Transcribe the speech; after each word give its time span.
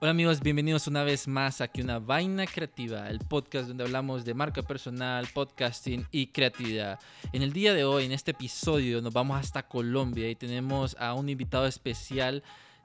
Hola 0.00 0.10
amigos, 0.10 0.40
bienvenidos 0.40 0.88
una 0.88 1.04
vez 1.04 1.28
más 1.28 1.60
aquí 1.60 1.80
Una 1.80 2.00
Vaina 2.00 2.46
Creativa, 2.46 3.08
el 3.08 3.20
podcast 3.20 3.68
donde 3.68 3.84
hablamos 3.84 4.24
de 4.24 4.34
marca 4.34 4.60
personal, 4.60 5.26
podcasting 5.32 6.04
y 6.10 6.26
creatividad. 6.26 6.98
En 7.32 7.42
el 7.42 7.52
día 7.52 7.72
de 7.74 7.84
hoy, 7.84 8.04
en 8.04 8.12
este 8.12 8.32
episodio, 8.32 9.00
nos 9.00 9.12
vamos 9.12 9.38
hasta 9.38 9.62
Colombia 9.62 10.28
y 10.28 10.34
tenemos 10.34 10.96
a 10.98 11.14
un 11.14 11.28
invitado 11.28 11.66
especial 11.66 12.42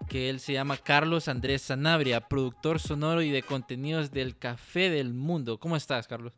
que 0.08 0.30
él 0.30 0.40
se 0.40 0.54
llama 0.54 0.78
Carlos 0.78 1.28
Andrés 1.28 1.64
Sanabria, 1.64 2.22
productor 2.22 2.80
sonoro 2.80 3.24
y 3.24 3.32
de 3.32 3.42
contenidos 3.42 4.12
del 4.12 4.38
Café 4.38 4.92
del 4.92 5.12
Mundo. 5.14 5.60
¿Cómo 5.60 5.76
estás, 5.76 6.08
Carlos? 6.08 6.32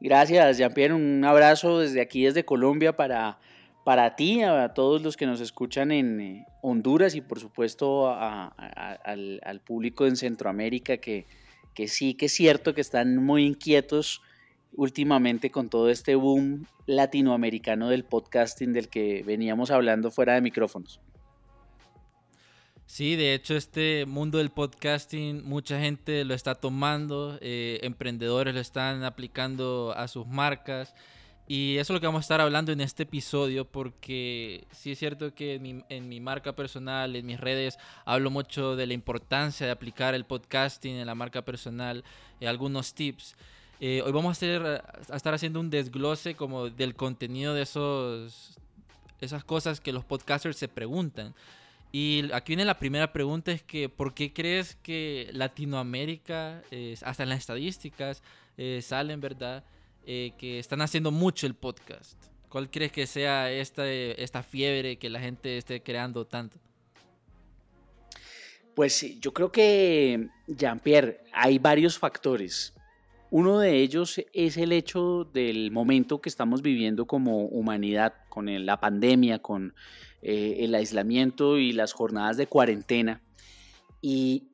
Gracias, 0.00 0.58
Jean-Pierre. 0.58 0.94
Un 0.94 1.24
abrazo 1.24 1.80
desde 1.80 2.00
aquí, 2.00 2.24
desde 2.24 2.44
Colombia, 2.44 2.96
para, 2.96 3.38
para 3.84 4.14
ti, 4.16 4.42
a 4.42 4.72
todos 4.74 5.02
los 5.02 5.16
que 5.16 5.26
nos 5.26 5.40
escuchan 5.40 5.90
en 5.90 6.20
eh, 6.20 6.46
Honduras 6.60 7.14
y 7.14 7.20
por 7.20 7.40
supuesto 7.40 8.08
al, 8.08 9.60
público 9.64 10.06
en 10.06 10.16
Centroamérica, 10.16 10.98
que, 10.98 11.26
que 11.74 11.88
sí 11.88 12.14
que 12.14 12.26
es 12.26 12.32
cierto 12.32 12.74
que 12.74 12.80
están 12.80 13.16
muy 13.16 13.44
inquietos 13.44 14.22
últimamente 14.74 15.50
con 15.50 15.68
todo 15.68 15.90
este 15.90 16.14
boom 16.14 16.66
latinoamericano 16.86 17.88
del 17.88 18.04
podcasting 18.04 18.72
del 18.72 18.88
que 18.88 19.22
veníamos 19.24 19.70
hablando 19.70 20.10
fuera 20.10 20.34
de 20.34 20.40
micrófonos. 20.40 21.00
Sí, 22.86 23.16
de 23.16 23.34
hecho 23.34 23.56
este 23.56 24.04
mundo 24.06 24.38
del 24.38 24.50
podcasting 24.50 25.44
mucha 25.44 25.80
gente 25.80 26.24
lo 26.24 26.34
está 26.34 26.54
tomando, 26.54 27.38
eh, 27.40 27.80
emprendedores 27.82 28.54
lo 28.54 28.60
están 28.60 29.02
aplicando 29.04 29.94
a 29.96 30.08
sus 30.08 30.26
marcas 30.26 30.94
y 31.54 31.76
eso 31.76 31.92
es 31.92 31.94
lo 31.94 32.00
que 32.00 32.06
vamos 32.06 32.20
a 32.20 32.22
estar 32.22 32.40
hablando 32.40 32.72
en 32.72 32.80
este 32.80 33.02
episodio 33.02 33.66
porque 33.66 34.64
sí 34.70 34.92
es 34.92 34.98
cierto 34.98 35.34
que 35.34 35.56
en 35.90 36.08
mi, 36.08 36.18
marca 36.18 36.54
personal, 36.54 37.14
en 37.14 37.26
mis 37.26 37.38
redes, 37.38 37.78
hablo 38.06 38.30
mucho 38.30 38.74
de 38.74 38.86
la 38.86 38.94
importancia 38.94 39.66
de 39.66 39.72
aplicar 39.72 40.14
el 40.14 40.24
podcasting 40.24 40.94
en 40.94 41.06
la 41.06 41.14
marca 41.14 41.42
personal, 41.42 42.04
eh, 42.40 42.48
algunos 42.48 42.94
tips. 42.94 43.34
Eh, 43.80 44.00
hoy 44.02 44.12
vamos 44.12 44.30
a, 44.30 44.32
hacer, 44.32 44.62
a 44.64 45.14
estar 45.14 45.34
haciendo 45.34 45.60
un 45.60 45.68
desglose 45.68 46.34
como 46.36 46.70
del 46.70 46.94
contenido 46.94 47.52
de 47.52 47.60
esos, 47.60 48.58
esas 49.20 49.44
cosas 49.44 49.78
que 49.78 49.92
los 49.92 50.06
podcasters 50.06 50.56
se 50.56 50.68
preguntan. 50.68 51.34
Y 51.92 52.32
aquí 52.32 52.52
viene 52.52 52.64
la 52.64 52.78
primera 52.78 53.12
pregunta, 53.12 53.52
es 53.52 53.62
que 53.62 53.90
¿por 53.90 54.14
qué 54.14 54.32
crees 54.32 54.76
que 54.76 55.28
Latinoamérica, 55.34 56.62
hasta 57.04 57.24
en 57.24 57.28
las 57.28 57.40
estadísticas, 57.40 58.22
eh, 58.56 58.80
salen, 58.82 59.20
¿verdad? 59.20 59.64
Eh, 60.04 60.32
que 60.36 60.58
están 60.58 60.80
haciendo 60.80 61.12
mucho 61.12 61.46
el 61.46 61.54
podcast. 61.54 62.18
¿Cuál 62.48 62.70
crees 62.70 62.90
que 62.90 63.06
sea 63.06 63.50
esta, 63.52 63.88
esta 63.88 64.42
fiebre 64.42 64.98
que 64.98 65.08
la 65.08 65.20
gente 65.20 65.56
esté 65.56 65.82
creando 65.82 66.26
tanto? 66.26 66.58
Pues 68.74 69.18
yo 69.20 69.32
creo 69.32 69.52
que, 69.52 70.28
Jean-Pierre, 70.48 71.20
hay 71.32 71.58
varios 71.58 71.98
factores. 71.98 72.74
Uno 73.30 73.60
de 73.60 73.78
ellos 73.78 74.20
es 74.32 74.56
el 74.56 74.72
hecho 74.72 75.24
del 75.32 75.70
momento 75.70 76.20
que 76.20 76.28
estamos 76.28 76.62
viviendo 76.62 77.06
como 77.06 77.46
humanidad, 77.46 78.14
con 78.28 78.66
la 78.66 78.80
pandemia, 78.80 79.38
con 79.38 79.74
eh, 80.20 80.56
el 80.60 80.74
aislamiento 80.74 81.58
y 81.58 81.72
las 81.72 81.92
jornadas 81.92 82.36
de 82.36 82.48
cuarentena. 82.48 83.22
Y, 84.04 84.48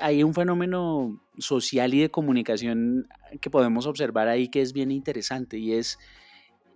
hay 0.00 0.22
un 0.22 0.32
fenómeno 0.32 1.20
social 1.38 1.92
y 1.92 2.00
de 2.00 2.10
comunicación 2.10 3.08
que 3.40 3.50
podemos 3.50 3.86
observar 3.86 4.28
ahí 4.28 4.48
que 4.48 4.62
es 4.62 4.72
bien 4.72 4.92
interesante 4.92 5.58
y 5.58 5.72
es, 5.72 5.98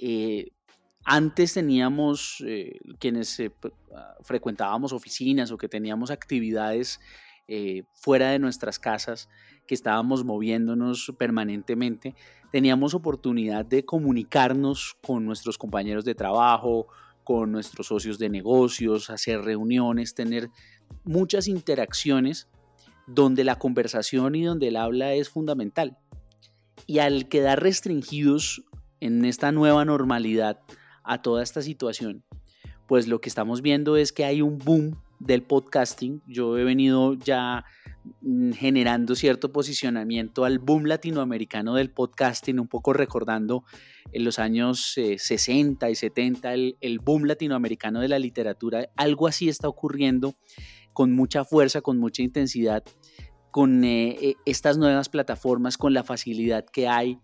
eh, 0.00 0.50
antes 1.04 1.54
teníamos 1.54 2.42
eh, 2.46 2.80
quienes 2.98 3.40
ah, 3.94 4.14
frecuentábamos 4.22 4.92
oficinas 4.92 5.52
o 5.52 5.58
que 5.58 5.68
teníamos 5.68 6.10
actividades 6.10 7.00
fuera 7.92 8.30
de 8.30 8.38
nuestras 8.38 8.78
casas, 8.78 9.28
que 9.66 9.74
estábamos 9.74 10.24
moviéndonos 10.24 11.12
permanentemente, 11.18 12.14
teníamos 12.50 12.94
oportunidad 12.94 13.66
de 13.66 13.84
comunicarnos 13.84 14.96
con 15.04 15.26
nuestros 15.26 15.58
compañeros 15.58 16.06
de 16.06 16.14
trabajo, 16.14 16.86
con 17.24 17.50
nuestros 17.50 17.88
socios 17.88 18.18
de 18.18 18.28
negocios, 18.28 19.10
hacer 19.10 19.40
reuniones, 19.40 20.14
tener 20.14 20.50
muchas 21.04 21.48
interacciones 21.48 22.48
donde 23.06 23.44
la 23.44 23.58
conversación 23.58 24.34
y 24.34 24.44
donde 24.44 24.68
el 24.68 24.76
habla 24.76 25.14
es 25.14 25.28
fundamental. 25.28 25.98
Y 26.86 26.98
al 26.98 27.28
quedar 27.28 27.62
restringidos 27.62 28.64
en 29.00 29.24
esta 29.24 29.52
nueva 29.52 29.84
normalidad 29.84 30.60
a 31.02 31.22
toda 31.22 31.42
esta 31.42 31.62
situación, 31.62 32.24
pues 32.86 33.08
lo 33.08 33.20
que 33.20 33.28
estamos 33.28 33.62
viendo 33.62 33.96
es 33.96 34.12
que 34.12 34.24
hay 34.24 34.42
un 34.42 34.58
boom 34.58 34.96
del 35.18 35.42
podcasting. 35.42 36.22
Yo 36.26 36.58
he 36.58 36.64
venido 36.64 37.14
ya 37.14 37.64
mm, 38.20 38.52
generando 38.52 39.14
cierto 39.14 39.52
posicionamiento 39.52 40.44
al 40.44 40.58
boom 40.58 40.84
latinoamericano 40.86 41.74
del 41.74 41.90
podcasting, 41.90 42.60
un 42.60 42.68
poco 42.68 42.92
recordando 42.92 43.64
en 44.12 44.24
los 44.24 44.38
años 44.38 44.94
60 44.94 45.86
eh, 45.86 45.90
y 45.90 45.94
70 45.94 46.54
el, 46.54 46.76
el, 46.80 46.98
boom 46.98 47.24
latinoamericano 47.24 48.00
de 48.00 48.08
la 48.08 48.18
literatura. 48.18 48.88
Algo 48.96 49.26
así 49.26 49.48
está 49.48 49.68
ocurriendo 49.68 50.34
con 50.94 51.12
mucha 51.12 51.44
fuerza, 51.44 51.82
con 51.82 51.98
mucha 51.98 52.22
intensidad 52.22 52.82
con 53.50 53.84
eh, 53.84 54.16
eh, 54.20 54.34
estas 54.46 54.78
nuevas 54.78 55.08
plataformas, 55.08 55.78
con 55.78 55.94
la 55.94 56.02
facilidad 56.02 56.64
que 56.64 56.88
hay, 56.88 57.20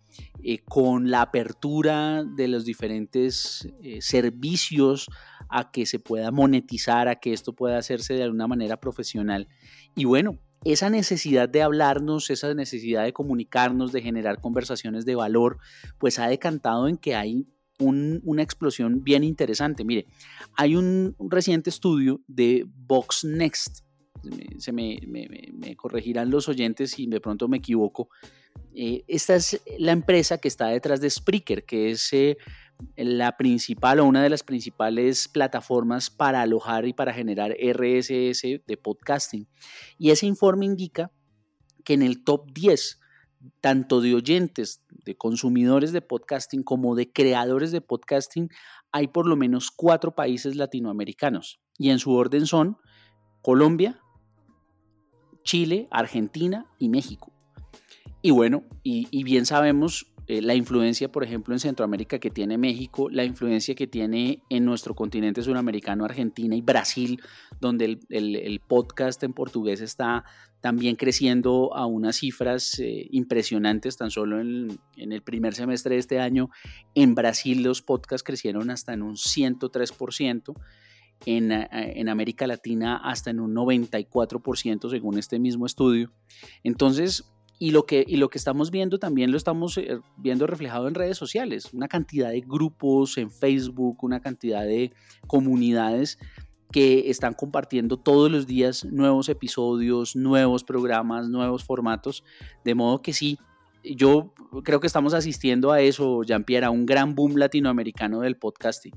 con 0.65 1.11
la 1.11 1.23
apertura 1.23 2.23
de 2.23 2.47
los 2.47 2.65
diferentes 2.65 3.69
servicios 3.99 5.09
a 5.49 5.73
que 5.73 5.87
se 5.87 5.99
pueda 5.99 6.31
monetizar, 6.31 7.09
a 7.09 7.17
que 7.17 7.33
esto 7.33 7.53
pueda 7.53 7.79
hacerse 7.79 8.15
de 8.15 8.23
alguna 8.23 8.47
manera 8.47 8.79
profesional. 8.79 9.49
Y 9.97 10.05
bueno, 10.05 10.39
esa 10.65 10.91
necesidad 10.91 11.49
de 11.49 11.63
hablarnos, 11.63 12.31
esa 12.31 12.53
necesidad 12.55 13.05
de 13.05 13.13
comunicarnos, 13.13 13.93
de 13.93 14.03
generar 14.03 14.41
conversaciones 14.41 15.05
de 15.05 15.15
valor, 15.15 15.59
pues 15.99 16.19
ha 16.19 16.29
decantado 16.29 16.87
en 16.87 16.97
que 16.97 17.15
hay 17.15 17.47
una 17.81 18.43
explosión 18.43 19.03
bien 19.03 19.25
interesante. 19.25 19.85
Mire, 19.85 20.07
hay 20.57 20.77
un, 20.77 21.17
reciente 21.19 21.71
estudio 21.71 22.21
de 22.27 22.67
Vox 22.67 23.25
Next, 23.25 23.81
se 24.59 24.73
me, 24.73 25.01
corregirán 25.77 26.31
los 26.31 26.49
oyentes 26.49 26.93
si 26.93 27.07
de 27.07 27.21
pronto 27.21 27.49
me 27.49 27.57
equivoco. 27.57 28.11
Eh, 28.75 29.05
esta 29.09 29.35
es 29.37 29.61
la 29.79 29.93
empresa 29.93 30.39
que 30.39 30.49
está 30.49 30.69
detrás 30.69 31.01
de 31.01 31.11
Spreaker, 31.11 31.65
que 31.65 31.91
es 31.91 32.13
eh, 32.13 32.37
la 32.97 33.37
principal 33.37 34.01
o 34.01 34.05
una 34.05 34.23
de 34.23 34.31
las 34.31 34.43
principales 34.43 35.29
plataformas 35.29 36.11
para 36.11 36.43
alojar 36.43 36.87
y 36.87 36.93
para 36.93 37.13
generar 37.13 37.53
RSS 37.53 38.43
de 38.67 38.77
podcasting. 38.83 39.49
Y 39.99 40.11
ese 40.11 40.27
informe 40.27 40.67
indica 40.67 41.11
que 41.85 41.95
en 41.95 42.03
el 42.03 42.23
top 42.25 42.51
10, 42.53 43.01
tanto 43.61 44.01
de 44.01 44.15
oyentes, 44.15 44.83
de 45.05 45.17
consumidores 45.17 45.93
de 45.93 46.03
podcasting 46.03 46.63
como 46.63 46.95
de 46.95 47.13
creadores 47.13 47.73
de 47.73 47.81
podcasting, 47.81 48.49
hay 48.93 49.09
por 49.09 49.27
lo 49.27 49.37
menos 49.37 49.71
cuatro 49.71 50.15
países 50.15 50.57
latinoamericanos. 50.57 51.61
Y 51.79 51.91
en 51.91 51.99
su 51.99 52.13
orden 52.13 52.47
son 52.47 52.77
Colombia, 53.43 54.01
Chile, 55.45 55.89
Argentina 55.91 56.67
y 56.79 56.89
México. 56.89 57.33
Y 58.23 58.31
bueno, 58.33 58.65
y, 58.83 59.25
bien 59.25 59.47
sabemos 59.47 60.13
eh, 60.31 60.41
la 60.43 60.55
influencia, 60.55 61.11
por 61.11 61.25
ejemplo, 61.25 61.53
en 61.57 61.59
Centroamérica 61.59 62.21
que 62.21 62.31
tiene 62.31 62.57
México, 62.57 63.11
la 63.11 63.25
influencia 63.25 63.75
que 63.75 63.89
tiene 63.89 64.45
en 64.49 64.65
nuestro 64.65 64.95
continente 64.95 65.43
sudamericano, 65.43 66.05
Argentina 66.05 66.55
y 66.55 66.61
Brasil, 66.61 67.21
donde 67.61 67.99
el, 68.09 68.61
podcast 68.61 69.21
en 69.25 69.33
portugués 69.33 69.81
está 69.81 70.23
también 70.61 70.95
creciendo 70.95 71.75
a 71.75 71.87
unas 71.87 72.15
cifras 72.15 72.79
eh, 72.79 73.09
impresionantes, 73.11 73.97
tan 73.97 74.13
solo 74.13 74.41
en, 74.41 74.79
el 74.97 75.23
primer 75.23 75.57
semestre 75.57 75.97
de 75.97 76.01
este 76.01 76.21
año, 76.21 76.51
en 76.95 77.17
Brasil 77.17 77.65
los 77.65 77.83
podcasts 77.83 78.23
crecieron 78.23 78.71
hasta 78.71 78.93
en 78.93 79.03
un 79.03 79.17
103%. 79.17 80.55
En, 81.27 81.51
eh, 81.51 81.69
en, 81.73 82.09
América 82.09 82.47
Latina 82.47 82.97
hasta 82.97 83.31
en 83.31 83.41
un 83.41 83.55
94% 83.55 84.89
según 84.89 85.19
este 85.19 85.41
mismo 85.41 85.67
estudio. 85.67 86.13
Entonces, 86.63 87.25
y 87.63 87.73
lo, 87.73 87.85
que, 87.85 88.03
y 88.09 88.17
lo 88.17 88.31
que 88.31 88.39
estamos 88.39 88.71
viendo 88.71 88.99
también 88.99 89.31
lo 89.31 89.37
estamos 89.37 89.77
eh, 89.77 90.01
viendo 90.17 90.47
reflejado 90.47 90.89
en 90.89 90.95
redes 90.95 91.19
sociales, 91.19 91.75
una 91.75 91.89
cantidad 91.89 92.31
de 92.31 92.41
grupos 92.41 93.19
en 93.19 93.31
Facebook, 93.31 94.03
una 94.03 94.21
cantidad 94.21 94.63
de 94.63 94.95
comunidades 95.27 96.19
que 96.73 97.11
están 97.11 97.35
compartiendo 97.35 97.99
todos 97.99 98.31
los 98.31 98.47
días 98.47 98.87
nuevos 98.87 99.29
episodios, 99.29 100.17
nuevos 100.17 100.65
programas, 100.65 101.29
nuevos 101.29 101.63
formatos, 101.63 102.25
de 102.65 102.75
modo 102.75 103.03
que 103.03 103.13
sí, 103.13 103.39
yo 103.85 104.33
creo 104.65 104.81
que 104.81 104.87
estamos 104.87 105.13
asistiendo 105.13 105.71
a 105.71 105.83
eso, 105.83 106.23
Jean-Pierre, 106.23 106.65
a 106.65 106.71
un 106.71 106.87
gran 106.87 107.15
boom 107.15 107.37
latinoamericano 107.37 108.21
del 108.21 108.39
podcasting. 108.39 108.95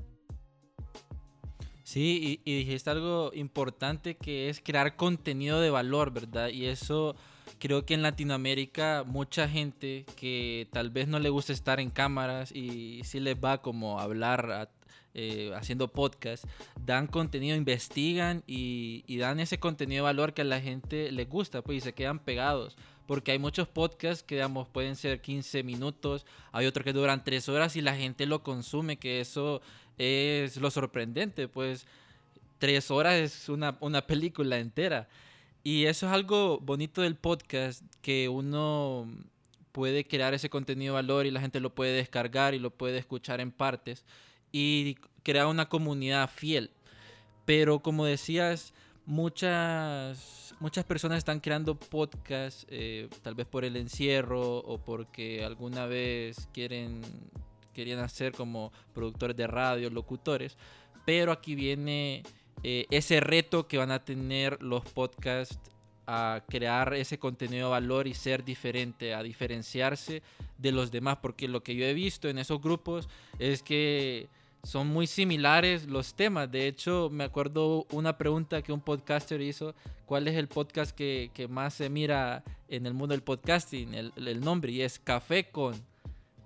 Sí, 1.82 2.40
y, 2.44 2.50
y 2.50 2.56
dijiste 2.60 2.88
algo 2.88 3.30
importante 3.34 4.16
que 4.16 4.48
es 4.48 4.62
crear 4.64 4.96
contenido 4.96 5.60
de 5.60 5.68
valor, 5.68 6.14
¿verdad? 6.14 6.48
Y 6.48 6.64
eso 6.64 7.14
creo 7.58 7.84
que 7.86 7.94
en 7.94 8.02
Latinoamérica 8.02 9.04
mucha 9.06 9.48
gente 9.48 10.04
que 10.16 10.68
tal 10.72 10.90
vez 10.90 11.08
no 11.08 11.18
le 11.18 11.30
gusta 11.30 11.52
estar 11.52 11.80
en 11.80 11.90
cámaras 11.90 12.52
y 12.52 13.02
sí 13.04 13.20
les 13.20 13.36
va 13.36 13.62
como 13.62 14.00
hablar 14.00 14.68
eh, 15.16 15.52
haciendo 15.54 15.86
podcast, 15.86 16.44
dan 16.84 17.06
contenido, 17.06 17.56
investigan 17.56 18.42
y, 18.48 19.04
dan 19.16 19.38
ese 19.38 19.60
contenido 19.60 20.02
de 20.04 20.10
valor 20.10 20.34
que 20.34 20.42
a 20.42 20.44
la 20.44 20.60
gente 20.60 21.12
le 21.12 21.24
gusta, 21.24 21.62
pues 21.62 21.78
y 21.78 21.80
se 21.80 21.92
quedan 21.92 22.18
pegados. 22.18 22.76
Porque 23.06 23.30
hay 23.30 23.38
muchos 23.38 23.68
podcasts 23.68 24.24
que, 24.24 24.34
digamos, 24.34 24.66
pueden 24.68 24.96
ser 24.96 25.20
15 25.20 25.62
minutos, 25.62 26.26
hay 26.50 26.66
otros 26.66 26.84
que 26.84 26.92
duran 26.92 27.22
3 27.22 27.48
horas 27.48 27.76
y 27.76 27.80
la 27.80 27.94
gente 27.94 28.26
lo 28.26 28.42
consume, 28.42 28.96
que 28.96 29.20
eso 29.20 29.62
es 29.98 30.56
lo 30.56 30.72
sorprendente, 30.72 31.46
pues 31.46 31.86
3 32.58 32.90
horas 32.90 33.14
es 33.14 33.48
una, 33.48 33.76
una 33.78 34.04
película 34.08 34.58
entera. 34.58 35.08
Y 35.66 35.86
eso 35.86 36.06
es 36.06 36.12
algo 36.12 36.60
bonito 36.60 37.00
del 37.00 37.16
podcast, 37.16 37.82
que 38.02 38.28
uno 38.28 39.08
puede 39.72 40.06
crear 40.06 40.34
ese 40.34 40.50
contenido 40.50 40.94
de 40.94 41.02
valor 41.02 41.24
y 41.24 41.30
la 41.30 41.40
gente 41.40 41.58
lo 41.58 41.74
puede 41.74 41.96
descargar 41.96 42.52
y 42.52 42.58
lo 42.58 42.70
puede 42.70 42.98
escuchar 42.98 43.40
en 43.40 43.50
partes 43.50 44.04
y 44.52 44.96
crear 45.22 45.46
una 45.46 45.70
comunidad 45.70 46.28
fiel. 46.28 46.70
Pero 47.46 47.80
como 47.80 48.04
decías, 48.04 48.74
muchas, 49.06 50.54
muchas 50.60 50.84
personas 50.84 51.18
están 51.18 51.40
creando 51.40 51.80
podcasts, 51.80 52.66
eh, 52.68 53.08
tal 53.22 53.34
vez 53.34 53.46
por 53.46 53.64
el 53.64 53.76
encierro 53.76 54.58
o 54.58 54.76
porque 54.76 55.44
alguna 55.44 55.86
vez 55.86 56.46
quieren, 56.52 57.00
querían 57.72 58.00
hacer 58.00 58.32
como 58.32 58.70
productores 58.92 59.34
de 59.34 59.46
radio, 59.46 59.88
locutores. 59.88 60.58
Pero 61.06 61.32
aquí 61.32 61.54
viene 61.54 62.22
eh, 62.64 62.86
ese 62.90 63.20
reto 63.20 63.68
que 63.68 63.76
van 63.76 63.90
a 63.90 64.04
tener 64.04 64.62
los 64.62 64.84
podcasts 64.84 65.58
a 66.06 66.42
crear 66.48 66.94
ese 66.94 67.18
contenido 67.18 67.68
de 67.68 67.72
valor 67.72 68.06
y 68.06 68.14
ser 68.14 68.42
diferente, 68.42 69.14
a 69.14 69.22
diferenciarse 69.22 70.22
de 70.56 70.72
los 70.72 70.90
demás, 70.90 71.18
porque 71.20 71.46
lo 71.46 71.62
que 71.62 71.74
yo 71.74 71.84
he 71.84 71.92
visto 71.92 72.28
en 72.28 72.38
esos 72.38 72.62
grupos 72.62 73.08
es 73.38 73.62
que 73.62 74.28
son 74.62 74.86
muy 74.86 75.06
similares 75.06 75.86
los 75.88 76.14
temas. 76.14 76.50
De 76.50 76.66
hecho, 76.66 77.10
me 77.12 77.24
acuerdo 77.24 77.86
una 77.90 78.16
pregunta 78.16 78.62
que 78.62 78.72
un 78.72 78.80
podcaster 78.80 79.42
hizo, 79.42 79.74
¿cuál 80.06 80.26
es 80.26 80.34
el 80.34 80.48
podcast 80.48 80.96
que, 80.96 81.30
más 81.50 81.74
se 81.74 81.90
mira 81.90 82.42
en 82.68 82.86
el 82.86 82.94
mundo 82.94 83.12
del 83.12 83.22
podcasting? 83.22 83.94
El, 83.94 84.40
nombre, 84.40 84.72
y 84.72 84.80
es 84.80 84.98
Café 84.98 85.50
con, 85.50 85.74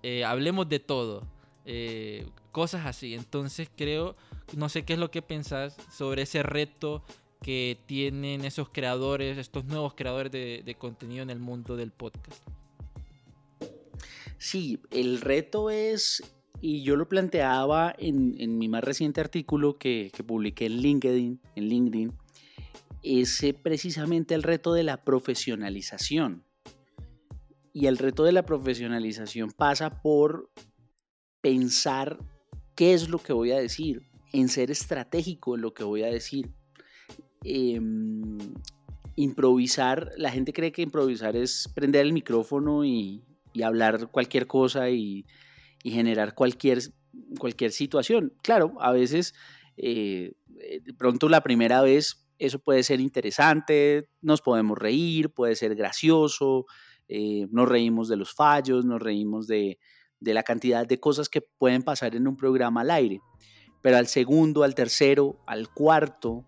eh, 0.03 0.25
hablemos 0.25 0.69
de 0.69 0.81
todo, 0.81 1.23
eh, 1.64 2.26
cosas 2.50 2.87
así. 2.87 3.14
Entonces 3.14 3.69
creo 3.76 4.17
no 4.56 4.69
sé 4.69 4.85
qué 4.85 4.95
es 4.95 4.99
lo 4.99 5.11
que 5.11 5.23
pensás 5.23 5.77
sobre 5.91 6.23
ese 6.23 6.43
reto 6.43 7.05
que 7.43 7.79
tienen 7.87 8.45
esos 8.45 8.71
creadores, 8.71 9.39
estos 9.39 9.65
nuevos 9.65 9.95
creadores 9.95 10.33
de, 10.33 10.77
contenido 10.79 11.23
en 11.23 11.31
el 11.31 11.39
mundo 11.39 11.77
del 11.77 11.93
podcast. 11.93 12.43
Sí, 14.39 14.81
el 14.91 15.21
reto 15.21 15.71
es, 15.71 16.23
y 16.61 16.83
yo 16.83 16.97
lo 16.97 17.09
planteaba 17.09 17.95
en, 17.99 18.59
mi 18.59 18.69
más 18.69 18.83
reciente 18.83 19.21
artículo 19.21 19.79
que, 19.79 20.11
que, 20.15 20.25
publiqué 20.25 20.67
en 20.67 20.79
LinkedIn, 20.79 21.41
en 21.56 21.69
LinkedIn, 21.69 22.12
es 23.03 23.45
precisamente 23.62 24.35
el 24.35 24.43
reto 24.43 24.73
de 24.73 24.83
la 24.83 25.05
profesionalización. 25.05 26.45
Y 27.73 27.87
el 27.87 27.99
reto 27.99 28.25
de 28.25 28.33
la 28.33 28.45
profesionalización 28.45 29.53
pasa 29.53 30.03
por 30.03 30.50
pensar 31.41 32.19
qué 32.75 32.95
es 32.95 33.09
lo 33.09 33.19
que 33.19 33.33
voy 33.33 33.53
a 33.53 33.59
decir, 33.59 34.07
en 34.32 34.48
ser 34.48 34.70
estratégico 34.70 35.54
en 35.54 35.62
lo 35.62 35.75
que 35.75 35.84
voy 35.84 36.02
a 36.02 36.08
decir. 36.08 36.50
Em, 37.44 38.38
improvisar, 39.16 40.10
la 40.16 40.30
gente 40.30 40.52
cree 40.52 40.72
que 40.72 40.82
improvisar 40.82 41.36
es 41.36 41.69
prender 41.75 42.06
el 42.06 42.12
micrófono 42.12 42.84
y, 42.84 43.25
hablar 43.64 44.08
cualquier 44.12 44.46
cosa 44.46 44.88
y, 44.90 45.26
generar 45.82 46.34
cualquier, 46.34 46.78
cualquier 47.38 47.72
situación. 47.72 48.32
Claro, 48.42 48.75
a 48.80 48.92
veces, 48.92 49.34
eh, 49.76 50.32
de 50.46 50.94
pronto 50.94 51.28
la 51.28 51.42
primera 51.42 51.82
vez 51.82 52.28
eso 52.38 52.60
puede 52.60 52.84
ser 52.84 53.00
interesante, 53.00 54.08
nos 54.20 54.42
podemos 54.42 54.78
reír, 54.78 55.30
puede 55.30 55.56
ser 55.56 55.75
gracioso, 55.75 56.66
eh, 57.08 57.48
nos 57.50 57.69
reímos 57.69 58.08
de 58.08 58.16
los 58.16 58.32
fallos, 58.32 58.84
nos 58.84 59.02
reímos 59.02 59.48
de, 59.48 59.78
de 60.20 60.34
la 60.34 60.44
cantidad 60.44 60.86
de 60.86 61.00
cosas 61.00 61.28
que 61.28 61.40
pueden 61.40 61.82
pasar 61.82 62.14
en 62.14 62.28
un 62.28 62.36
programa 62.36 62.82
al 62.82 62.92
aire 62.92 63.20
pero 63.82 63.96
al 63.96 64.06
segundo, 64.06 64.64
al 64.64 64.75
tercero, 64.75 65.38
al 65.46 65.69
cuarto, 65.69 66.44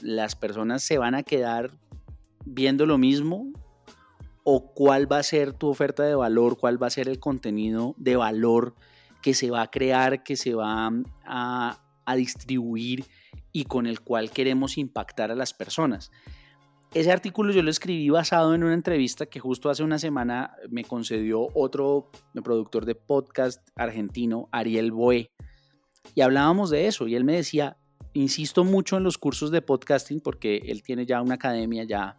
las 0.00 0.36
personas 0.36 0.82
se 0.82 0.98
van 0.98 1.14
a 1.14 1.22
quedar 1.22 1.70
viendo 2.44 2.86
lo 2.86 2.98
mismo 2.98 3.52
o 4.44 4.72
cuál 4.74 5.10
va 5.10 5.18
a 5.18 5.22
ser 5.22 5.52
tu 5.52 5.68
oferta 5.68 6.02
de 6.02 6.14
valor, 6.14 6.58
cuál 6.58 6.82
va 6.82 6.88
a 6.88 6.90
ser 6.90 7.08
el 7.08 7.20
contenido 7.20 7.94
de 7.98 8.16
valor 8.16 8.74
que 9.22 9.34
se 9.34 9.50
va 9.50 9.62
a 9.62 9.70
crear, 9.70 10.24
que 10.24 10.36
se 10.36 10.54
va 10.54 10.90
a, 11.24 11.78
distribuir 12.16 13.06
y 13.52 13.64
con 13.64 13.86
el 13.86 14.00
cual 14.00 14.30
queremos 14.30 14.76
impactar 14.76 15.30
a 15.30 15.34
las 15.34 15.54
personas. 15.54 16.10
Ese 16.92 17.10
artículo 17.10 17.52
yo 17.52 17.62
lo 17.62 17.70
escribí 17.70 18.10
basado 18.10 18.54
en 18.54 18.64
una 18.64 18.74
entrevista 18.74 19.24
que 19.24 19.40
justo 19.40 19.70
hace 19.70 19.82
una 19.82 19.98
semana 19.98 20.54
me 20.68 20.84
concedió 20.84 21.48
otro 21.54 22.10
productor 22.44 22.84
de 22.84 22.96
podcast 22.96 23.66
argentino, 23.76 24.50
Ariel 24.52 24.92
Boe 24.92 25.30
y 26.14 26.20
hablábamos 26.20 26.70
de 26.70 26.86
eso 26.86 27.08
y 27.08 27.14
él 27.14 27.24
me 27.24 27.34
decía, 27.34 27.76
insisto 28.12 28.64
mucho 28.64 28.96
en 28.96 29.04
los 29.04 29.18
cursos 29.18 29.50
de 29.50 29.62
podcasting 29.62 30.20
porque 30.20 30.62
él 30.66 30.82
tiene 30.82 31.06
ya 31.06 31.22
una 31.22 31.34
academia, 31.34 31.84
ya 31.84 32.16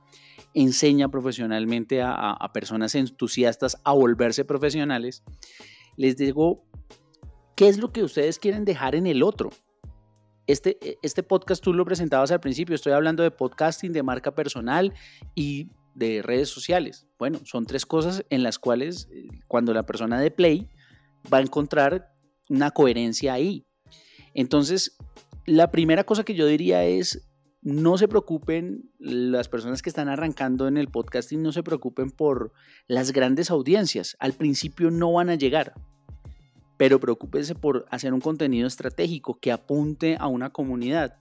enseña 0.53 1.09
profesionalmente 1.09 2.01
a, 2.01 2.37
personas 2.53 2.95
entusiastas 2.95 3.77
a 3.83 3.93
volverse 3.93 4.45
profesionales. 4.45 5.23
Les 5.97 6.17
digo, 6.17 6.63
¿qué 7.55 7.67
es 7.67 7.77
lo 7.77 7.91
que 7.91 8.03
ustedes 8.03 8.39
quieren 8.39 8.65
dejar 8.65 8.95
en 8.95 9.07
el 9.07 9.23
otro? 9.23 9.49
Este, 10.45 10.77
este 11.01 11.23
podcast 11.23 11.63
tú 11.63 11.73
lo 11.73 11.85
presentabas 11.85 12.31
al 12.31 12.39
principio, 12.39 12.75
estoy 12.75 12.93
hablando 12.93 13.23
de 13.23 13.31
podcasting, 13.31 13.93
de 13.93 14.03
marca 14.03 14.35
personal 14.35 14.93
y 15.35 15.69
de 15.95 16.21
redes 16.21 16.49
sociales. 16.49 17.07
Bueno, 17.17 17.39
son 17.45 17.65
tres 17.65 17.85
cosas 17.85 18.25
en 18.29 18.43
las 18.43 18.59
cuales 18.59 19.07
eh, 19.11 19.27
cuando 19.47 19.73
la 19.73 19.85
persona 19.85 20.19
de 20.19 20.31
play 20.31 20.67
va 21.31 21.37
a 21.37 21.41
encontrar 21.41 22.13
una 22.49 22.71
coherencia 22.71 23.33
ahí. 23.33 23.65
Entonces, 24.33 24.97
la 25.45 25.71
primera 25.71 26.03
cosa 26.03 26.23
que 26.23 26.35
yo 26.35 26.47
diría 26.47 26.85
es, 26.85 27.27
no 27.61 27.97
se 27.97 28.07
preocupen, 28.07 28.91
las 28.99 29.47
personas 29.47 29.81
que 29.81 29.89
están 29.89 30.09
arrancando 30.09 30.67
en 30.67 30.77
el 30.77 30.89
podcasting, 30.89 31.41
no 31.41 31.51
se 31.51 31.63
preocupen 31.63 32.11
por 32.11 32.51
las 32.87 33.11
grandes 33.11 33.51
audiencias. 33.51 34.17
Al 34.19 34.33
principio 34.33 34.91
no 34.91 35.13
van 35.13 35.29
a 35.29 35.35
llegar, 35.35 35.73
pero 36.77 36.99
preocúpense 36.99 37.55
por 37.55 37.85
hacer 37.89 38.13
un 38.13 38.21
contenido 38.21 38.67
estratégico 38.67 39.39
que 39.39 39.51
apunte 39.51 40.17
a 40.19 40.27
una 40.27 40.49
comunidad. 40.49 41.17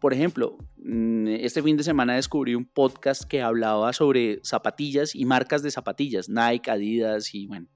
Por 0.00 0.12
ejemplo, 0.12 0.56
mm, 0.76 1.28
este 1.28 1.62
fin 1.62 1.76
de 1.76 1.84
semana 1.84 2.14
descubrí 2.14 2.54
un 2.54 2.64
podcast 2.64 3.24
que 3.24 3.42
hablaba 3.42 3.92
sobre 3.92 4.40
zapatillas 4.44 5.14
y 5.14 5.24
marcas 5.24 5.62
de 5.62 5.70
zapatillas, 5.70 6.28
Nike, 6.28 6.70
Adidas 6.70 7.34
y 7.34 7.46
bueno, 7.46 7.68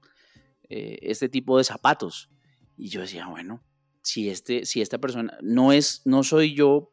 eh, 0.69 0.99
este 1.01 1.29
tipo 1.29 1.57
de 1.57 1.63
zapatos. 1.63 2.29
Y 2.77 2.87
yo 2.87 3.01
decía, 3.01 3.27
bueno, 3.27 3.61
si, 4.03 4.29
este, 4.29 4.65
si 4.65 4.81
esta 4.81 4.99
persona 4.99 5.37
no 5.41 5.71
es, 5.71 6.01
no 6.05 6.23
soy 6.23 6.53
yo 6.53 6.91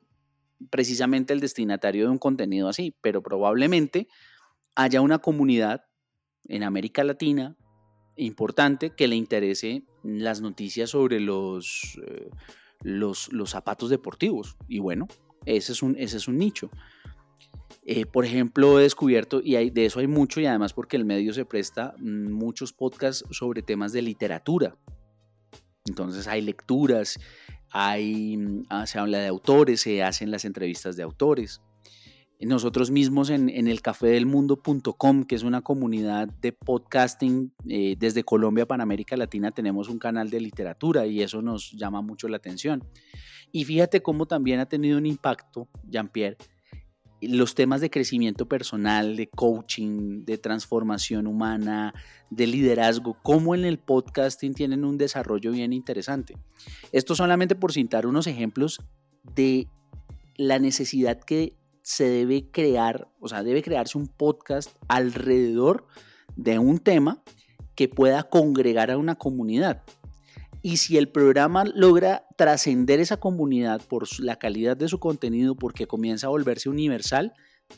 precisamente 0.70 1.32
el 1.32 1.40
destinatario 1.40 2.04
de 2.04 2.10
un 2.10 2.18
contenido 2.18 2.68
así, 2.68 2.94
pero 3.00 3.22
probablemente 3.22 4.08
haya 4.74 5.00
una 5.00 5.18
comunidad 5.18 5.84
en 6.48 6.62
América 6.62 7.04
Latina 7.04 7.56
importante 8.16 8.90
que 8.90 9.08
le 9.08 9.16
interese 9.16 9.84
las 10.02 10.40
noticias 10.40 10.90
sobre 10.90 11.20
los, 11.20 11.98
eh, 12.06 12.30
los, 12.82 13.30
zapatos 13.46 13.90
deportivos. 13.90 14.56
Y 14.68 14.78
bueno, 14.78 15.08
ese 15.46 15.72
es 15.72 15.82
un, 15.82 15.96
ese 15.98 16.18
es 16.18 16.28
un 16.28 16.38
nicho. 16.38 16.70
Eh, 17.82 18.06
por 18.06 18.24
ejemplo, 18.24 18.78
he 18.78 18.82
descubierto, 18.82 19.40
y 19.42 19.56
hay, 19.56 19.70
de 19.70 19.86
eso 19.86 20.00
hay 20.00 20.06
mucho, 20.06 20.40
y 20.40 20.46
además 20.46 20.74
porque 20.74 20.96
el 20.96 21.04
medio 21.04 21.32
se 21.32 21.44
presta 21.44 21.94
mm, 21.98 22.30
muchos 22.30 22.72
podcasts 22.72 23.24
sobre 23.30 23.62
temas 23.62 23.92
de 23.92 24.02
literatura. 24.02 24.76
Entonces 25.86 26.28
hay 26.28 26.42
lecturas, 26.42 27.18
hay, 27.70 28.36
mm, 28.36 28.64
ah, 28.68 28.86
se 28.86 28.98
habla 28.98 29.18
de 29.18 29.28
autores, 29.28 29.80
se 29.80 30.02
hacen 30.02 30.30
las 30.30 30.44
entrevistas 30.44 30.96
de 30.96 31.02
autores. 31.02 31.60
Nosotros 32.40 32.90
mismos 32.90 33.28
en, 33.28 33.50
el 33.50 33.82
cafedelmundo.com, 33.82 35.24
que 35.24 35.34
es 35.34 35.42
una 35.42 35.60
comunidad 35.60 36.26
de 36.40 36.52
podcasting 36.52 37.52
eh, 37.68 37.96
desde 37.98 38.24
Colombia 38.24 38.64
para 38.66 38.82
América 38.82 39.14
Latina, 39.14 39.50
tenemos 39.50 39.90
un 39.90 39.98
canal 39.98 40.30
de 40.30 40.40
literatura 40.40 41.06
y 41.06 41.20
eso 41.20 41.42
nos 41.42 41.72
llama 41.72 42.00
mucho 42.00 42.28
la 42.28 42.38
atención. 42.38 42.82
Y 43.52 43.66
fíjate 43.66 44.02
cómo 44.02 44.24
también 44.24 44.58
ha 44.58 44.66
tenido 44.66 44.96
un 44.96 45.04
impacto, 45.04 45.68
Jean-Pierre, 45.86 46.38
los 47.20 47.54
temas 47.54 47.80
de 47.80 47.90
crecimiento 47.90 48.46
personal, 48.46 49.16
de 49.16 49.28
coaching, 49.28 50.24
de 50.24 50.38
transformación 50.38 51.26
humana, 51.26 51.94
de 52.30 52.46
liderazgo, 52.46 53.16
como 53.22 53.54
en 53.54 53.64
el 53.64 53.78
podcasting 53.78 54.54
tienen 54.54 54.84
un 54.84 54.98
desarrollo 54.98 55.52
bien 55.52 55.72
interesante. 55.72 56.36
Esto 56.92 57.14
solamente 57.14 57.54
por 57.54 57.72
citar 57.72 58.06
unos 58.06 58.26
ejemplos 58.26 58.80
de 59.34 59.68
la 60.36 60.58
necesidad 60.58 61.20
que 61.20 61.54
se 61.82 62.08
debe 62.08 62.50
crear, 62.50 63.08
o 63.20 63.28
sea, 63.28 63.42
debe 63.42 63.62
crearse 63.62 63.98
un 63.98 64.06
podcast 64.06 64.70
alrededor 64.88 65.86
de 66.36 66.58
un 66.58 66.78
tema 66.78 67.22
que 67.74 67.88
pueda 67.88 68.22
congregar 68.24 68.90
a 68.90 68.98
una 68.98 69.16
comunidad. 69.16 69.82
Y 70.62 70.76
si 70.76 70.98
el 70.98 71.08
programa 71.08 71.64
logra 71.64 72.26
trascender 72.36 73.00
esa 73.00 73.18
comunidad 73.18 73.80
por 73.88 74.06
la 74.20 74.36
calidad 74.36 74.76
de 74.76 74.88
su 74.88 74.98
contenido, 74.98 75.54
porque 75.54 75.86
comienza 75.86 76.26
a 76.26 76.30
volverse 76.30 76.68
universal, 76.68 77.32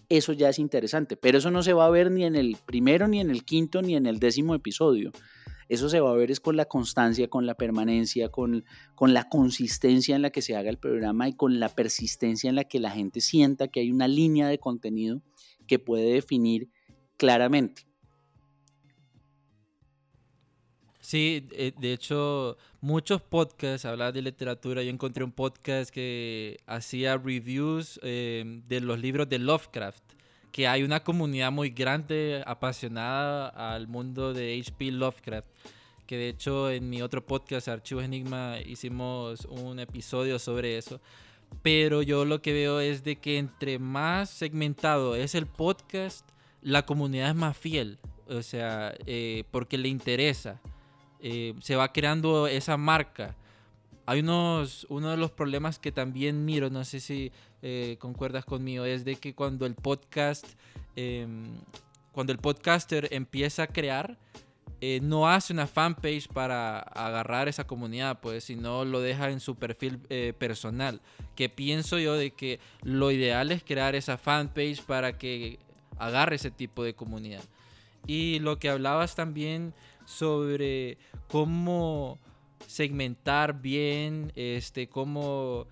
eso 0.09 0.33
ya 0.33 0.49
es 0.49 0.59
interesante. 0.59 1.17
Pero 1.17 1.39
eso 1.39 1.51
no 1.51 1.63
se 1.63 1.75
va 1.75 1.87
a 1.87 1.91
ver 1.91 2.11
ni 2.11 2.25
en 2.25 2.35
el 2.35 2.57
primero, 2.67 3.07
ni 3.07 3.21
en 3.21 3.31
el 3.31 3.45
quinto, 3.45 3.83
ni 3.83 3.95
en 3.95 4.07
el 4.07 4.19
décimo 4.19 4.55
episodio. 4.55 5.13
Eso 5.69 5.89
se 5.89 6.01
va 6.01 6.11
a 6.11 6.15
ver 6.15 6.31
es 6.31 6.41
con 6.41 6.57
la 6.57 6.65
constancia, 6.65 7.29
con 7.29 7.47
la 7.47 7.55
permanencia, 7.55 8.29
con, 8.31 8.65
con 8.95 9.15
la 9.15 9.29
consistencia 9.29 10.17
en 10.17 10.23
la 10.23 10.31
que 10.31 10.43
se 10.43 10.57
haga 10.57 10.69
el 10.69 10.79
programa 10.79 11.29
y 11.29 11.35
con 11.35 11.61
la 11.61 11.69
persistencia 11.69 12.51
en 12.51 12.57
la 12.57 12.65
que 12.65 12.81
la 12.81 12.91
gente 12.91 13.21
sienta 13.21 13.69
que 13.69 13.81
hay 13.81 13.91
una 13.91 14.09
línea 14.09 14.49
de 14.49 14.59
contenido 14.59 15.23
que 15.67 15.79
puede 15.79 16.13
definir 16.13 16.69
claramente. 17.17 17.87
Sí, 21.13 21.47
eh, 21.53 21.73
de 21.79 21.93
hecho, 21.93 22.57
muchos 22.81 23.21
podcasts 23.21 23.85
hablaban 23.85 24.15
de 24.15 24.23
literatura. 24.23 24.83
Yo 24.83 24.89
encontré 24.89 25.23
un 25.23 25.31
podcast 25.31 25.91
que 25.91 26.57
hacía 26.67 27.19
reviews 27.19 28.01
eh, 28.03 28.63
de 28.67 28.81
los 28.81 28.99
libros 28.99 29.29
de 29.29 29.39
Lovecraft, 29.39 30.03
que 30.53 30.67
hay 30.67 30.83
una 30.83 31.05
comunidad 31.05 31.53
muy 31.53 31.69
grande 31.69 32.43
apasionada 32.47 33.49
al 33.49 33.89
mundo 33.89 34.33
de 34.33 34.59
H.P. 34.59 34.93
Lovecraft. 34.93 35.47
Que 36.07 36.17
de 36.17 36.31
hecho 36.31 36.71
en 36.71 36.89
mi 36.89 37.03
otro 37.03 37.23
podcast, 37.27 37.69
Archivos 37.69 38.05
Enigma, 38.05 38.57
hicimos 38.65 39.45
un 39.45 39.81
episodio 39.81 40.39
sobre 40.39 40.79
eso. 40.79 40.99
Pero 41.61 42.01
yo 42.01 42.25
lo 42.25 42.41
que 42.41 42.55
veo 42.55 42.81
es 42.81 43.05
de 43.05 43.17
que 43.17 43.37
entre 43.37 43.79
más 43.79 44.31
segmentado 44.31 45.15
es 45.15 45.35
el 45.35 45.45
podcast, 45.45 46.27
la 46.63 46.87
comunidad 46.87 47.29
es 47.29 47.37
más 47.37 47.55
fiel. 47.55 47.99
O 48.29 48.41
sea, 48.41 48.95
eh, 49.05 49.45
porque 49.51 49.77
le 49.77 49.89
interesa. 49.89 50.59
Eh, 51.23 51.55
se 51.61 51.77
va 51.77 51.93
creando 51.93 52.49
esa 52.49 52.77
marca. 52.77 53.37
Hay 54.07 54.21
unos, 54.21 54.87
uno 54.91 55.11
de 55.11 55.17
los 55.17 55.31
problemas 55.31 55.79
que 55.79 55.93
también 55.93 56.45
miro, 56.45 56.69
no 56.69 56.85
sé 56.85 56.99
si 56.99 57.31
eh, 57.63 57.97
concuerdas 58.01 58.45
conmigo, 58.45 58.85
es 58.85 59.05
de 59.05 59.15
que 59.15 59.33
cuando 59.33 59.65
el 59.65 59.77
podcast, 59.77 60.45
em, 60.97 61.45
cuando 62.11 62.33
el 62.33 62.41
podcaster 62.41 63.09
empieza 63.13 63.63
a 63.63 63.67
crear, 63.69 64.19
eh, 64.81 64.99
no 65.01 65.29
hace 65.29 65.53
una 65.53 65.69
fanpage 65.69 66.27
para 66.27 66.81
agarrar 66.81 67.47
esa 67.47 67.69
comunidad, 67.69 68.19
pues, 68.21 68.43
sino 68.43 68.85
lo 68.85 69.01
deja 69.01 69.31
en 69.31 69.39
su 69.39 69.55
perfil 69.55 69.99
personal. 70.37 71.01
Que 71.37 71.49
pienso 71.49 72.01
yo 72.01 72.15
de 72.15 72.33
que 72.33 72.59
lo 72.83 73.13
ideal 73.13 73.53
es 73.53 73.63
crear 73.63 73.95
esa 73.95 74.19
fanpage 74.19 74.83
para 74.83 75.17
que 75.19 75.61
agarre 75.99 76.35
ese 76.35 76.51
tipo 76.51 76.83
de 76.83 76.95
comunidad. 76.95 77.45
Y 78.09 78.41
lo 78.41 78.59
que 78.59 78.69
hablabas 78.69 79.15
también 79.15 79.73
sobre 80.05 80.99
cómo 81.29 82.19
segmentar 82.67 83.61
bien, 83.61 84.33
este, 84.35 84.89
cómo 84.89 85.67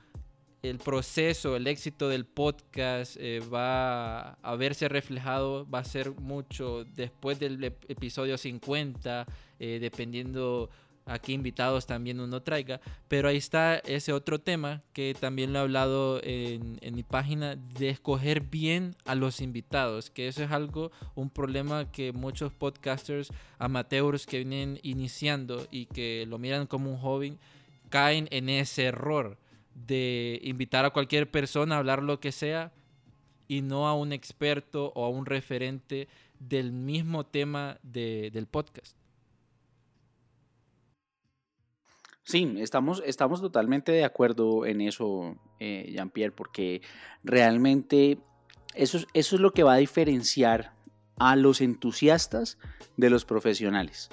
el 0.62 0.78
proceso, 0.78 1.56
el 1.56 1.66
éxito 1.66 2.08
del 2.08 2.26
podcast 2.26 3.16
eh, 3.18 3.40
va 3.40 4.32
a 4.34 4.56
verse 4.56 4.88
reflejado, 4.88 5.68
va 5.68 5.78
a 5.78 5.84
ser 5.84 6.10
mucho 6.12 6.84
después 6.84 7.38
del 7.38 7.62
episodio 7.64 8.36
50, 8.36 9.26
eh, 9.58 9.78
dependiendo 9.80 10.68
a 11.10 11.20
invitados 11.26 11.86
también 11.86 12.20
uno 12.20 12.42
traiga. 12.42 12.80
Pero 13.08 13.28
ahí 13.28 13.36
está 13.36 13.78
ese 13.78 14.12
otro 14.12 14.40
tema 14.40 14.82
que 14.92 15.14
también 15.18 15.52
lo 15.52 15.58
he 15.58 15.62
hablado 15.62 16.20
en, 16.22 16.78
mi 16.94 17.02
página, 17.02 17.56
de 17.56 17.88
escoger 17.88 18.42
bien 18.42 18.96
a 19.04 19.14
los 19.14 19.40
invitados, 19.40 20.10
que 20.10 20.28
eso 20.28 20.44
es 20.44 20.50
algo, 20.52 20.92
un 21.14 21.30
problema 21.30 21.90
que 21.90 22.12
muchos 22.12 22.52
podcasters 22.52 23.32
amateurs 23.58 24.26
que 24.26 24.38
vienen 24.38 24.78
iniciando 24.82 25.66
y 25.70 25.86
que 25.86 26.26
lo 26.28 26.38
miran 26.38 26.66
como 26.66 26.90
un 26.90 26.98
hobby, 26.98 27.38
caen 27.88 28.28
en 28.30 28.48
ese 28.48 28.84
error 28.84 29.36
de 29.74 30.40
invitar 30.44 30.84
a 30.84 30.90
cualquier 30.90 31.30
persona 31.30 31.74
a 31.74 31.78
hablar 31.78 32.02
lo 32.02 32.20
que 32.20 32.32
sea 32.32 32.72
y 33.48 33.62
no 33.62 33.88
a 33.88 33.94
un 33.94 34.12
experto 34.12 34.92
o 34.94 35.04
a 35.04 35.08
un 35.08 35.26
referente 35.26 36.08
del 36.38 36.72
mismo 36.72 37.26
tema 37.26 37.78
del 37.82 38.46
podcast. 38.46 38.99
Sí, 42.30 42.54
estamos, 42.58 43.02
estamos 43.04 43.40
totalmente 43.40 43.90
de 43.90 44.04
acuerdo 44.04 44.64
en 44.64 44.82
eso, 44.82 45.36
eh, 45.58 45.90
Jean-Pierre, 45.92 46.30
porque 46.30 46.80
realmente 47.24 48.18
eso, 48.76 48.98
eso 49.14 49.34
es 49.34 49.40
lo 49.42 49.52
que 49.52 49.64
va 49.64 49.74
a 49.74 49.78
diferenciar 49.78 50.72
a 51.16 51.34
los 51.34 51.60
entusiastas 51.60 52.56
de 52.96 53.10
los 53.10 53.24
profesionales. 53.24 54.10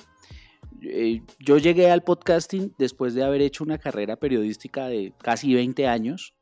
Eh, 0.82 1.22
yo 1.38 1.60
llegué 1.60 1.92
al 1.92 2.02
podcasting 2.02 2.74
después 2.80 3.14
de 3.14 3.24
haber 3.24 3.42
hecho 3.42 3.64
una 3.64 3.78
carrera 3.78 4.16
periodística 4.16 4.88
de 4.88 5.14
casi 5.20 5.54
20 5.54 5.86
años, 5.86 6.34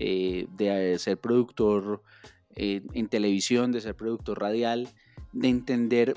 eh, 0.00 0.48
de 0.56 0.98
ser 0.98 1.16
productor 1.18 2.02
en 2.56 3.08
televisión, 3.08 3.70
de 3.70 3.80
ser 3.80 3.94
productor 3.94 4.40
radial, 4.40 4.88
de 5.32 5.48
entender 5.48 6.14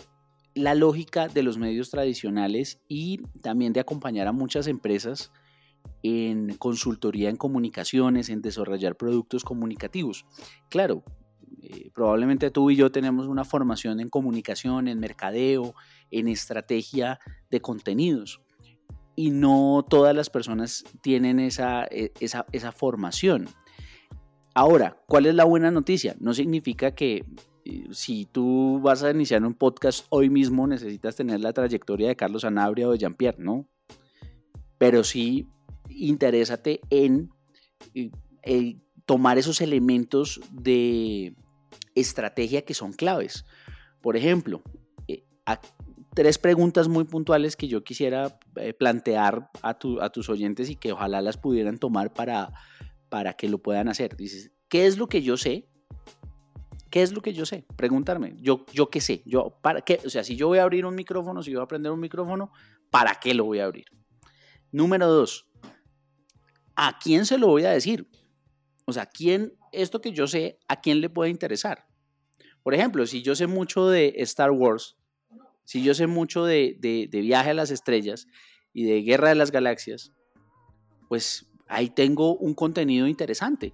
la 0.56 0.76
lógica 0.76 1.28
de 1.28 1.44
los 1.44 1.58
medios 1.58 1.90
tradicionales 1.90 2.82
y 2.88 3.22
también 3.42 3.74
de 3.74 3.80
acompañar 3.80 4.28
a 4.28 4.32
muchas 4.32 4.68
empresas 4.68 5.32
en 6.02 6.56
consultoría 6.56 7.30
en 7.30 7.38
comunicaciones, 7.38 8.30
en 8.30 8.42
desarrollar 8.42 8.96
productos 8.96 9.44
comunicativos. 9.44 10.26
Claro, 10.70 11.04
eh, 11.62 11.92
probablemente 11.94 12.52
tú 12.52 12.70
y 12.70 12.76
yo 12.76 12.92
tenemos 12.92 13.28
una 13.28 13.46
formación 13.46 14.00
en 14.00 14.10
comunicación, 14.10 14.88
en 14.88 15.00
mercadeo, 15.00 15.74
en 16.12 16.28
estrategia 16.28 17.20
de 17.50 17.62
contenidos. 17.62 18.42
Y 19.16 19.30
no 19.30 19.86
todas 19.88 20.16
las 20.16 20.30
personas 20.30 20.84
tienen 21.02 21.40
esa, 21.40 21.86
e, 21.86 22.12
esa, 22.20 22.46
esa 22.52 22.72
formación. 22.72 23.48
Ahora, 24.56 24.98
¿cuál 25.08 25.26
es 25.26 25.36
la 25.36 25.46
buena 25.46 25.72
noticia? 25.72 26.16
No 26.20 26.34
significa 26.34 26.96
que 26.96 27.26
si 27.92 28.26
tú 28.26 28.80
vas 28.82 29.04
a 29.04 29.12
iniciar 29.12 29.44
un 29.44 29.54
podcast 29.54 30.06
hoy 30.10 30.30
mismo, 30.30 30.68
necesitas 30.68 31.16
tener 31.16 31.40
la 31.40 31.54
trayectoria 31.54 32.08
de 32.08 32.16
Carlos 32.16 32.44
Anabria 32.44 32.88
o 32.88 32.92
de 32.92 32.98
Jean-Pierre, 32.98 33.38
¿no? 33.40 33.68
Pero 34.78 35.04
sí, 35.04 35.48
interésate 35.90 36.82
en, 36.90 37.30
eh, 38.44 38.82
tomar 39.06 39.38
esos 39.38 39.62
elementos 39.62 40.42
de 40.52 41.36
estrategia 41.96 42.64
que 42.64 42.74
son 42.74 42.94
claves. 42.94 43.46
Por 44.02 44.18
ejemplo, 44.18 44.62
eh, 45.08 45.24
tres 46.14 46.38
preguntas 46.38 46.88
muy 46.88 47.06
puntuales 47.06 47.56
que 47.56 47.68
yo 47.68 47.84
quisiera 47.84 48.40
eh, 48.58 48.74
plantear 48.74 49.50
a, 49.62 49.78
a, 50.02 50.10
tus 50.10 50.30
oyentes 50.30 50.70
y 50.70 50.76
que 50.76 50.92
ojalá 50.92 51.22
las 51.22 51.38
pudieran 51.38 51.78
tomar 51.78 52.14
para, 52.14 52.52
para 53.10 53.34
que 53.34 53.48
lo 53.48 53.60
puedan 53.60 53.88
hacer. 53.88 54.18
Dices, 54.18 54.52
¿qué 54.68 54.86
es 54.86 54.98
lo 54.98 55.08
que 55.08 55.22
yo 55.22 55.38
sé? 55.38 55.70
¿Qué 56.94 57.02
es 57.02 57.12
lo 57.12 57.24
que 57.24 57.34
yo 57.34 57.48
sé? 57.48 57.66
Preguntarme. 57.76 58.36
Yo, 58.38 58.68
yo 58.72 58.92
qué 58.92 59.02
sé. 59.02 59.24
Yo, 59.26 59.58
¿para 59.64 59.82
qué? 59.82 60.00
O 60.06 60.12
sea, 60.12 60.24
si 60.24 60.36
yo 60.36 60.50
voy 60.50 60.60
a 60.60 60.62
abrir 60.62 60.86
un 60.86 60.94
micrófono, 60.94 61.42
si 61.42 61.50
yo 61.50 61.58
voy 61.58 61.64
a 61.64 61.66
aprender 61.66 61.92
un 61.92 62.00
micrófono, 62.00 62.52
¿para 62.92 63.16
qué 63.16 63.34
lo 63.34 63.46
voy 63.46 63.58
a 63.62 63.66
abrir? 63.66 63.86
Número 64.72 65.08
dos, 65.08 65.48
¿a 66.76 67.00
quién 67.00 67.26
se 67.26 67.40
lo 67.40 67.48
voy 67.48 67.66
a 67.66 67.72
decir? 67.72 68.08
O 68.86 68.94
sea, 68.94 69.08
¿quién, 69.08 69.58
esto 69.72 70.02
que 70.02 70.12
yo 70.12 70.28
sé, 70.28 70.60
a 70.68 70.82
quién 70.82 71.02
le 71.02 71.10
puede 71.10 71.32
interesar? 71.32 71.88
Por 72.62 72.76
ejemplo, 72.76 73.08
si 73.08 73.24
yo 73.24 73.34
sé 73.34 73.48
mucho 73.48 73.88
de 73.90 74.14
Star 74.18 74.52
Wars, 74.52 74.96
si 75.64 75.82
yo 75.82 75.96
sé 75.96 76.06
mucho 76.06 76.46
de, 76.46 76.78
de, 76.80 77.08
de 77.10 77.22
viaje 77.22 77.50
a 77.50 77.56
las 77.56 77.72
estrellas 77.72 78.28
y 78.72 78.84
de 78.84 79.02
guerra 79.02 79.30
de 79.30 79.36
las 79.36 79.50
galaxias, 79.50 80.12
pues 81.10 81.50
ahí 81.68 81.90
tengo 81.90 82.36
un 82.36 82.54
contenido 82.54 83.08
interesante 83.08 83.74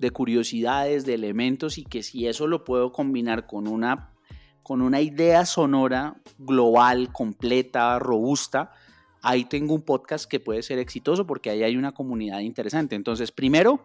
de 0.00 0.10
curiosidades, 0.10 1.04
de 1.04 1.12
elementos 1.12 1.76
y 1.76 1.84
que 1.84 2.02
si 2.02 2.26
eso 2.26 2.46
lo 2.46 2.64
puedo 2.64 2.90
combinar 2.90 3.46
con 3.46 3.68
una, 3.68 4.14
con 4.62 4.80
una 4.80 5.02
idea 5.02 5.44
sonora 5.44 6.22
global, 6.38 7.12
completa, 7.12 7.98
robusta, 7.98 8.72
ahí 9.20 9.44
tengo 9.44 9.74
un 9.74 9.82
podcast 9.82 10.24
que 10.24 10.40
puede 10.40 10.62
ser 10.62 10.78
exitoso 10.78 11.26
porque 11.26 11.50
ahí 11.50 11.62
hay 11.62 11.76
una 11.76 11.92
comunidad 11.92 12.40
interesante. 12.40 12.96
Entonces, 12.96 13.30
primero, 13.30 13.84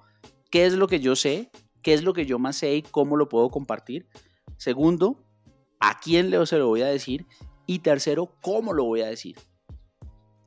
¿qué 0.50 0.65
es 0.65 0.74
lo 0.74 0.88
que 0.88 1.01
yo 1.01 1.17
sé? 1.17 1.51
¿Qué 1.81 1.93
es 1.93 2.01
lo 2.01 2.13
que 2.13 2.25
yo 2.25 2.39
más 2.39 2.55
sé 2.55 2.77
y 2.77 2.81
cómo 2.81 3.17
lo 3.17 3.27
puedo 3.27 3.50
compartir? 3.50 4.07
Segundo, 4.55 5.22
¿a 5.81 6.00
quién 6.00 6.29
le 6.29 6.45
se 6.45 6.57
lo 6.57 6.69
voy 6.69 6.81
a 6.81 6.88
decir? 6.88 7.25
Y 7.67 7.79
tercero, 7.79 8.38
¿cómo 8.39 8.72
lo 8.72 8.86
voy 8.86 9.01
a 9.01 9.07
decir? 9.07 9.36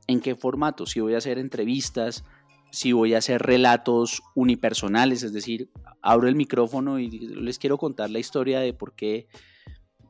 ¿En 0.07 0.19
qué 0.19 0.33
formato? 0.33 0.87
Si 0.87 0.99
voy 0.99 1.13
a 1.13 1.19
hacer 1.19 1.37
entrevistas, 1.37 2.23
si 2.71 2.91
voy 2.91 3.13
a 3.13 3.19
hacer 3.19 3.41
relatos 3.41 4.21
unipersonales, 4.35 5.23
es 5.23 5.33
decir, 5.33 5.69
abro 6.01 6.27
el 6.27 6.35
micrófono 6.35 6.99
y 6.99 7.09
les 7.09 7.59
quiero 7.59 7.77
contar 7.77 8.09
la 8.09 8.19
historia 8.19 8.59
de 8.59 8.73
por 8.73 8.93
qué, 8.93 9.27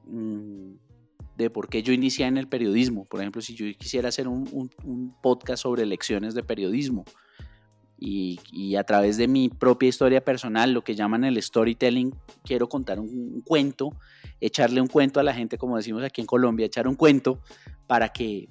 mm, 0.06 0.74
de 1.38 1.50
por 1.50 1.70
qué 1.70 1.84
yo 1.84 1.94
inicié 1.94 2.26
en 2.26 2.38
el 2.38 2.48
periodismo. 2.48 3.06
Por 3.06 3.22
ejemplo, 3.22 3.42
si 3.42 3.56
yo 3.56 3.66
quisiera 3.78 4.10
hacer 4.10 4.28
un, 4.28 4.70
podcast 5.22 5.64
sobre 5.64 5.86
lecciones 5.86 6.34
de 6.34 6.44
periodismo, 6.44 7.06
y, 8.02 8.76
a 8.78 8.84
través 8.86 9.18
de 9.18 9.28
mi 9.28 9.50
propia 9.50 9.90
historia 9.90 10.24
personal, 10.24 10.72
lo 10.72 10.86
que 10.86 10.96
llaman 10.96 11.26
el 11.26 11.42
storytelling, 11.42 12.16
quiero 12.46 12.70
contar 12.70 12.98
un, 13.00 13.42
cuento, 13.42 13.92
echarle 14.40 14.80
un 14.80 14.88
cuento 14.88 15.20
a 15.20 15.24
la 15.24 15.34
gente, 15.34 15.58
como 15.58 15.76
decimos 15.76 16.04
aquí 16.04 16.22
en 16.22 16.28
Colombia, 16.28 16.66
echar 16.66 16.88
un 16.88 16.96
cuento 16.96 17.42
para 17.88 18.10
que, 18.10 18.48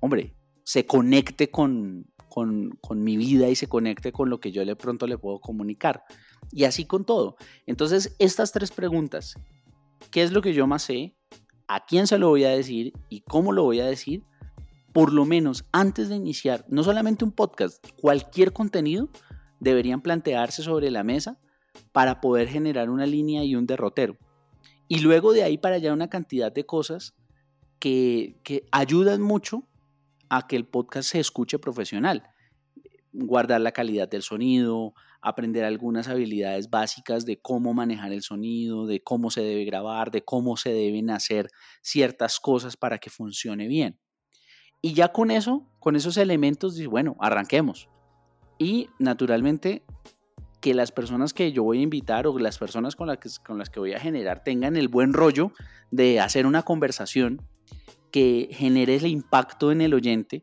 hombre, 0.00 0.34
se 0.62 0.84
conecte 0.84 1.50
con, 1.50 2.06
con, 2.36 3.02
mi 3.02 3.16
vida 3.16 3.48
y 3.48 3.56
se 3.56 3.66
conecte 3.66 4.12
con 4.12 4.28
lo 4.28 4.40
que 4.40 4.52
yo 4.52 4.64
de 4.64 4.76
pronto 4.76 5.06
le 5.06 5.16
puedo 5.16 5.40
comunicar. 5.40 6.04
Y 6.52 6.64
así 6.64 6.84
con 6.84 7.04
todo. 7.04 7.36
Entonces, 7.64 8.14
estas 8.18 8.52
tres 8.52 8.70
preguntas, 8.70 9.34
¿qué 10.10 10.22
es 10.22 10.32
lo 10.32 10.42
que 10.42 10.52
yo 10.52 10.66
más 10.66 10.82
sé? 10.82 11.16
¿A 11.66 11.86
quién 11.86 12.06
se 12.06 12.18
lo 12.18 12.28
voy 12.28 12.44
a 12.44 12.50
decir? 12.50 12.92
¿Y 13.08 13.22
cómo 13.22 13.52
lo 13.52 13.62
voy 13.64 13.80
a 13.80 13.86
decir? 13.86 14.22
por 14.92 15.12
lo 15.12 15.26
menos 15.26 15.66
antes 15.72 16.08
de 16.08 16.16
iniciar, 16.16 16.64
no 16.70 16.82
solamente 16.82 17.22
un 17.22 17.30
podcast, 17.30 17.86
cualquier 18.00 18.54
contenido, 18.54 19.10
deberían 19.60 20.00
plantearse 20.00 20.62
sobre 20.62 20.90
la 20.90 21.04
mesa 21.04 21.38
para 21.92 22.22
poder 22.22 22.48
generar 22.48 22.88
una 22.88 23.04
línea 23.04 23.44
y 23.44 23.56
un 23.56 23.66
derrotero. 23.66 24.16
Y 24.88 25.00
luego 25.00 25.34
de 25.34 25.42
ahí 25.42 25.58
para 25.58 25.74
allá 25.74 25.92
una 25.92 26.08
cantidad 26.08 26.50
de 26.50 26.64
cosas 26.64 27.14
que, 27.78 28.40
ayudan 28.72 29.20
mucho 29.20 29.68
a 30.28 30.46
que 30.46 30.56
el 30.56 30.66
podcast 30.66 31.10
se 31.10 31.20
escuche 31.20 31.58
profesional. 31.58 32.24
Guardar 33.12 33.60
la 33.60 33.72
calidad 33.72 34.08
del 34.08 34.22
sonido, 34.22 34.94
aprender 35.22 35.64
algunas 35.64 36.08
habilidades 36.08 36.70
básicas 36.70 37.24
de 37.24 37.40
cómo 37.40 37.74
manejar 37.74 38.12
el 38.12 38.22
sonido, 38.22 38.86
de 38.86 39.02
cómo 39.02 39.30
se 39.30 39.42
debe 39.42 39.64
grabar, 39.64 40.10
de 40.10 40.22
cómo 40.22 40.56
se 40.56 40.72
deben 40.72 41.10
hacer 41.10 41.48
ciertas 41.82 42.38
cosas 42.38 42.76
para 42.76 42.98
que 42.98 43.10
funcione 43.10 43.66
bien. 43.66 43.98
Y 44.82 44.92
ya 44.94 45.08
con 45.08 45.30
eso, 45.30 45.66
con 45.80 45.96
esos 45.96 46.16
elementos, 46.16 46.80
bueno, 46.86 47.16
arranquemos. 47.18 47.88
Y 48.58 48.88
naturalmente 48.98 49.82
que 50.60 50.74
las 50.74 50.92
personas 50.92 51.32
que 51.32 51.52
yo 51.52 51.62
voy 51.62 51.78
a 51.78 51.82
invitar 51.82 52.26
o 52.26 52.38
las 52.38 52.58
personas 52.58 52.96
con 52.96 53.06
las 53.08 53.18
que, 53.18 53.28
con 53.44 53.58
las 53.58 53.70
que 53.70 53.80
voy 53.80 53.92
a 53.92 54.00
generar 54.00 54.42
tengan 54.42 54.76
el 54.76 54.88
buen 54.88 55.12
rollo 55.12 55.52
de 55.90 56.20
hacer 56.20 56.46
una 56.46 56.62
conversación 56.62 57.42
que 58.16 58.48
genere 58.50 58.96
el 58.96 59.08
impacto 59.08 59.70
en 59.70 59.82
el 59.82 59.92
oyente, 59.92 60.42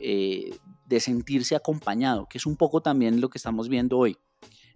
eh, 0.00 0.56
de 0.86 1.00
sentirse 1.00 1.54
acompañado, 1.54 2.26
que 2.30 2.38
es 2.38 2.46
un 2.46 2.56
poco 2.56 2.80
también 2.80 3.20
lo 3.20 3.28
que 3.28 3.36
estamos 3.36 3.68
viendo 3.68 3.98
hoy. 3.98 4.16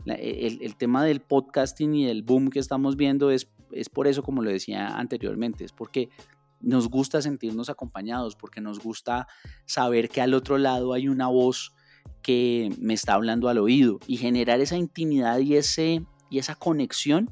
el, 0.04 0.58
el, 0.60 0.76
tema 0.76 1.02
del 1.06 1.22
podcasting 1.22 1.94
y 1.94 2.08
el 2.08 2.22
boom 2.22 2.50
que 2.50 2.58
estamos 2.58 2.96
viendo 2.96 3.30
es, 3.30 3.48
es 3.70 3.88
por 3.88 4.08
eso, 4.08 4.22
como 4.22 4.42
lo 4.42 4.50
decía 4.50 4.88
anteriormente, 4.88 5.64
es 5.64 5.72
porque 5.72 6.10
nos 6.60 6.90
gusta 6.90 7.22
sentirnos 7.22 7.70
acompañados, 7.70 8.36
porque 8.36 8.60
nos 8.60 8.78
gusta 8.78 9.26
saber 9.64 10.10
que 10.10 10.20
al 10.20 10.34
otro 10.34 10.58
lado 10.58 10.92
hay 10.92 11.08
una 11.08 11.28
voz 11.28 11.72
que 12.20 12.68
me 12.78 12.92
está 12.92 13.14
hablando 13.14 13.48
al 13.48 13.56
oído 13.56 14.00
y 14.06 14.18
generar 14.18 14.60
esa 14.60 14.76
intimidad 14.76 15.38
y, 15.38 15.56
ese, 15.56 16.04
y 16.28 16.40
esa 16.40 16.56
conexión, 16.56 17.30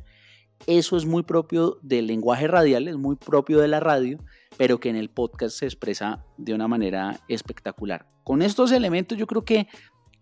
eso 0.67 0.97
es 0.97 1.07
muy 1.07 1.23
propio 1.23 1.79
del 1.83 2.07
lenguaje 2.07 2.47
radial, 2.47 2.89
es 2.89 2.97
muy 2.97 3.17
propio 3.17 3.61
de 3.61 3.69
la 3.69 3.81
radio, 3.81 4.19
pero 4.57 4.79
que 4.79 4.91
en 4.91 4.97
el 4.97 5.11
podcast 5.11 5.59
se 5.59 5.67
expresa 5.67 6.25
de 6.37 6.55
una 6.55 6.69
manera 6.69 7.21
espectacular. 7.29 8.07
Con 8.25 8.43
estos 8.43 8.73
elementos 8.73 9.17
yo 9.17 9.27
creo 9.27 9.45
que 9.45 9.69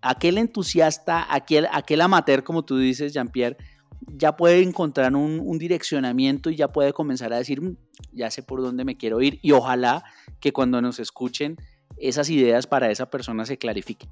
aquel 0.00 0.38
entusiasta, 0.38 1.26
aquel, 1.32 1.66
aquel 1.72 2.00
amateur, 2.00 2.44
como 2.44 2.64
tú 2.64 2.78
dices, 2.78 3.12
Jean-Pierre, 3.12 3.56
ya 4.06 4.36
puede 4.36 4.62
encontrar 4.62 5.14
un, 5.14 5.58
direccionamiento 5.58 6.50
y 6.50 6.56
ya 6.56 6.68
puede 6.68 6.92
comenzar 6.92 7.32
a 7.32 7.38
decir, 7.38 7.60
mm, 7.60 7.76
ya 8.12 8.30
sé 8.30 8.42
por 8.42 8.62
dónde 8.62 8.84
me 8.84 8.96
quiero 8.96 9.20
ir 9.20 9.38
y 9.42 9.52
ojalá 9.52 10.04
que 10.40 10.52
cuando 10.52 10.80
nos 10.80 11.00
escuchen 11.00 11.56
esas 11.96 12.30
ideas 12.30 12.66
para 12.66 12.90
esa 12.90 13.10
persona 13.10 13.44
se 13.44 13.58
clarifiquen. 13.58 14.08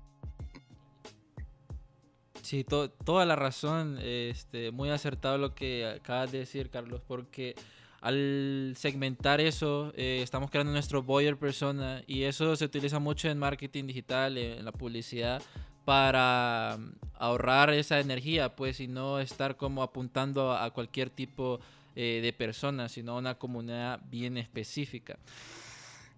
Sí, 2.46 2.62
toda 2.62 3.26
la 3.26 3.34
razón, 3.34 3.98
este, 4.00 4.70
muy 4.70 4.88
acertado 4.90 5.36
lo 5.36 5.56
que 5.56 5.84
acabas 5.84 6.30
de 6.30 6.38
decir, 6.38 6.70
Carlos, 6.70 7.00
porque 7.04 7.56
al 8.00 8.74
segmentar 8.76 9.40
eso, 9.40 9.92
eh, 9.96 10.20
estamos 10.22 10.52
creando 10.52 10.70
nuestro 10.70 11.02
buyer 11.02 11.36
persona 11.36 12.04
y 12.06 12.22
eso 12.22 12.54
se 12.54 12.64
utiliza 12.64 13.00
mucho 13.00 13.28
en 13.28 13.40
marketing 13.40 13.88
digital, 13.88 14.38
en 14.38 14.64
la 14.64 14.70
publicidad, 14.70 15.42
para 15.84 16.76
mm, 16.78 16.92
ahorrar 17.14 17.70
esa 17.70 17.98
energía, 17.98 18.54
pues, 18.54 18.78
y 18.78 18.86
no 18.86 19.18
estar 19.18 19.56
como 19.56 19.82
apuntando 19.82 20.52
a 20.52 20.70
cualquier 20.70 21.11
tipo 21.11 21.59
eh, 21.96 22.20
de 22.22 22.32
persona, 22.32 22.88
sino 22.88 23.16
a 23.16 23.18
una 23.18 23.35
comunidad 23.35 24.00
bien 24.09 24.37
específica. 24.37 25.18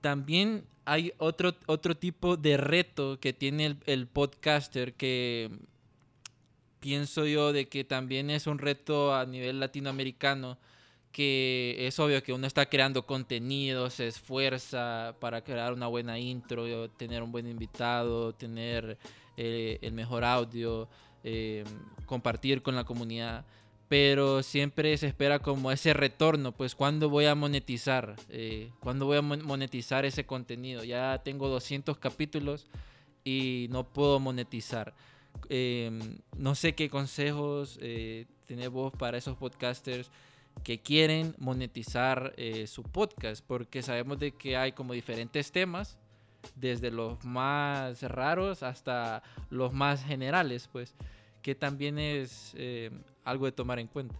También 0.02 0.66
hay 0.84 1.14
otro, 1.16 1.54
otro 1.64 1.96
tipo 1.96 2.36
de 2.36 2.58
reto 2.58 3.18
que 3.18 3.32
tiene 3.32 3.78
el 3.86 4.06
podcaster 4.06 4.92
que 4.92 5.50
pienso 6.80 7.26
yo 7.26 7.52
de 7.52 7.68
que 7.68 7.84
también 7.84 8.30
es 8.30 8.46
un 8.46 8.58
reto 8.58 9.14
a 9.14 9.26
nivel 9.26 9.60
latinoamericano 9.60 10.58
que 11.12 11.76
es 11.80 11.98
obvio 11.98 12.22
que 12.22 12.32
uno 12.32 12.46
está 12.46 12.66
creando 12.66 13.06
contenido, 13.06 13.90
se 13.90 14.08
esfuerza 14.08 15.16
para 15.20 15.42
crear 15.42 15.72
una 15.72 15.86
buena 15.86 16.18
intro, 16.18 16.90
tener 16.90 17.22
un 17.22 17.32
buen 17.32 17.48
invitado, 17.48 18.34
tener 18.34 18.98
eh, 19.36 19.78
el 19.82 19.92
mejor 19.92 20.24
audio, 20.24 20.88
eh, 21.24 21.64
compartir 22.06 22.62
con 22.62 22.76
la 22.76 22.84
comunidad. 22.84 23.44
Pero 23.88 24.42
siempre 24.42 24.96
se 24.98 25.06
espera 25.06 25.38
como 25.38 25.72
ese 25.72 25.94
retorno, 25.94 26.52
pues 26.52 26.74
cuándo 26.74 27.08
voy 27.08 27.24
a 27.24 27.34
monetizar, 27.34 28.16
eh, 28.28 28.70
cuándo 28.80 29.06
voy 29.06 29.16
a 29.16 29.22
monetizar 29.22 30.04
ese 30.04 30.26
contenido. 30.26 30.84
Ya 30.84 31.22
tengo 31.24 31.48
200 31.48 31.96
capítulos 31.98 32.66
y 33.24 33.66
no 33.70 33.88
puedo 33.88 34.20
monetizar. 34.20 34.94
Em, 35.48 36.18
no 36.37 36.55
sé 36.55 36.74
qué 36.74 36.90
consejos 36.90 37.79
eh, 37.81 38.27
tenés 38.46 38.70
vos 38.70 38.92
para 38.92 39.18
esos 39.18 39.37
podcasters 39.37 40.11
que 40.64 40.81
quieren 40.81 41.35
monetizar 41.38 42.35
su 42.66 42.83
podcast, 42.83 43.44
porque 43.46 43.81
sabemos 43.81 44.18
de 44.18 44.33
que 44.33 44.57
hay 44.57 44.72
como 44.72 44.92
diferentes 44.92 45.53
temas 45.53 45.96
desde 46.57 46.90
los 46.90 47.24
más 47.24 48.03
raros 48.03 48.62
hasta 48.62 49.22
los 49.51 49.72
más 49.72 50.05
generales, 50.05 50.68
pues, 50.70 50.94
que 51.42 51.55
también 51.55 51.98
es 51.98 52.53
eh, 52.57 52.90
algo 53.24 53.46
de 53.46 53.53
tomar 53.53 53.79
en 53.79 53.87
cuenta. 53.87 54.14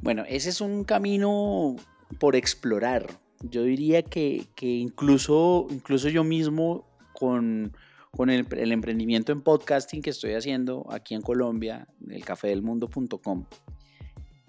Bueno, 0.00 0.24
ese 0.28 0.50
es 0.50 0.60
un 0.60 0.84
camino 0.84 1.76
por 2.18 2.36
explorar. 2.36 3.06
Yo 3.40 3.62
diría 3.62 4.02
que, 4.02 4.46
incluso, 4.60 5.66
incluso 5.70 6.08
yo 6.08 6.24
mismo 6.24 6.84
con, 7.12 7.76
el, 8.18 8.46
el, 8.56 8.72
emprendimiento 8.72 9.32
en 9.32 9.42
podcasting 9.42 10.02
que 10.02 10.10
estoy 10.10 10.34
haciendo 10.34 10.86
aquí 10.90 11.14
en 11.14 11.22
Colombia, 11.22 11.88
el 12.08 12.24
cafedelmundo.com, 12.24 13.46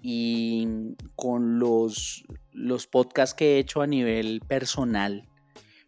y 0.02 0.66
con 1.14 1.58
los, 1.58 2.24
los 2.52 2.86
podcasts 2.86 3.34
que 3.34 3.56
he 3.56 3.58
hecho 3.58 3.82
a 3.82 3.86
nivel 3.86 4.40
personal, 4.40 5.28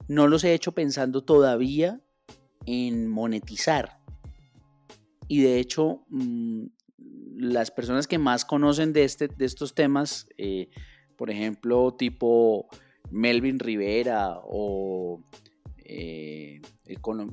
no 0.08 0.26
los 0.26 0.44
he 0.44 0.52
hecho 0.54 0.72
pensando 0.72 1.22
todavía 1.22 2.00
en 2.66 3.08
monetizar. 3.08 3.98
Y 5.28 5.40
de 5.42 5.58
hecho, 5.58 6.04
mm, 6.08 6.66
las 7.37 7.70
personas 7.70 8.06
que 8.06 8.18
más 8.18 8.44
conocen 8.44 8.92
de, 8.92 9.04
este, 9.04 9.28
de 9.28 9.44
estos 9.44 9.74
temas, 9.74 10.28
eh, 10.37 10.68
por 11.16 11.30
ejemplo, 11.30 11.94
tipo 11.94 12.68
Melvin 13.11 13.58
Rivera 13.58 14.40
o 14.44 15.22
eh, 15.94 16.61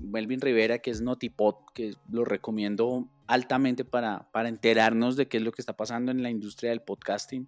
Melvin 0.02 0.42
Rivera, 0.42 0.80
que 0.80 0.92
es 0.92 1.02
Notipod, 1.02 1.56
que 1.74 1.94
lo 2.12 2.26
recomiendo 2.26 3.08
altamente 3.28 3.86
para, 3.86 4.30
para 4.32 4.50
enterarnos 4.50 5.16
de 5.16 5.28
qué 5.28 5.38
es 5.38 5.44
lo 5.44 5.52
que 5.52 5.62
está 5.62 5.78
pasando 5.78 6.12
en 6.12 6.24
la 6.24 6.30
industria 6.30 6.72
del 6.72 6.82
podcasting 6.82 7.48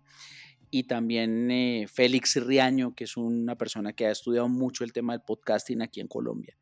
y 0.71 0.83
también 0.83 1.51
eh, 1.51 1.85
Félix 1.91 2.37
Riaño, 2.43 2.95
que 2.95 3.03
es 3.03 3.17
una 3.17 3.57
persona 3.57 3.93
que 3.93 4.07
ha 4.07 4.11
estudiado 4.11 4.47
mucho 4.47 4.85
el 4.85 4.93
tema 4.93 5.13
del 5.13 5.21
podcasting 5.21 5.81
aquí 5.81 5.99
en 5.99 6.07
Colombia. 6.07 6.57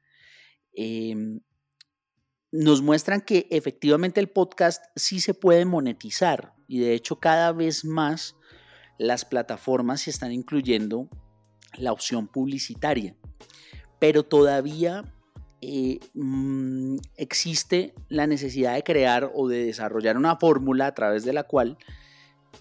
Em, 0.73 1.39
nos 2.51 2.81
muestran 2.81 3.21
que 3.21 3.47
efectivamente 3.51 4.19
el 4.19 4.29
podcast 4.29 4.83
sí 4.95 5.21
se 5.21 5.35
puede 5.35 5.65
monetizar 5.65 6.55
y 6.67 6.79
de 6.79 6.93
hecho 6.95 7.19
cada 7.19 7.51
vez 7.51 7.85
más 7.85 8.35
las 8.97 9.23
plataformas 9.23 10.01
se 10.01 10.09
están 10.09 10.31
incluyendo 10.31 11.07
la 11.77 11.91
opción 11.91 12.27
publicitaria, 12.27 13.15
pero 13.99 14.23
todavía 14.23 15.03
eh, 15.61 15.99
mm, 16.13 16.97
existe 17.17 17.93
la 18.07 18.27
necesidad 18.27 18.75
de 18.75 18.83
crear 18.83 19.29
o 19.33 19.47
de 19.47 19.65
desarrollar 19.65 20.17
una 20.17 20.37
fórmula 20.37 20.87
a 20.87 20.95
través 20.95 21.25
de 21.25 21.33
la 21.33 21.43
cual 21.43 21.77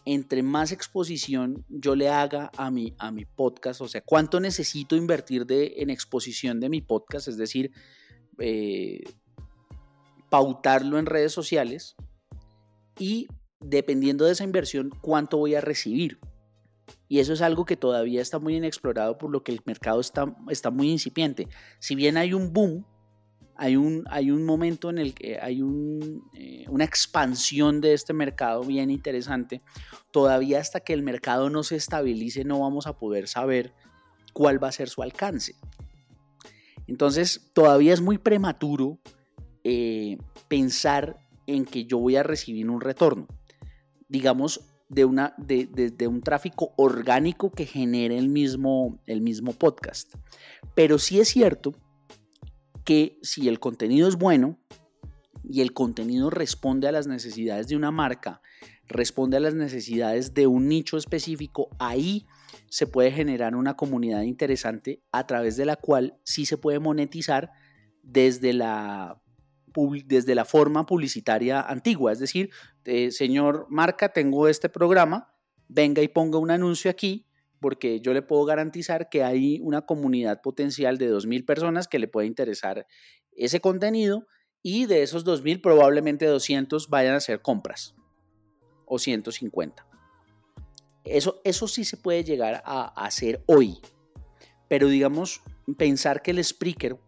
entre 0.05 0.43
más 0.43 0.73
exposición 0.73 1.65
yo 1.69 1.95
le 1.95 2.09
haga 2.09 2.51
a 2.57 2.71
mi, 2.71 2.95
a 2.99 3.11
mi 3.11 3.25
podcast, 3.25 3.81
o 3.81 3.89
sea, 3.89 4.01
cuánto 4.01 4.41
necesito 4.41 4.97
invertir 4.97 5.47
de, 5.47 5.75
en 5.79 5.91
exposición 5.91 6.61
de 6.61 6.69
mi 6.69 6.81
podcast, 6.81 7.29
es 7.29 7.37
decir, 7.37 7.73
eh, 8.39 9.03
pautarlo 10.29 10.99
en 10.99 11.07
redes 11.07 11.33
sociales 11.33 11.97
y 12.99 13.29
dependiendo 13.61 14.25
de 14.25 14.33
esa 14.33 14.45
inversión, 14.45 14.91
cuánto 15.01 15.39
voy 15.39 15.55
a 15.55 15.61
recibir. 15.61 16.19
Y 17.09 17.21
eso 17.21 17.33
es 17.33 17.43
algo 17.43 17.65
que 17.65 17.77
todavía 17.77 18.21
está 18.21 18.39
muy 18.39 18.57
inexplorado 18.57 19.19
por 19.19 19.31
lo 19.31 19.43
que 19.43 19.53
el 19.53 19.61
mercado 19.65 20.01
está, 20.01 20.35
está 20.49 20.71
muy 20.71 20.91
incipiente. 20.91 21.49
Si 21.79 21.95
bien 21.95 22.17
hay 22.17 22.35
un 22.35 22.53
boom, 22.53 22.85
hay 23.57 23.77
un, 23.77 24.05
hay 24.09 24.31
un 24.31 24.45
momento 24.45 24.89
en 24.89 24.99
el 24.99 25.15
que 25.15 25.39
hay 25.41 25.61
eh, 26.35 26.65
una 26.69 26.85
expansión 26.85 27.81
de 27.81 27.93
este 27.93 28.13
mercado 28.13 28.63
bien 28.63 28.91
interesante. 28.91 29.63
Todavía 30.13 30.61
hasta 30.61 30.81
que 30.81 30.93
el 30.93 31.03
mercado 31.03 31.51
no 31.51 31.63
se 31.65 31.77
estabilice 31.77 32.45
no 32.45 32.61
vamos 32.61 32.87
a 32.87 32.99
poder 32.99 33.27
saber 33.27 33.75
cuál 34.33 34.63
va 34.63 34.69
a 34.69 34.73
ser 34.73 34.89
su 34.89 35.03
alcance. 35.03 35.57
Entonces, 36.87 37.51
todavía 37.53 37.93
es 37.93 38.01
muy 38.01 38.17
prematuro 38.17 38.99
eh, 39.65 40.17
pensar 40.47 41.17
en 41.47 41.65
que 41.65 41.85
yo 41.85 41.99
voy 41.99 42.17
a 42.17 42.23
recibir 42.23 42.71
un 42.71 42.81
retorno. 42.81 43.27
Digamos, 44.09 44.68
de, 44.89 45.05
una, 45.05 45.35
de, 45.37 46.09
un 46.09 46.23
tráfico 46.23 46.73
orgánico 46.77 47.51
que 47.51 47.67
genere 47.67 48.19
el 48.19 48.29
mismo, 48.29 49.01
el 49.07 49.21
mismo 49.21 49.53
podcast. 49.53 50.15
Pero 50.75 50.99
sí 50.99 51.21
es 51.21 51.29
cierto 51.29 51.75
que 52.85 53.19
si 53.23 53.49
el 53.49 53.61
contenido 53.61 54.09
es 54.09 54.17
bueno 54.17 54.59
y 55.45 55.61
el 55.61 55.73
contenido 55.73 56.31
responde 56.31 56.89
a 56.89 56.93
las 56.93 57.07
necesidades 57.07 57.69
de 57.69 57.77
una 57.77 57.91
marca, 57.91 58.41
responde 58.87 59.37
a 59.37 59.41
las 59.41 59.55
necesidades 59.55 60.35
de 60.35 60.47
un 60.47 60.69
nicho 60.69 60.97
específico, 60.97 61.69
ahí 61.79 62.27
se 62.71 62.87
puede 62.87 63.11
generar 63.11 63.55
una 63.55 63.75
comunidad 63.75 64.23
interesante 64.23 65.03
a 65.13 65.27
través 65.27 65.57
de 65.57 65.67
la 65.67 65.77
cual 65.77 66.19
sí 66.25 66.47
se 66.47 66.57
puede 66.57 66.79
monetizar 66.79 67.51
desde 68.03 68.55
la 68.55 69.21
desde 70.07 70.35
la 70.35 70.45
forma 70.45 70.87
publicitaria 70.87 71.61
antigua, 71.61 72.13
es 72.13 72.19
decir, 72.19 72.51
eh, 72.85 73.11
señor 73.11 73.67
marca, 73.69 74.13
tengo 74.13 74.49
este 74.49 74.69
programa, 74.69 75.35
venga 75.69 76.03
y 76.03 76.09
ponga 76.09 76.39
un 76.39 76.51
anuncio 76.51 76.91
aquí, 76.91 77.27
porque 77.61 78.01
yo 78.01 78.13
le 78.13 78.23
puedo 78.23 78.45
garantizar 78.45 79.09
que 79.09 79.25
hay 79.25 79.61
una 79.63 79.83
comunidad 79.83 80.41
potencial 80.43 80.99
de 80.99 81.13
2.000 81.13 81.45
personas 81.45 81.89
que 81.89 81.99
le 81.99 82.09
puede 82.09 82.27
interesar 82.27 82.87
ese 83.33 83.61
contenido 83.61 84.27
y 84.63 84.87
de 84.87 85.03
esos 85.03 85.25
2.000 85.25 85.61
probablemente 85.61 86.27
200 86.27 86.89
vayan 86.89 87.15
a 87.15 87.19
hacer 87.19 87.43
compras 87.43 87.95
o 88.87 88.99
150. 88.99 89.87
Eso, 91.05 91.41
eso 91.45 91.69
sí 91.69 91.85
se 91.85 91.97
puede 91.97 92.25
llegar 92.25 92.63
a 92.65 92.87
hacer 93.05 93.43
hoy, 93.47 93.79
pero 94.69 94.89
digamos, 94.89 95.43
pensar 95.77 96.23
que 96.23 96.33
el 96.33 96.39
speaker 96.39 96.99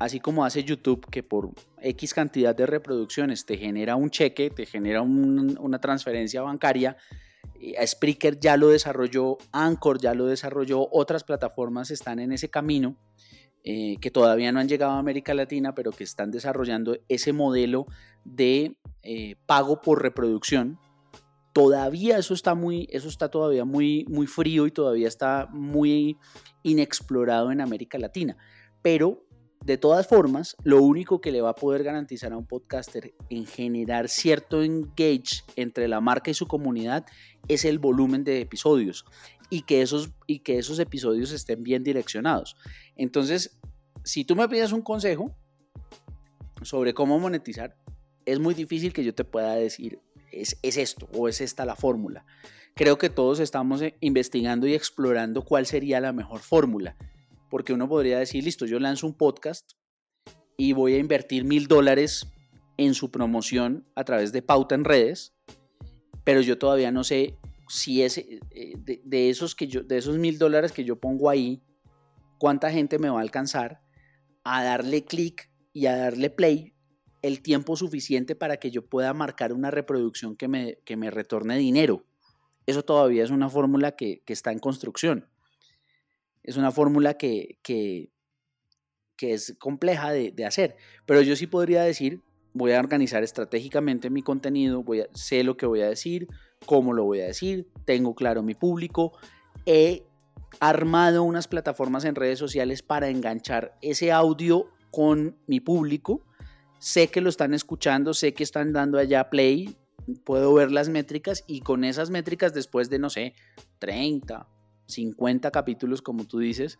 así 0.00 0.18
como 0.18 0.44
hace 0.44 0.64
YouTube, 0.64 1.06
que 1.10 1.22
por 1.22 1.50
X 1.80 2.14
cantidad 2.14 2.56
de 2.56 2.66
reproducciones 2.66 3.44
te 3.44 3.56
genera 3.56 3.94
un 3.96 4.10
cheque, 4.10 4.50
te 4.50 4.66
genera 4.66 5.02
una 5.02 5.78
transferencia 5.78 6.40
bancaria, 6.40 6.96
Spreaker 7.86 8.40
ya 8.40 8.56
lo 8.56 8.68
desarrolló, 8.68 9.36
Anchor 9.52 10.00
ya 10.00 10.14
lo 10.14 10.26
desarrolló, 10.26 10.88
otras 10.90 11.22
plataformas 11.22 11.90
están 11.90 12.18
en 12.18 12.32
ese 12.32 12.48
camino. 12.48 12.96
Eh, 13.62 13.96
que 14.00 14.10
todavía 14.10 14.52
no 14.52 14.58
han 14.58 14.68
llegado 14.68 14.92
a 14.92 14.98
América 14.98 15.34
Latina, 15.34 15.74
pero 15.74 15.90
que 15.90 16.02
están 16.02 16.30
desarrollando 16.30 16.96
ese 17.08 17.34
modelo 17.34 17.84
de 18.24 18.78
eh, 19.02 19.36
pago 19.44 19.82
por 19.82 20.00
reproducción. 20.00 20.78
Todavía 21.52 22.16
eso 22.16 22.32
está 22.32 22.54
muy, 22.54 22.88
eso 22.90 23.08
está 23.08 23.28
todavía 23.28 23.66
muy, 23.66 24.06
muy 24.08 24.26
frío 24.26 24.66
y 24.66 24.70
todavía 24.70 25.08
está 25.08 25.46
muy 25.52 26.16
inexplorado 26.62 27.52
en 27.52 27.60
América 27.60 27.98
Latina. 27.98 28.38
Pero 28.80 29.26
de 29.64 29.76
todas 29.76 30.06
formas, 30.06 30.56
lo 30.64 30.82
único 30.82 31.20
que 31.20 31.32
le 31.32 31.42
va 31.42 31.50
a 31.50 31.54
poder 31.54 31.82
garantizar 31.82 32.32
a 32.32 32.36
un 32.36 32.46
podcaster 32.46 33.12
en 33.28 33.46
generar 33.46 34.08
cierto 34.08 34.62
engage 34.62 35.44
entre 35.56 35.86
la 35.86 36.00
marca 36.00 36.30
y 36.30 36.34
su 36.34 36.46
comunidad 36.46 37.04
es 37.46 37.66
el 37.66 37.78
volumen 37.78 38.24
de 38.24 38.40
episodios 38.40 39.04
y 39.50 39.62
que 39.62 39.82
esos, 39.82 40.10
y 40.26 40.38
que 40.38 40.58
esos 40.58 40.78
episodios 40.78 41.32
estén 41.32 41.62
bien 41.62 41.84
direccionados. 41.84 42.56
Entonces, 42.96 43.58
si 44.02 44.24
tú 44.24 44.34
me 44.34 44.48
pides 44.48 44.72
un 44.72 44.80
consejo 44.80 45.36
sobre 46.62 46.94
cómo 46.94 47.18
monetizar, 47.18 47.76
es 48.24 48.38
muy 48.38 48.54
difícil 48.54 48.92
que 48.94 49.04
yo 49.04 49.14
te 49.14 49.24
pueda 49.24 49.54
decir 49.56 50.00
es, 50.32 50.58
es 50.62 50.76
esto 50.78 51.08
o 51.12 51.28
es 51.28 51.40
esta 51.40 51.66
la 51.66 51.76
fórmula. 51.76 52.24
Creo 52.74 52.96
que 52.96 53.10
todos 53.10 53.40
estamos 53.40 53.82
eh, 53.82 53.96
investigando 54.00 54.66
y 54.66 54.74
explorando 54.74 55.44
cuál 55.44 55.66
sería 55.66 56.00
la 56.00 56.12
mejor 56.12 56.40
fórmula 56.40 56.96
porque 57.50 57.72
uno 57.72 57.88
podría 57.88 58.18
decir, 58.18 58.44
listo, 58.44 58.64
yo 58.64 58.78
lanzo 58.78 59.06
un 59.06 59.14
podcast 59.14 59.72
y 60.56 60.72
voy 60.72 60.94
a 60.94 60.98
invertir 60.98 61.44
mil 61.44 61.66
dólares 61.66 62.26
en 62.76 62.94
su 62.94 63.10
promoción 63.10 63.86
a 63.94 64.04
través 64.04 64.32
de 64.32 64.40
pauta 64.40 64.74
en 64.74 64.84
redes, 64.84 65.34
pero 66.24 66.40
yo 66.40 66.56
todavía 66.56 66.92
no 66.92 67.04
sé 67.04 67.36
si 67.68 68.02
es 68.02 68.18
eh, 68.18 68.40
de, 68.76 69.28
esos 69.28 70.18
mil 70.18 70.38
dólares 70.38 70.72
que 70.72 70.84
yo 70.84 70.96
pongo 70.96 71.28
ahí, 71.28 71.62
cuánta 72.38 72.70
gente 72.70 72.98
me 72.98 73.10
va 73.10 73.18
a 73.18 73.22
alcanzar 73.22 73.82
a 74.44 74.62
darle 74.64 75.04
clic 75.04 75.50
y 75.72 75.86
a 75.86 75.96
darle 75.96 76.30
play 76.30 76.74
el 77.22 77.42
tiempo 77.42 77.76
suficiente 77.76 78.34
para 78.34 78.56
que 78.56 78.70
yo 78.70 78.86
pueda 78.86 79.12
marcar 79.12 79.52
una 79.52 79.70
reproducción 79.70 80.36
que 80.36 80.48
me, 80.48 80.78
que 80.84 80.96
me 80.96 81.10
retorne 81.10 81.58
dinero. 81.58 82.06
Eso 82.66 82.82
todavía 82.82 83.24
es 83.24 83.30
una 83.30 83.50
fórmula 83.50 83.92
que 83.92 84.22
está 84.26 84.52
en 84.52 84.58
construcción. 84.58 85.28
Es 86.42 86.56
una 86.56 86.70
fórmula 86.70 87.14
que, 87.14 87.58
que, 87.62 88.10
es 89.18 89.54
compleja 89.58 90.12
de, 90.12 90.44
hacer, 90.46 90.76
pero 91.04 91.20
yo 91.20 91.36
sí 91.36 91.46
podría 91.46 91.82
decir, 91.82 92.22
voy 92.54 92.72
a 92.72 92.80
organizar 92.80 93.22
estratégicamente 93.22 94.08
mi 94.08 94.22
contenido, 94.22 94.82
voy 94.82 95.02
a, 95.02 95.08
sé 95.12 95.44
lo 95.44 95.58
que 95.58 95.66
voy 95.66 95.82
a 95.82 95.88
decir, 95.88 96.26
cómo 96.64 96.94
lo 96.94 97.04
voy 97.04 97.20
a 97.20 97.26
decir, 97.26 97.68
tengo 97.84 98.14
claro 98.14 98.42
mi 98.42 98.54
público, 98.54 99.12
he 99.66 100.04
armado 100.58 101.22
unas 101.22 101.48
plataformas 101.48 102.06
en 102.06 102.14
redes 102.14 102.38
sociales 102.38 102.82
para 102.82 103.08
enganchar 103.08 103.76
ese 103.82 104.10
audio 104.10 104.70
con 104.90 105.36
mi 105.46 105.60
público, 105.60 106.24
sé 106.78 107.08
que 107.08 107.20
lo 107.20 107.28
están 107.28 107.52
escuchando, 107.52 108.14
sé 108.14 108.32
que 108.32 108.42
están 108.42 108.72
dando 108.72 108.98
allá 108.98 109.28
play, 109.28 109.76
puedo 110.24 110.52
ver 110.54 110.72
las 110.72 110.88
métricas 110.88 111.44
y 111.46 111.60
con 111.60 111.84
esas 111.84 112.10
métricas 112.10 112.54
después 112.54 112.90
de, 112.90 112.98
no 112.98 113.10
sé, 113.10 113.34
30, 113.78 114.48
50 114.90 115.50
capítulos, 115.50 116.02
como 116.02 116.24
tú 116.24 116.38
dices, 116.38 116.78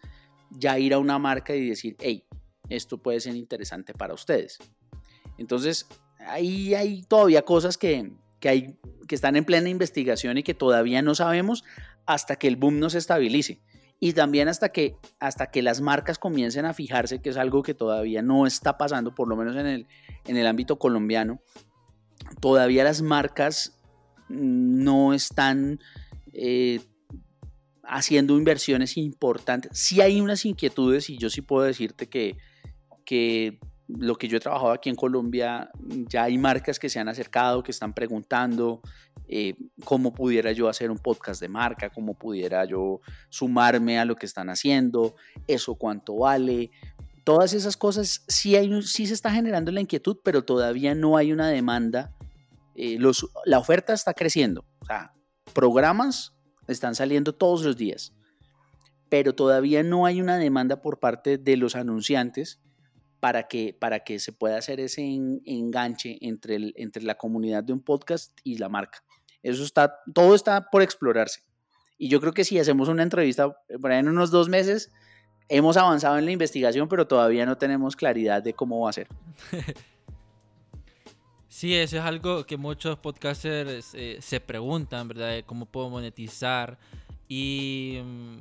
ya 0.50 0.78
ir 0.78 0.94
a 0.94 0.98
una 0.98 1.18
marca 1.18 1.54
y 1.54 1.68
decir, 1.68 1.96
hey, 2.00 2.24
esto 2.68 2.98
puede 2.98 3.20
ser 3.20 3.36
interesante 3.36 3.94
para 3.94 4.14
ustedes. 4.14 4.58
Entonces, 5.38 5.86
ahí 6.18 6.74
hay 6.74 7.02
todavía 7.02 7.42
cosas 7.42 7.78
que, 7.78 8.12
hay, 8.44 8.76
que 9.08 9.14
están 9.14 9.36
en 9.36 9.44
plena 9.44 9.68
investigación 9.68 10.38
y 10.38 10.42
que 10.42 10.54
todavía 10.54 11.02
no 11.02 11.14
sabemos 11.14 11.64
hasta 12.06 12.36
que 12.36 12.48
el 12.48 12.56
boom 12.56 12.78
no 12.78 12.90
se 12.90 12.98
estabilice. 12.98 13.60
Y 13.98 14.14
también 14.14 14.48
hasta 14.48 14.70
que, 14.70 14.96
hasta 15.18 15.50
que 15.50 15.62
las 15.62 15.80
marcas 15.82 16.18
comiencen 16.18 16.64
a 16.64 16.72
fijarse, 16.72 17.20
que 17.20 17.28
es 17.28 17.36
algo 17.36 17.62
que 17.62 17.74
todavía 17.74 18.22
no 18.22 18.46
está 18.46 18.78
pasando, 18.78 19.14
por 19.14 19.28
lo 19.28 19.36
menos 19.36 19.56
en 19.56 19.66
el, 19.66 19.86
en 20.26 20.36
el 20.38 20.46
ámbito 20.46 20.78
colombiano, 20.78 21.42
todavía 22.40 22.84
las 22.84 23.02
marcas 23.02 23.78
no 24.28 25.12
están 25.12 25.80
eh, 26.32 26.80
haciendo 27.90 28.38
inversiones 28.38 28.96
importantes. 28.96 29.72
Sí 29.74 30.00
hay 30.00 30.20
unas 30.20 30.44
inquietudes 30.44 31.10
y 31.10 31.18
yo 31.18 31.28
sí 31.28 31.42
puedo 31.42 31.64
decirte 31.64 32.08
que, 32.08 32.36
que 33.04 33.58
lo 33.88 34.14
que 34.14 34.28
yo 34.28 34.36
he 34.36 34.40
trabajado 34.40 34.70
aquí 34.70 34.88
en 34.88 34.94
Colombia, 34.94 35.70
ya 36.08 36.24
hay 36.24 36.38
marcas 36.38 36.78
que 36.78 36.88
se 36.88 37.00
han 37.00 37.08
acercado, 37.08 37.64
que 37.64 37.72
están 37.72 37.92
preguntando 37.92 38.80
eh, 39.26 39.54
cómo 39.84 40.14
pudiera 40.14 40.52
yo 40.52 40.68
hacer 40.68 40.92
un 40.92 40.98
podcast 40.98 41.40
de 41.40 41.48
marca, 41.48 41.90
cómo 41.90 42.14
pudiera 42.14 42.64
yo 42.64 43.00
sumarme 43.28 43.98
a 43.98 44.04
lo 44.04 44.14
que 44.14 44.26
están 44.26 44.50
haciendo, 44.50 45.16
eso 45.48 45.74
cuánto 45.74 46.18
vale. 46.18 46.70
Todas 47.24 47.52
esas 47.52 47.76
cosas 47.76 48.24
sí, 48.28 48.54
hay, 48.54 48.82
sí 48.82 49.06
se 49.06 49.14
está 49.14 49.32
generando 49.32 49.72
la 49.72 49.80
inquietud, 49.80 50.18
pero 50.22 50.44
todavía 50.44 50.94
no 50.94 51.16
hay 51.16 51.32
una 51.32 51.48
demanda. 51.48 52.14
Eh, 52.76 52.98
los, 53.00 53.28
la 53.44 53.58
oferta 53.58 53.92
está 53.92 54.14
creciendo. 54.14 54.64
O 54.78 54.86
sea, 54.86 55.12
programas 55.52 56.34
están 56.70 56.94
saliendo 56.94 57.34
todos 57.34 57.64
los 57.64 57.76
días, 57.76 58.14
pero 59.08 59.34
todavía 59.34 59.82
no 59.82 60.06
hay 60.06 60.20
una 60.20 60.38
demanda 60.38 60.82
por 60.82 60.98
parte 60.98 61.38
de 61.38 61.56
los 61.56 61.76
anunciantes 61.76 62.60
para 63.20 63.48
que, 63.48 63.76
para 63.78 64.00
que 64.00 64.18
se 64.18 64.32
pueda 64.32 64.56
hacer 64.56 64.80
ese 64.80 65.02
enganche 65.02 66.18
entre, 66.22 66.56
el, 66.56 66.74
entre 66.76 67.02
la 67.02 67.16
comunidad 67.16 67.62
de 67.62 67.72
un 67.72 67.80
podcast 67.80 68.38
y 68.44 68.56
la 68.56 68.68
marca. 68.68 69.02
Eso 69.42 69.62
está, 69.62 69.94
todo 70.14 70.34
está 70.34 70.70
por 70.70 70.82
explorarse. 70.82 71.42
Y 71.98 72.08
yo 72.08 72.20
creo 72.20 72.32
que 72.32 72.44
si 72.44 72.58
hacemos 72.58 72.88
una 72.88 73.02
entrevista 73.02 73.54
por 73.80 73.92
ahí 73.92 73.98
en 73.98 74.08
unos 74.08 74.30
dos 74.30 74.48
meses, 74.48 74.90
hemos 75.48 75.76
avanzado 75.76 76.16
en 76.18 76.24
la 76.24 76.30
investigación, 76.30 76.88
pero 76.88 77.06
todavía 77.06 77.44
no 77.44 77.58
tenemos 77.58 77.96
claridad 77.96 78.42
de 78.42 78.54
cómo 78.54 78.80
va 78.80 78.90
a 78.90 78.94
ser. 78.94 79.08
Sí, 81.50 81.74
eso 81.74 81.96
es 81.96 82.04
algo 82.04 82.46
que 82.46 82.56
muchos 82.56 82.96
podcasters 83.00 83.92
eh, 83.94 84.18
se 84.20 84.38
preguntan, 84.38 85.08
¿verdad? 85.08 85.42
¿Cómo 85.44 85.66
puedo 85.66 85.90
monetizar? 85.90 86.78
Y 87.28 87.98
mm, 88.04 88.36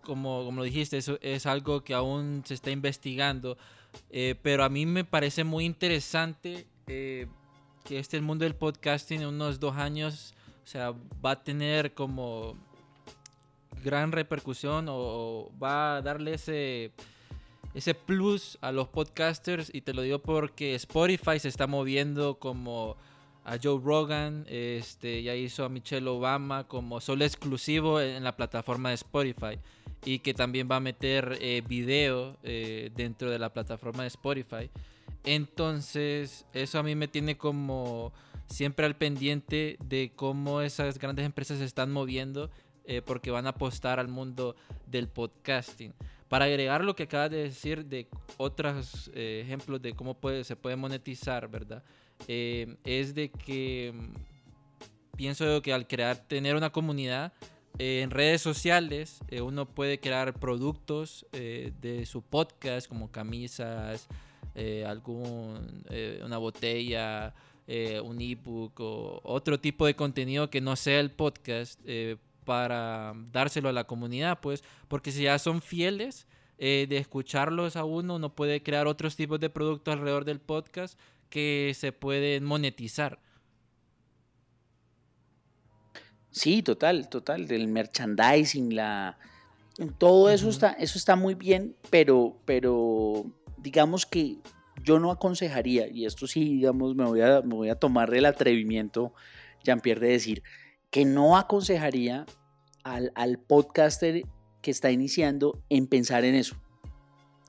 como, 0.00 0.46
como 0.46 0.60
lo 0.60 0.64
dijiste, 0.64 0.96
eso 0.96 1.18
es 1.20 1.44
algo 1.44 1.84
que 1.84 1.92
aún 1.92 2.42
se 2.46 2.54
está 2.54 2.70
investigando. 2.70 3.58
Eh, 4.08 4.34
pero 4.42 4.64
a 4.64 4.70
mí 4.70 4.86
me 4.86 5.04
parece 5.04 5.44
muy 5.44 5.66
interesante 5.66 6.66
eh, 6.86 7.26
que 7.84 7.98
este 7.98 8.18
mundo 8.22 8.44
del 8.44 8.54
podcasting 8.54 9.20
en 9.20 9.28
unos 9.28 9.60
dos 9.60 9.76
años, 9.76 10.32
o 10.64 10.66
sea, 10.66 10.94
va 11.22 11.32
a 11.32 11.44
tener 11.44 11.92
como 11.92 12.56
gran 13.84 14.10
repercusión 14.10 14.86
o 14.88 15.52
va 15.62 15.96
a 15.96 16.02
darle 16.02 16.32
ese 16.32 16.92
ese 17.74 17.94
plus 17.94 18.56
a 18.60 18.72
los 18.72 18.88
podcasters 18.88 19.70
y 19.74 19.80
te 19.80 19.92
lo 19.92 20.02
digo 20.02 20.20
porque 20.20 20.74
Spotify 20.76 21.38
se 21.38 21.48
está 21.48 21.66
moviendo 21.66 22.38
como 22.38 22.96
a 23.44 23.58
Joe 23.62 23.80
Rogan, 23.82 24.46
este, 24.48 25.22
ya 25.22 25.34
hizo 25.34 25.64
a 25.64 25.68
Michelle 25.68 26.08
Obama 26.08 26.66
como 26.66 27.00
solo 27.00 27.24
exclusivo 27.24 28.00
en 28.00 28.24
la 28.24 28.36
plataforma 28.36 28.88
de 28.88 28.94
Spotify 28.94 29.58
y 30.04 30.20
que 30.20 30.32
también 30.34 30.68
va 30.70 30.76
a 30.76 30.80
meter 30.80 31.38
eh, 31.40 31.62
video 31.66 32.36
eh, 32.42 32.90
dentro 32.94 33.30
de 33.30 33.38
la 33.38 33.52
plataforma 33.52 34.02
de 34.02 34.08
Spotify. 34.08 34.70
Entonces, 35.24 36.46
eso 36.52 36.78
a 36.78 36.82
mí 36.82 36.94
me 36.94 37.08
tiene 37.08 37.36
como 37.36 38.12
siempre 38.46 38.86
al 38.86 38.96
pendiente 38.96 39.78
de 39.84 40.12
cómo 40.14 40.60
esas 40.60 40.98
grandes 40.98 41.26
empresas 41.26 41.58
se 41.58 41.64
están 41.64 41.90
moviendo 41.90 42.50
eh, 42.84 43.02
porque 43.02 43.30
van 43.30 43.46
a 43.46 43.50
apostar 43.50 43.98
al 43.98 44.08
mundo 44.08 44.56
del 44.86 45.08
podcasting. 45.08 45.94
Para 46.34 46.46
agregar 46.46 46.82
lo 46.82 46.96
que 46.96 47.04
acabas 47.04 47.30
de 47.30 47.44
decir 47.44 47.84
de 47.84 48.08
otros 48.38 49.08
ejemplos 49.14 49.80
de 49.80 49.92
cómo 49.92 50.18
se 50.42 50.56
puede 50.56 50.74
monetizar, 50.74 51.46
¿verdad? 51.46 51.84
es 52.26 53.14
de 53.14 53.30
que 53.30 53.92
mm, 53.94 55.16
pienso 55.16 55.62
que 55.62 55.72
al 55.72 55.86
crear, 55.86 56.16
tener 56.16 56.56
una 56.56 56.70
comunidad, 56.70 57.32
en 57.78 58.10
redes 58.10 58.42
sociales 58.42 59.20
eh, 59.28 59.42
uno 59.42 59.64
puede 59.66 60.00
crear 60.00 60.34
productos 60.34 61.24
eh, 61.32 61.72
de 61.80 62.04
su 62.04 62.20
podcast 62.20 62.88
como 62.88 63.12
camisas, 63.12 64.08
eh, 64.56 64.84
algún, 64.88 65.84
una 66.24 66.38
botella, 66.38 67.32
un 68.02 68.20
ebook 68.20 68.80
o 68.80 69.20
otro 69.22 69.60
tipo 69.60 69.86
de 69.86 69.94
contenido 69.94 70.50
que 70.50 70.60
no 70.60 70.74
sea 70.74 70.98
el 70.98 71.12
podcast 71.12 71.80
para 72.44 73.14
dárselo 73.32 73.68
a 73.68 73.72
la 73.72 73.84
comunidad, 73.84 74.40
pues, 74.40 74.62
porque 74.88 75.12
si 75.12 75.22
ya 75.24 75.38
son 75.38 75.62
fieles 75.62 76.26
de 76.58 76.96
escucharlos 76.96 77.76
a 77.76 77.84
uno, 77.84 78.16
uno 78.16 78.34
puede 78.34 78.62
crear 78.62 78.86
otros 78.86 79.16
tipos 79.16 79.40
de 79.40 79.50
productos 79.50 79.92
alrededor 79.92 80.24
del 80.24 80.40
podcast 80.40 80.98
que 81.28 81.72
se 81.74 81.92
pueden 81.92 82.44
monetizar. 82.44 83.18
Sí, 86.30 86.62
total, 86.62 87.08
total, 87.08 87.46
del 87.46 87.68
merchandising, 87.68 88.74
la 88.74 89.18
todo 89.98 90.30
eso 90.30 90.48
está 90.48 90.72
eso 90.72 90.98
está 90.98 91.16
muy 91.16 91.34
bien, 91.34 91.76
pero 91.90 92.36
pero 92.44 93.24
digamos 93.56 94.04
que 94.04 94.38
yo 94.82 94.98
no 94.98 95.10
aconsejaría 95.10 95.88
y 95.88 96.06
esto 96.06 96.26
sí, 96.26 96.44
digamos, 96.56 96.94
me 96.96 97.04
voy 97.04 97.20
a 97.20 97.40
me 97.42 97.54
voy 97.54 97.68
a 97.68 97.76
tomar 97.76 98.12
el 98.14 98.26
atrevimiento 98.26 99.12
Jean-Pierre 99.62 100.00
de 100.00 100.12
decir 100.12 100.42
que 100.94 101.04
no 101.04 101.36
aconsejaría 101.36 102.24
al, 102.84 103.10
al 103.16 103.40
podcaster 103.40 104.22
que 104.62 104.70
está 104.70 104.92
iniciando 104.92 105.60
en 105.68 105.88
pensar 105.88 106.24
en 106.24 106.36
eso. 106.36 106.54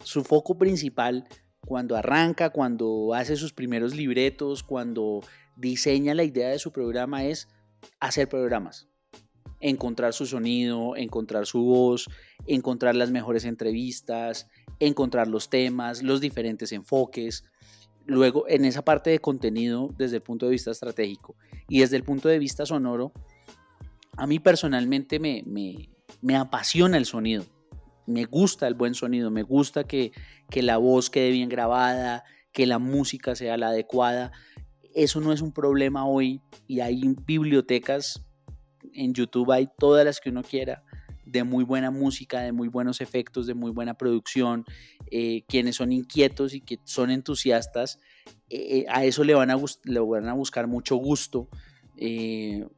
Su 0.04 0.24
foco 0.24 0.58
principal 0.58 1.28
cuando 1.64 1.96
arranca, 1.96 2.50
cuando 2.50 3.14
hace 3.14 3.36
sus 3.36 3.54
primeros 3.54 3.94
libretos, 3.94 4.64
cuando 4.64 5.22
diseña 5.56 6.16
la 6.16 6.24
idea 6.24 6.50
de 6.50 6.58
su 6.58 6.72
programa 6.72 7.26
es 7.26 7.48
hacer 8.00 8.28
programas, 8.28 8.88
encontrar 9.60 10.14
su 10.14 10.26
sonido, 10.26 10.96
encontrar 10.96 11.46
su 11.46 11.64
voz, 11.66 12.10
encontrar 12.48 12.96
las 12.96 13.12
mejores 13.12 13.46
entrevistas, 13.46 14.48
encontrar 14.80 15.28
los 15.28 15.52
temas, 15.52 16.02
los 16.02 16.20
diferentes 16.20 16.72
enfoques. 16.72 17.44
Luego, 18.08 18.46
en 18.48 18.66
esa 18.66 18.84
parte 18.84 19.12
de 19.12 19.20
contenido, 19.20 19.94
desde 20.00 20.16
el 20.16 20.24
punto 20.24 20.48
de 20.48 20.54
vista 20.54 20.72
estratégico 20.72 21.36
y 21.70 21.82
desde 21.82 21.98
el 21.98 22.04
punto 22.04 22.28
de 22.28 22.40
vista 22.40 22.66
sonoro, 22.66 23.14
a 24.18 24.28
mí 24.28 24.40
personalmente 24.40 25.20
me, 25.20 25.44
me, 26.22 26.36
apasiona 26.36 26.98
el 26.98 27.06
sonido. 27.06 27.46
Me 28.08 28.26
gusta 28.26 28.68
el 28.68 28.76
buen 28.76 28.94
sonido, 28.94 29.32
me 29.32 29.44
gusta 29.44 29.84
que, 29.84 30.12
que 30.50 30.62
la 30.62 30.78
voz 30.78 31.10
quede 31.10 31.32
bien 31.32 31.50
grabada, 31.50 32.24
que 32.52 32.66
la 32.66 32.80
música 32.80 33.36
sea 33.36 33.58
la 33.58 33.70
adecuada 33.70 34.32
eso 34.96 35.20
no 35.20 35.34
es 35.34 35.42
un 35.42 35.52
problema 35.52 36.08
hoy 36.08 36.42
y 36.68 36.80
hay 36.80 37.02
bibliotecas 37.26 38.26
en 38.94 39.14
YouTube, 39.14 39.52
hay 39.52 39.68
todas 39.78 40.06
las 40.06 40.20
que 40.20 40.30
uno 40.30 40.42
quiera 40.42 40.84
de 41.26 41.44
muy 41.44 41.64
buena 41.66 41.92
música, 41.92 42.40
de 42.42 42.54
muy 42.54 42.70
buenos 42.70 43.02
efectos, 43.02 43.46
de 43.46 43.56
muy 43.56 43.72
buena 43.72 43.96
producción, 43.96 44.64
eh, 45.12 45.44
quienes 45.48 45.76
son 45.76 45.92
inquietos 45.92 46.54
y 46.54 46.62
que 46.62 46.80
son 46.86 47.12
entusiastas, 47.12 48.00
eh, 48.50 48.80
eh, 48.80 48.86
a 48.90 49.04
eso 49.04 49.24
le 49.24 49.34
van 49.34 49.52
a, 49.52 49.58
le 49.84 50.00
van 50.00 50.30
a 50.30 50.34
buscar 50.34 50.68
mucho 50.68 50.96
gusto. 50.96 51.50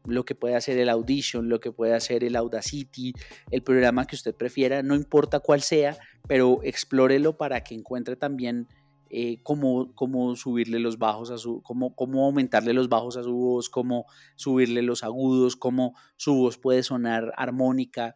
Lo 0.05 0.25
que 0.25 0.35
puede 0.35 0.55
hacer 0.55 0.77
el 0.77 0.89
Audition, 0.89 1.49
lo 1.49 1.59
que 1.59 1.71
puede 1.71 1.93
hacer 1.93 2.23
el 2.23 2.35
Audacity, 2.35 3.13
el 3.51 3.63
programa 3.63 4.05
que 4.05 4.15
usted 4.15 4.35
prefiera, 4.35 4.83
no 4.83 4.95
importa 4.95 5.39
cuál 5.39 5.61
sea, 5.61 5.97
pero 6.27 6.59
explórelo 6.63 7.37
para 7.37 7.63
que 7.63 7.75
encuentre 7.75 8.15
también 8.15 8.67
eh, 9.09 9.37
cómo, 9.43 10.35
subirle 10.35 10.79
los 10.79 10.97
bajos 10.97 11.31
a 11.31 11.37
su, 11.37 11.61
cómo, 11.61 11.95
cómo 11.95 12.25
aumentarle 12.25 12.73
los 12.73 12.89
bajos 12.89 13.15
a 13.15 13.23
su 13.23 13.33
voz, 13.33 13.69
cómo 13.69 14.05
subirle 14.35 14.81
los 14.81 15.03
agudos, 15.03 15.55
cómo 15.55 15.95
su 16.17 16.35
voz 16.35 16.57
puede 16.57 16.83
sonar 16.83 17.33
armónica, 17.37 18.15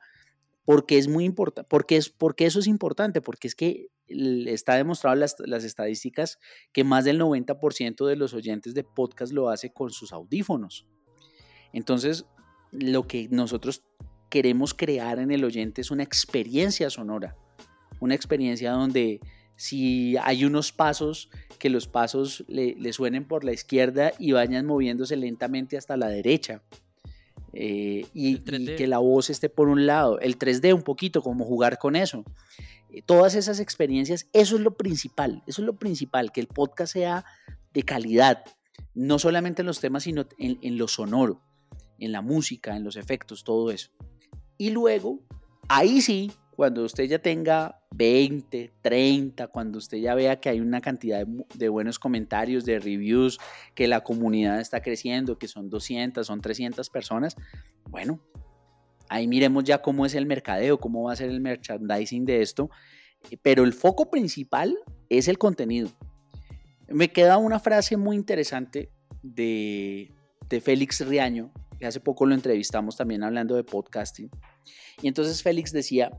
porque 0.71 0.97
es 0.97 1.09
muy 1.09 1.25
importante, 1.25 1.67
porque, 1.69 1.97
es, 1.97 2.09
porque 2.09 2.45
eso 2.45 2.59
es 2.59 2.65
importante, 2.65 3.19
porque 3.19 3.49
es 3.49 3.55
que 3.55 3.89
está 4.07 4.75
demostrado 4.75 5.17
las, 5.17 5.35
las 5.39 5.65
estadísticas 5.65 6.39
que 6.71 6.85
más 6.85 7.03
del 7.03 7.19
90% 7.19 8.07
de 8.07 8.15
los 8.15 8.33
oyentes 8.33 8.73
de 8.73 8.85
podcast 8.85 9.33
lo 9.33 9.49
hace 9.49 9.73
con 9.73 9.89
sus 9.89 10.13
audífonos. 10.13 10.87
Entonces, 11.73 12.25
lo 12.71 13.05
que 13.05 13.27
nosotros 13.29 13.83
queremos 14.29 14.73
crear 14.73 15.19
en 15.19 15.31
el 15.31 15.43
oyente 15.43 15.81
es 15.81 15.91
una 15.91 16.03
experiencia 16.03 16.89
sonora, 16.89 17.35
una 17.99 18.15
experiencia 18.15 18.71
donde 18.71 19.19
si 19.57 20.15
hay 20.23 20.45
unos 20.45 20.71
pasos, 20.71 21.29
que 21.59 21.69
los 21.69 21.85
pasos 21.85 22.45
le, 22.47 22.93
suenen 22.93 23.27
por 23.27 23.43
la 23.43 23.51
izquierda 23.51 24.13
y 24.17 24.31
vayan 24.31 24.65
moviéndose 24.65 25.17
lentamente 25.17 25.75
hasta 25.75 25.97
la 25.97 26.07
derecha. 26.07 26.63
Eh, 27.53 28.05
y, 28.13 28.39
que 28.39 28.87
la 28.87 28.99
voz 28.99 29.29
esté 29.29 29.49
por 29.49 29.67
un 29.67 29.85
lado. 29.85 30.19
El 30.19 30.37
3D 30.37 30.73
un 30.73 30.83
poquito, 30.83 31.21
como 31.21 31.45
jugar 31.45 31.77
con 31.77 31.95
eso. 31.95 32.23
Eh, 32.89 33.01
todas 33.01 33.35
esas 33.35 33.59
experiencias, 33.59 34.27
eso 34.33 34.55
es 34.55 34.61
lo 34.61 34.75
principal, 34.75 35.43
eso 35.47 35.61
es 35.61 35.65
lo 35.65 35.77
principal, 35.77 36.31
que 36.31 36.41
el 36.41 36.47
podcast 36.47 36.93
sea 36.93 37.25
de 37.73 37.83
calidad, 37.83 38.43
no 38.93 39.19
solamente 39.19 39.61
en 39.61 39.65
los 39.65 39.79
temas, 39.79 40.03
sino 40.03 40.25
en, 40.37 40.59
en 40.61 40.77
lo 40.77 40.87
sonoro, 40.87 41.41
en 41.99 42.11
la 42.11 42.21
música, 42.21 42.75
en 42.75 42.83
los 42.83 42.95
efectos, 42.95 43.43
todo 43.43 43.71
eso. 43.71 43.91
Y 44.57 44.69
luego, 44.71 45.19
ahí 45.69 46.01
sí, 46.01 46.31
cuando 46.55 46.83
usted 46.83 47.05
ya 47.05 47.19
tenga 47.19 47.79
20, 47.95 48.73
30, 48.81 49.47
cuando 49.47 49.77
usted 49.77 49.97
ya 49.97 50.13
vea 50.15 50.39
que 50.39 50.49
hay 50.49 50.59
una 50.59 50.81
cantidad 50.81 51.25
de, 51.25 51.69
buenos 51.69 51.97
comentarios, 51.97 52.65
de 52.65 52.79
reviews, 52.79 53.39
que 53.73 53.87
la 53.87 54.01
comunidad 54.01 54.59
está 54.59 54.81
creciendo, 54.81 55.37
que 55.37 55.47
son 55.47 55.69
200, 55.69 56.25
son 56.25 56.41
300 56.41 56.89
personas, 56.89 57.35
bueno, 57.89 58.19
ahí 59.09 59.27
miremos 59.27 59.63
ya 59.63 59.81
cómo 59.81 60.05
es 60.05 60.13
el 60.13 60.25
mercadeo, 60.25 60.79
cómo 60.79 61.03
va 61.03 61.13
a 61.13 61.15
ser 61.15 61.29
el 61.29 61.41
merchandising 61.41 62.25
de 62.25 62.41
esto, 62.41 62.69
pero 63.41 63.63
el 63.63 63.73
foco 63.73 64.09
principal 64.09 64.77
es 65.09 65.27
el 65.27 65.37
contenido. 65.37 65.89
Me 66.87 67.09
queda 67.09 67.37
una 67.37 67.59
frase 67.59 67.95
muy 67.95 68.17
interesante 68.17 68.91
de, 69.23 70.11
de 70.49 70.61
Félix 70.61 71.05
Riaño, 71.07 71.51
que 71.79 71.87
hace 71.87 71.99
poco 71.99 72.25
lo 72.25 72.35
entrevistamos 72.35 72.97
también 72.97 73.23
hablando 73.23 73.55
de 73.55 73.63
podcasting. 73.63 74.29
Y 75.01 75.07
entonces 75.07 75.41
Félix 75.41 75.71
decía 75.71 76.11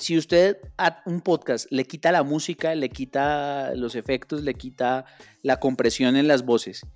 si 0.00 0.16
usted 0.16 0.56
a 0.78 1.02
un 1.04 1.20
podcast 1.20 1.70
le 1.70 1.84
quita 1.84 2.10
la 2.10 2.22
música, 2.22 2.74
le 2.74 2.88
quita 2.88 3.74
los 3.74 3.94
efectos, 3.94 4.42
le 4.42 4.54
quita 4.54 5.04
la 5.42 5.60
compresión 5.60 6.16
en 6.16 6.26
las 6.26 6.44
voces, 6.44 6.86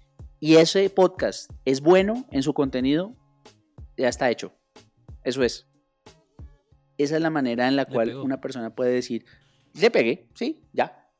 y 0.40 0.56
ese 0.56 0.88
podcast 0.90 1.50
es 1.64 1.80
bueno 1.80 2.26
en 2.30 2.42
su 2.42 2.54
contenido, 2.54 3.14
ya 3.96 4.08
está 4.08 4.30
hecho. 4.30 4.54
Eso 5.22 5.42
es. 5.42 5.66
Esa 6.98 7.16
es 7.16 7.22
la 7.22 7.30
manera 7.30 7.68
en 7.68 7.76
la 7.76 7.84
cual 7.84 8.16
una 8.16 8.40
persona 8.40 8.74
puede 8.74 8.92
decir, 8.92 9.24
le 9.78 9.90
pegué, 9.90 10.28
sí, 10.34 10.62
ya. 10.72 11.10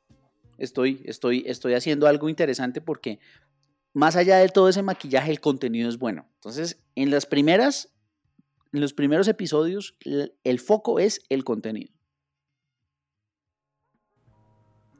Estoy, 0.57 1.03
estoy, 1.05 1.43
estoy 1.47 1.73
haciendo 1.73 2.07
algo 2.07 2.29
interesante 2.29 2.81
porque 2.81 3.19
más 3.93 4.15
allá 4.15 4.37
de 4.37 4.49
todo 4.49 4.69
ese 4.69 4.81
maquillaje, 4.81 5.31
el 5.31 5.39
contenido 5.39 5.89
es 5.89 5.97
bueno. 5.97 6.27
Entonces, 6.35 6.81
en 6.95 7.11
las 7.11 7.25
primeras 7.25 7.94
en 8.75 8.81
los 8.81 8.91
primeros 8.91 9.29
episodios 9.29 9.95
el 10.43 10.59
foco 10.59 10.99
es 10.99 11.21
el 11.29 11.45
contenido. 11.45 11.93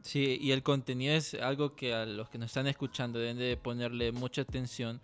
Sí, 0.02 0.38
y 0.40 0.52
el 0.52 0.64
contenido 0.64 1.14
es 1.14 1.34
algo 1.34 1.76
que 1.76 1.94
a 1.94 2.06
los 2.06 2.30
que 2.30 2.38
nos 2.38 2.52
están 2.52 2.68
escuchando 2.68 3.20
deben 3.20 3.38
de 3.38 3.58
ponerle 3.58 4.14
mucha 4.14 4.44
atención 4.44 5.02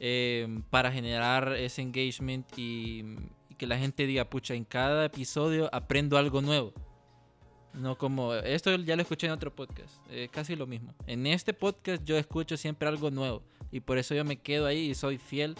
eh, 0.00 0.46
para 0.68 0.92
generar 0.92 1.54
ese 1.54 1.80
engagement 1.80 2.46
y, 2.58 3.16
que 3.56 3.66
la 3.66 3.78
gente 3.78 4.06
diga, 4.06 4.28
pucha, 4.28 4.52
en 4.54 4.64
cada 4.64 5.06
episodio 5.06 5.70
aprendo 5.72 6.18
algo 6.18 6.42
nuevo. 6.42 6.74
No 7.72 7.96
como, 7.96 8.34
esto 8.34 8.74
ya 8.76 8.96
lo 8.96 9.02
escuché 9.02 9.28
en 9.28 9.32
otro 9.32 9.54
podcast, 9.54 9.94
eh, 10.10 10.28
casi 10.30 10.56
lo 10.56 10.66
mismo. 10.66 10.92
En 11.06 11.26
este 11.26 11.54
podcast 11.54 12.04
yo 12.04 12.18
escucho 12.18 12.58
siempre 12.58 12.86
algo 12.86 13.10
nuevo 13.10 13.42
y 13.70 13.80
por 13.80 13.96
eso 13.96 14.14
yo 14.14 14.26
me 14.26 14.36
quedo 14.36 14.66
ahí 14.66 14.90
y 14.90 14.94
soy 14.94 15.16
fiel 15.16 15.54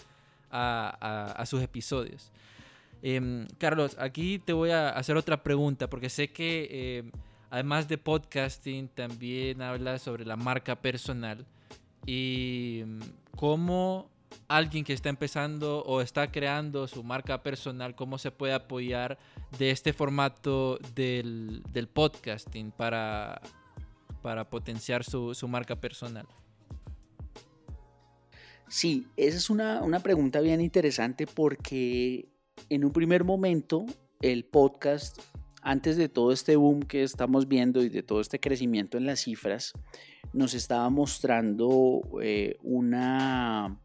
a 0.50 1.44
sus 1.46 1.62
episodios. 1.62 2.32
Em, 3.02 3.46
Carlos, 3.58 3.96
aquí 3.98 4.38
te 4.38 4.52
voy 4.52 4.70
a 4.70 4.90
hacer 4.90 5.16
otra 5.16 5.42
pregunta 5.42 5.88
porque 5.88 6.10
sé 6.10 6.32
que 6.32 6.98
em, 6.98 7.10
además 7.50 7.88
de 7.88 7.98
podcasting, 7.98 8.88
también 8.88 9.60
habla 9.60 9.98
sobre 9.98 10.24
la 10.24 10.36
marca 10.36 10.76
personal 10.76 11.46
y 12.06 12.82
mm, 12.86 13.00
cómo 13.36 14.08
alguien 14.48 14.84
que 14.84 14.92
está 14.92 15.08
empezando 15.08 15.82
o 15.84 16.00
está 16.00 16.30
creando 16.30 16.86
su 16.86 17.02
marca 17.02 17.42
personal, 17.42 17.94
cómo 17.94 18.18
se 18.18 18.30
puede 18.30 18.52
apoyar 18.52 19.18
de 19.58 19.70
este 19.70 19.92
formato 19.92 20.78
del, 20.94 21.62
podcasting 21.92 22.70
para, 22.70 23.40
para 24.22 24.48
potenciar 24.48 25.04
su, 25.04 25.34
marca 25.48 25.76
personal. 25.76 26.26
Sí, 28.68 29.08
esa 29.16 29.36
es 29.36 29.50
una, 29.50 29.82
una 29.82 29.98
pregunta 29.98 30.40
bien 30.40 30.60
interesante 30.60 31.26
porque 31.26 32.28
en 32.68 32.84
un 32.84 32.92
primer 32.92 33.24
momento 33.24 33.86
el 34.20 34.44
podcast 34.44 35.20
antes 35.62 35.96
de 35.96 36.08
todo 36.08 36.32
este 36.32 36.56
boom 36.56 36.82
que 36.82 37.02
estamos 37.02 37.48
viendo 37.48 37.82
y 37.82 37.88
de 37.88 38.02
todo 38.02 38.20
este 38.20 38.40
crecimiento 38.40 38.96
en 38.96 39.06
las 39.06 39.20
cifras, 39.20 39.72
nos 40.32 40.54
estaba 40.54 40.88
mostrando 40.90 42.02
eh, 42.22 42.56
una, 42.62 43.80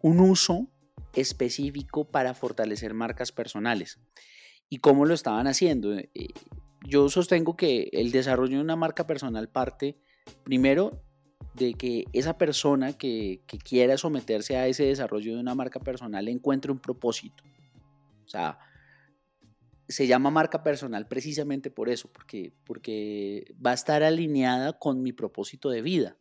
un 0.00 0.20
uso 0.20 0.68
específico 1.14 2.04
para 2.04 2.34
fortalecer 2.34 2.94
marcas 2.94 3.32
personales. 3.32 4.00
¿Y 4.68 4.78
cómo 4.78 5.04
lo 5.04 5.12
estaban 5.12 5.46
haciendo? 5.46 5.92
Eh, 5.94 6.08
yo 6.88 7.08
sostengo 7.08 7.56
que 7.56 7.90
el 7.92 8.10
desarrollo 8.10 8.56
de 8.56 8.62
una 8.62 8.76
marca 8.76 9.06
personal 9.06 9.48
parte 9.48 9.98
primero 10.44 11.02
de 11.54 11.74
que 11.74 12.04
esa 12.14 12.38
persona 12.38 12.94
que, 12.94 13.42
que 13.46 13.58
quiera 13.58 13.98
someterse 13.98 14.56
a 14.56 14.66
ese 14.66 14.84
desarrollo 14.84 15.34
de 15.34 15.40
una 15.40 15.54
marca 15.54 15.80
personal 15.80 16.28
encuentre 16.28 16.72
un 16.72 16.78
propósito. 16.78 17.44
O 18.24 18.28
sea, 18.28 18.58
se 19.88 20.06
llama 20.06 20.30
marca 20.30 20.62
personal 20.62 21.06
precisamente 21.06 21.70
por 21.70 21.88
eso, 21.88 22.10
porque, 22.12 22.54
porque 22.64 23.54
va 23.64 23.70
a 23.72 23.74
estar 23.74 24.02
alineada 24.02 24.78
con 24.78 25.02
mi 25.02 25.12
propósito 25.12 25.70
de 25.70 25.82
vida. 25.82 26.16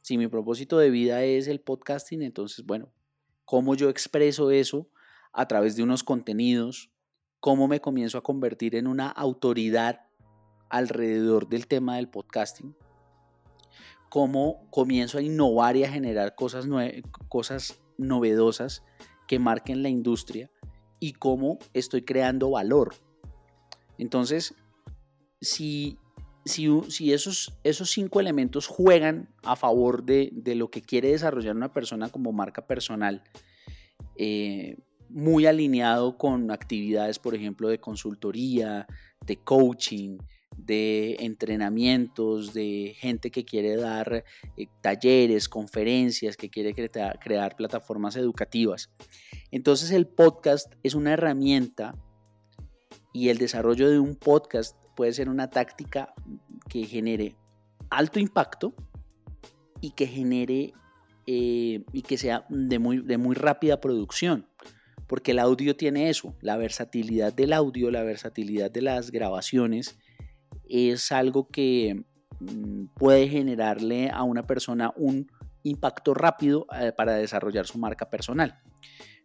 Si 0.00 0.18
mi 0.18 0.26
propósito 0.26 0.78
de 0.78 0.90
vida 0.90 1.22
es 1.22 1.46
el 1.46 1.60
podcasting, 1.60 2.22
entonces, 2.22 2.64
bueno, 2.64 2.92
¿cómo 3.44 3.74
yo 3.74 3.88
expreso 3.88 4.50
eso 4.50 4.88
a 5.32 5.46
través 5.46 5.76
de 5.76 5.82
unos 5.82 6.02
contenidos? 6.02 6.90
¿Cómo 7.40 7.68
me 7.68 7.80
comienzo 7.80 8.18
a 8.18 8.22
convertir 8.22 8.74
en 8.74 8.86
una 8.86 9.08
autoridad 9.08 10.06
alrededor 10.70 11.48
del 11.48 11.66
tema 11.66 11.96
del 11.96 12.08
podcasting? 12.08 12.76
¿Cómo 14.08 14.68
comienzo 14.70 15.18
a 15.18 15.22
innovar 15.22 15.76
y 15.76 15.84
a 15.84 15.90
generar 15.90 16.34
cosas, 16.34 16.66
cosas 17.28 17.80
novedosas 17.96 18.84
que 19.26 19.38
marquen 19.38 19.82
la 19.82 19.88
industria? 19.88 20.51
Y 21.02 21.14
cómo 21.14 21.58
estoy 21.74 22.02
creando 22.02 22.50
valor. 22.50 22.94
Entonces, 23.98 24.54
si, 25.40 25.98
si, 26.44 27.12
esos, 27.12 27.58
esos 27.64 27.90
cinco 27.90 28.20
elementos 28.20 28.68
juegan 28.68 29.28
a 29.42 29.56
favor 29.56 30.04
de, 30.04 30.30
lo 30.54 30.70
que 30.70 30.80
quiere 30.80 31.10
desarrollar 31.10 31.56
una 31.56 31.72
persona 31.72 32.08
como 32.08 32.30
marca 32.30 32.68
personal, 32.68 33.24
eh, 34.16 34.76
muy 35.08 35.46
alineado 35.46 36.16
con 36.16 36.52
actividades, 36.52 37.18
por 37.18 37.34
ejemplo, 37.34 37.66
de 37.66 37.80
consultoría, 37.80 38.86
de 39.26 39.38
coaching, 39.38 40.18
de 40.56 41.16
entrenamientos, 41.20 42.52
de 42.52 42.94
gente 42.98 43.30
que 43.30 43.44
quiere 43.44 43.76
dar 43.76 44.24
eh, 44.56 44.66
talleres, 44.80 45.48
conferencias, 45.48 46.36
que 46.36 46.50
quiere 46.50 46.74
crear 46.74 47.56
plataformas 47.56 48.16
educativas. 48.16 48.90
Entonces 49.50 49.90
el 49.90 50.06
podcast 50.06 50.72
es 50.82 50.94
una 50.94 51.12
herramienta 51.12 51.94
y 53.12 53.28
el 53.28 53.38
desarrollo 53.38 53.90
de 53.90 53.98
un 53.98 54.16
podcast 54.16 54.76
puede 54.96 55.12
ser 55.12 55.28
una 55.28 55.50
táctica 55.50 56.14
que 56.68 56.84
genere 56.84 57.36
alto 57.90 58.18
impacto 58.18 58.74
y 59.80 59.90
que 59.90 60.06
genere 60.06 60.72
eh, 61.26 61.84
y 61.92 62.02
que 62.02 62.18
sea 62.18 62.46
de 62.48 62.78
muy, 62.78 62.98
de 62.98 63.18
muy 63.18 63.34
rápida 63.34 63.80
producción. 63.80 64.48
Porque 65.06 65.32
el 65.32 65.40
audio 65.40 65.76
tiene 65.76 66.08
eso, 66.08 66.34
la 66.40 66.56
versatilidad 66.56 67.34
del 67.34 67.52
audio, 67.52 67.90
la 67.90 68.02
versatilidad 68.02 68.70
de 68.70 68.82
las 68.82 69.10
grabaciones 69.10 69.98
es 70.72 71.12
algo 71.12 71.48
que 71.48 72.04
mm, 72.40 72.86
puede 72.94 73.28
generarle 73.28 74.10
a 74.10 74.22
una 74.22 74.46
persona 74.46 74.92
un 74.96 75.30
impacto 75.62 76.14
rápido 76.14 76.66
eh, 76.80 76.92
para 76.96 77.14
desarrollar 77.14 77.66
su 77.66 77.78
marca 77.78 78.10
personal. 78.10 78.58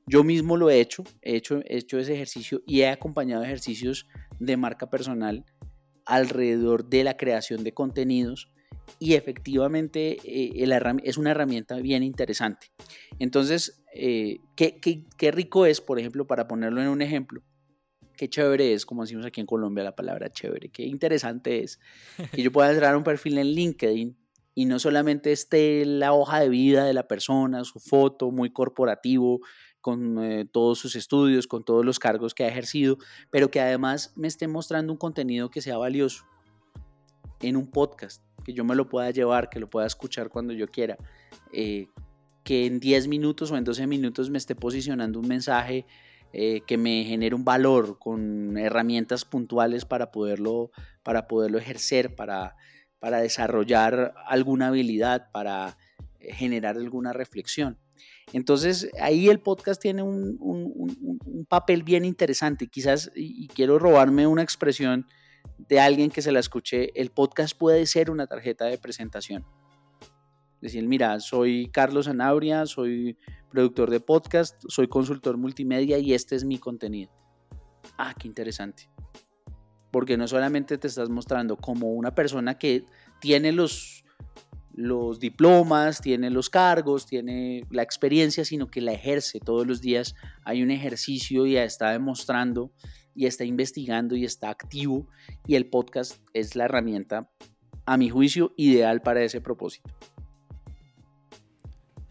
Yo 0.06 0.24
mismo 0.24 0.56
lo 0.56 0.70
he 0.70 0.80
hecho, 0.80 1.04
he 1.22 1.36
hecho, 1.36 1.60
hecho 1.66 2.00
ese 2.00 2.14
ejercicio 2.14 2.62
y 2.66 2.82
he 2.82 2.90
acompañado 2.90 3.44
ejercicios 3.44 4.08
de 4.40 4.56
marca 4.56 4.90
personal 4.90 5.44
alrededor 6.06 6.86
de 6.86 7.04
la 7.04 7.18
creación 7.18 7.64
de 7.64 7.74
contenidos 7.74 8.50
y 9.00 9.16
efectivamente 9.16 10.18
eh, 10.24 10.70
es 11.04 11.18
una 11.18 11.32
herramienta 11.32 11.76
bien 11.78 12.04
interesante. 12.04 12.68
Entonces, 13.20 13.84
eh, 13.94 14.40
¿qué, 14.56 14.80
qué, 14.80 15.32
rico 15.32 15.66
es, 15.66 15.82
por 15.82 16.00
ejemplo, 16.00 16.26
para 16.26 16.48
ponerlo 16.48 16.82
en 16.82 16.88
un 16.88 17.02
ejemplo? 17.02 17.42
Qué 18.18 18.30
chévere 18.30 18.74
es, 18.74 18.86
como 18.86 19.04
decimos 19.04 19.26
aquí 19.26 19.40
en 19.40 19.48
Colombia 19.48 19.84
la 19.84 19.96
palabra 19.96 20.30
chévere, 20.30 20.70
qué 20.70 20.84
interesante 20.84 21.64
es 21.64 21.80
que 22.34 22.42
yo 22.42 22.52
pueda 22.52 22.72
entrar 22.72 22.98
un 22.98 23.04
perfil 23.04 23.38
en 23.38 23.48
LinkedIn 23.48 24.18
y 24.56 24.66
no 24.66 24.80
solamente 24.80 25.32
esté 25.32 25.86
la 25.86 26.14
hoja 26.14 26.40
de 26.40 26.50
vida 26.50 26.84
de 26.84 26.94
la 26.94 27.08
persona, 27.08 27.64
su 27.64 27.80
foto 27.80 28.32
muy 28.32 28.52
corporativo, 28.52 29.40
con 29.82 30.22
eh, 30.22 30.46
todos 30.52 30.80
sus 30.80 30.96
estudios, 30.96 31.48
con 31.48 31.64
todos 31.64 31.86
los 31.86 32.00
cargos 32.00 32.34
que 32.34 32.44
ha 32.44 32.48
ejercido, 32.48 32.98
pero 33.30 33.50
que 33.50 33.62
además 33.62 34.12
me 34.16 34.28
esté 34.28 34.48
mostrando 34.48 34.92
un 34.92 34.98
contenido 34.98 35.50
que 35.50 35.62
sea 35.62 35.78
valioso 35.78 36.26
en 37.42 37.56
un 37.56 37.68
podcast, 37.68 38.24
que 38.44 38.54
yo 38.54 38.66
me 38.66 38.76
lo 38.76 38.90
pueda 38.90 39.12
llevar, 39.12 39.50
que 39.50 39.60
lo 39.60 39.70
pueda 39.70 39.88
escuchar 39.88 40.30
cuando 40.30 40.54
yo 40.54 40.68
quiera, 40.68 40.98
eh, 41.54 41.88
que 42.44 42.66
en 42.66 42.80
10 42.80 43.08
minutos 43.08 43.52
o 43.52 43.58
en 43.58 43.64
12 43.64 43.88
minutos 43.88 44.30
me 44.30 44.38
esté 44.38 44.56
posicionando 44.56 45.20
un 45.20 45.28
mensaje 45.28 45.86
eh, 46.34 46.62
que 46.68 46.78
me 46.78 47.04
genere 47.04 47.36
un 47.36 47.46
valor 47.46 48.00
con 48.00 48.58
herramientas 48.58 49.26
puntuales 49.26 49.86
para 49.86 50.12
poderlo, 50.12 50.72
para 51.04 51.28
poderlo 51.28 51.58
ejercer, 51.58 52.16
para, 52.16 52.56
para 53.00 53.20
desarrollar 53.20 54.14
alguna 54.26 54.68
habilidad, 54.68 55.32
para 55.32 55.78
generar 56.20 56.78
alguna 56.78 57.14
reflexión. 57.14 57.78
Entonces 58.34 58.90
ahí 59.00 59.30
el 59.30 59.40
podcast 59.40 59.82
tiene 59.82 60.04
un, 60.04 60.38
papel 61.50 61.84
bien 61.84 62.04
interesante. 62.04 62.68
Quizás, 62.68 63.10
y 63.16 63.48
quiero 63.48 63.80
robarme 63.80 64.28
una 64.28 64.44
expresión 64.44 65.08
de 65.58 65.80
alguien 65.80 66.10
que 66.10 66.22
se 66.22 66.32
la 66.32 66.40
escuché, 66.40 66.92
el 67.00 67.10
podcast 67.10 67.58
puede 67.58 67.86
ser 67.86 68.12
una 68.12 68.28
tarjeta 68.28 68.66
de 68.66 68.78
presentación. 68.78 69.46
Decir, 70.62 70.88
mira, 70.88 71.20
soy 71.20 71.70
Carlos 71.72 72.08
Anabria, 72.08 72.66
soy 72.66 73.18
productor 73.50 73.90
de 73.90 74.00
podcast, 74.00 74.62
soy 74.68 74.88
consultor 74.88 75.38
multimedia 75.38 76.00
y 76.00 76.14
este 76.14 76.36
es 76.36 76.44
mi 76.44 76.58
contenido. 76.58 77.12
Ah, 77.98 78.14
qué 78.18 78.28
interesante. 78.28 78.90
Porque 79.92 80.18
no 80.18 80.28
solamente 80.28 80.78
te 80.78 80.88
estás 80.88 81.10
mostrando 81.10 81.56
como 81.56 81.92
una 81.92 82.14
persona 82.14 82.58
que 82.58 82.86
tiene 83.22 83.52
los 83.52 84.04
los 84.78 85.20
diplomas, 85.20 86.02
tiene 86.02 86.30
los 86.30 86.52
cargos, 86.52 87.08
tiene 87.08 87.64
la 87.72 87.82
experiencia, 87.82 88.46
sino 88.46 88.70
que 88.70 88.80
la 88.80 88.94
ejerce 88.94 89.40
todos 89.40 89.66
los 89.66 89.82
días. 89.82 90.14
Hay 90.46 90.62
un 90.62 90.70
ejercicio 90.70 91.48
y 91.48 91.58
está 91.58 91.90
demostrando 91.90 92.72
y 93.16 93.26
está 93.26 93.44
investigando 93.44 94.16
y 94.16 94.24
está 94.24 94.52
activo 94.52 95.08
y 95.48 95.56
el 95.56 95.68
podcast 95.68 96.22
es 96.34 96.56
la 96.56 96.66
herramienta, 96.66 97.32
a 97.88 97.98
mi 97.98 98.10
juicio, 98.10 98.54
ideal 98.56 99.02
para 99.02 99.24
ese 99.24 99.42
propósito. 99.42 99.90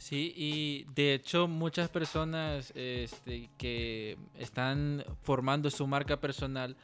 Sí, 0.06 0.32
y 0.36 0.86
de 0.94 1.14
hecho 1.14 1.48
muchas 1.48 1.88
personas 1.88 2.72
este, 2.76 3.50
que 3.58 4.16
están 4.38 5.04
formando 5.22 5.68
su 5.68 5.84
marca 5.88 6.20
personal 6.20 6.76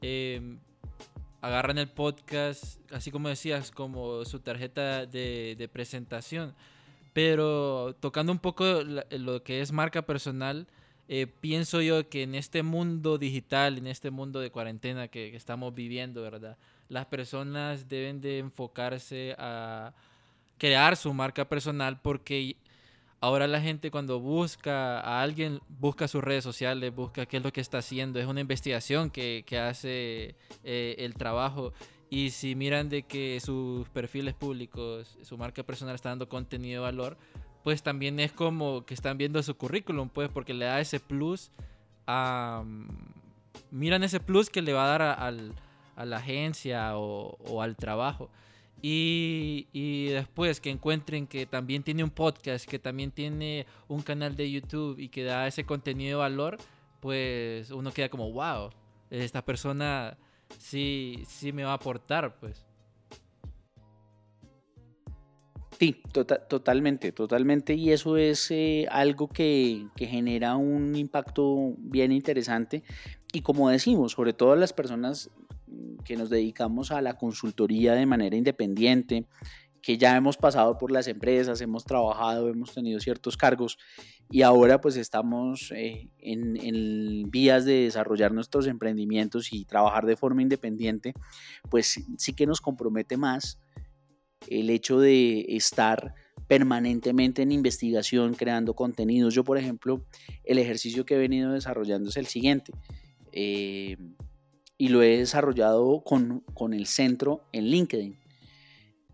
eh, 0.00 0.56
agarran 1.42 1.76
el 1.76 1.90
podcast, 1.90 2.80
así 2.90 3.10
como 3.10 3.28
decías, 3.28 3.70
como 3.70 4.24
su 4.24 4.40
tarjeta 4.40 5.04
de, 5.04 5.68
presentación. 5.70 6.54
Pero 7.12 7.94
tocando 8.00 8.32
un 8.32 8.38
poco 8.38 8.64
lo 9.10 9.42
que 9.42 9.60
es 9.60 9.70
marca 9.70 10.00
personal, 10.00 10.66
eh, 11.08 11.26
pienso 11.26 11.82
yo 11.82 12.08
que 12.08 12.22
en 12.22 12.34
este 12.34 12.62
mundo 12.62 13.18
digital, 13.18 13.76
en 13.76 13.86
este 13.86 14.10
mundo 14.10 14.40
de 14.40 14.50
cuarentena 14.50 15.08
que, 15.08 15.30
que, 15.30 15.36
estamos 15.36 15.74
viviendo, 15.74 16.22
¿verdad? 16.22 16.56
Las 16.88 17.04
personas 17.04 17.90
deben 17.90 18.22
de 18.22 18.38
enfocarse 18.38 19.34
a 19.36 19.92
crear 20.58 20.96
su 20.96 21.12
marca 21.12 21.48
personal 21.48 22.00
porque 22.00 22.56
Ahora 23.22 23.46
la 23.46 23.60
gente 23.60 23.92
cuando 23.92 24.18
busca 24.18 24.98
a 24.98 25.22
alguien, 25.22 25.60
busca 25.68 26.08
sus 26.08 26.24
redes 26.24 26.42
sociales, 26.42 26.92
busca 26.92 27.24
qué 27.24 27.36
es 27.36 27.44
lo 27.44 27.52
que 27.52 27.60
está 27.60 27.78
haciendo. 27.78 28.18
Es 28.18 28.26
una 28.26 28.40
investigación 28.40 29.10
que, 29.10 29.44
hace 29.64 30.34
eh, 30.64 30.96
el 30.98 31.14
trabajo. 31.14 31.72
Y 32.10 32.30
si 32.30 32.56
miran 32.56 32.88
de 32.88 33.04
que 33.04 33.38
sus 33.38 33.88
perfiles 33.90 34.34
públicos, 34.34 35.16
su 35.22 35.38
marca 35.38 35.62
personal 35.62 35.94
está 35.94 36.08
dando 36.08 36.28
contenido 36.28 36.82
de 36.82 36.90
valor, 36.90 37.16
pues 37.62 37.84
también 37.84 38.18
es 38.18 38.32
como 38.32 38.84
que 38.84 38.92
están 38.92 39.18
viendo 39.18 39.40
su 39.44 39.56
currículum, 39.56 40.08
pues 40.08 40.28
porque 40.28 40.52
le 40.52 40.64
da 40.64 40.80
ese 40.80 40.98
plus 40.98 41.52
a... 42.08 42.64
miran 43.70 44.02
ese 44.02 44.18
plus 44.18 44.50
que 44.50 44.62
le 44.62 44.72
va 44.72 44.86
a 44.86 44.98
dar 44.98 45.02
a, 45.02 46.04
la 46.04 46.16
agencia 46.16 46.96
o, 46.98 47.62
al 47.62 47.76
trabajo. 47.76 48.30
Y, 48.84 50.08
después 50.10 50.60
que 50.60 50.70
encuentren 50.70 51.28
que 51.28 51.46
también 51.46 51.84
tiene 51.84 52.02
un 52.02 52.10
podcast, 52.10 52.68
que 52.68 52.80
también 52.80 53.12
tiene 53.12 53.66
un 53.86 54.02
canal 54.02 54.34
de 54.34 54.50
YouTube 54.50 54.98
y 54.98 55.08
que 55.08 55.22
da 55.22 55.46
ese 55.46 55.64
contenido 55.64 56.18
de 56.18 56.22
valor, 56.22 56.58
pues 57.00 57.70
uno 57.70 57.92
queda 57.92 58.08
como, 58.08 58.32
wow, 58.32 58.70
esta 59.10 59.44
persona 59.44 60.18
sí, 60.58 61.22
sí 61.28 61.52
me 61.52 61.62
va 61.62 61.70
a 61.70 61.74
aportar, 61.74 62.38
pues. 62.40 62.66
Sí, 65.82 66.00
tota-, 66.12 66.46
totalmente, 66.46 67.10
totalmente. 67.10 67.74
Y 67.74 67.90
eso 67.90 68.16
es 68.16 68.52
eh, 68.52 68.86
algo 68.90 69.26
que, 69.26 69.88
genera 69.96 70.54
un 70.54 70.94
impacto 70.94 71.74
bien 71.78 72.12
interesante. 72.12 72.84
Y 73.32 73.40
como 73.42 73.68
decimos, 73.68 74.12
sobre 74.12 74.32
todo 74.32 74.54
las 74.54 74.72
personas 74.72 75.30
que 76.04 76.16
nos 76.16 76.30
dedicamos 76.30 76.90
a 76.90 77.00
la 77.00 77.14
consultoría 77.14 77.94
de 77.94 78.06
manera 78.06 78.36
independiente, 78.36 79.26
que 79.82 79.98
ya 79.98 80.16
hemos 80.16 80.36
pasado 80.36 80.78
por 80.78 80.92
las 80.92 81.08
empresas, 81.08 81.60
hemos 81.60 81.84
trabajado, 81.84 82.48
hemos 82.48 82.72
tenido 82.72 83.00
ciertos 83.00 83.36
cargos 83.36 83.78
y 84.30 84.42
ahora 84.42 84.80
pues 84.80 84.96
estamos 84.96 85.72
eh, 85.76 86.08
en, 86.18 87.30
vías 87.30 87.64
de 87.64 87.84
desarrollar 87.84 88.32
nuestros 88.32 88.66
emprendimientos 88.68 89.52
y 89.52 89.64
trabajar 89.64 90.06
de 90.06 90.16
forma 90.16 90.40
independiente, 90.40 91.12
pues 91.68 92.00
sí 92.16 92.32
que 92.32 92.46
nos 92.46 92.60
compromete 92.60 93.16
más 93.16 93.58
el 94.48 94.70
hecho 94.70 95.00
de 95.00 95.44
estar 95.48 96.14
permanentemente 96.46 97.42
en 97.42 97.52
investigación, 97.52 98.34
creando 98.34 98.74
contenidos. 98.74 99.34
Yo, 99.34 99.44
por 99.44 99.58
ejemplo, 99.58 100.04
el 100.44 100.58
ejercicio 100.58 101.04
que 101.04 101.14
he 101.14 101.18
venido 101.18 101.52
desarrollando 101.52 102.10
es 102.10 102.16
el 102.16 102.26
siguiente. 102.26 102.72
Eh, 103.32 103.96
y 104.82 104.88
lo 104.88 105.00
he 105.00 105.18
desarrollado 105.18 106.02
con, 106.02 106.42
el 106.72 106.86
centro 106.86 107.46
en 107.52 107.66
LinkedIn, 107.66 108.18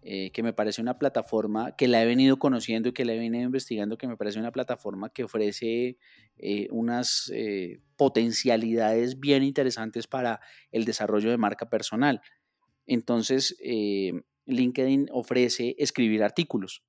eh, 0.01 0.31
que 0.31 0.43
me 0.43 0.55
parece 0.55 0.81
una 0.81 0.99
plataforma 0.99 1.77
que 1.77 1.89
la 1.89 2.03
he 2.03 2.07
venido 2.07 2.39
conociendo 2.39 2.89
y 2.89 2.93
que 2.93 3.05
la 3.05 3.13
he 3.13 3.19
venido 3.19 3.45
investigando, 3.45 3.99
que 3.99 4.09
me 4.09 4.17
parece 4.17 4.39
una 4.39 4.51
plataforma 4.51 5.11
que 5.11 5.25
ofrece 5.25 5.99
eh, 6.39 6.69
unas 6.71 7.31
potencialidades 7.97 9.21
bien 9.21 9.43
interesantes 9.43 10.07
para 10.07 10.41
el 10.73 10.87
desarrollo 10.87 11.29
de 11.29 11.37
marca 11.37 11.69
personal. 11.69 12.23
Entonces, 12.87 13.55
LinkedIn 14.47 15.11
ofrece 15.13 15.77
escribir 15.79 16.23
artículos. 16.23 16.83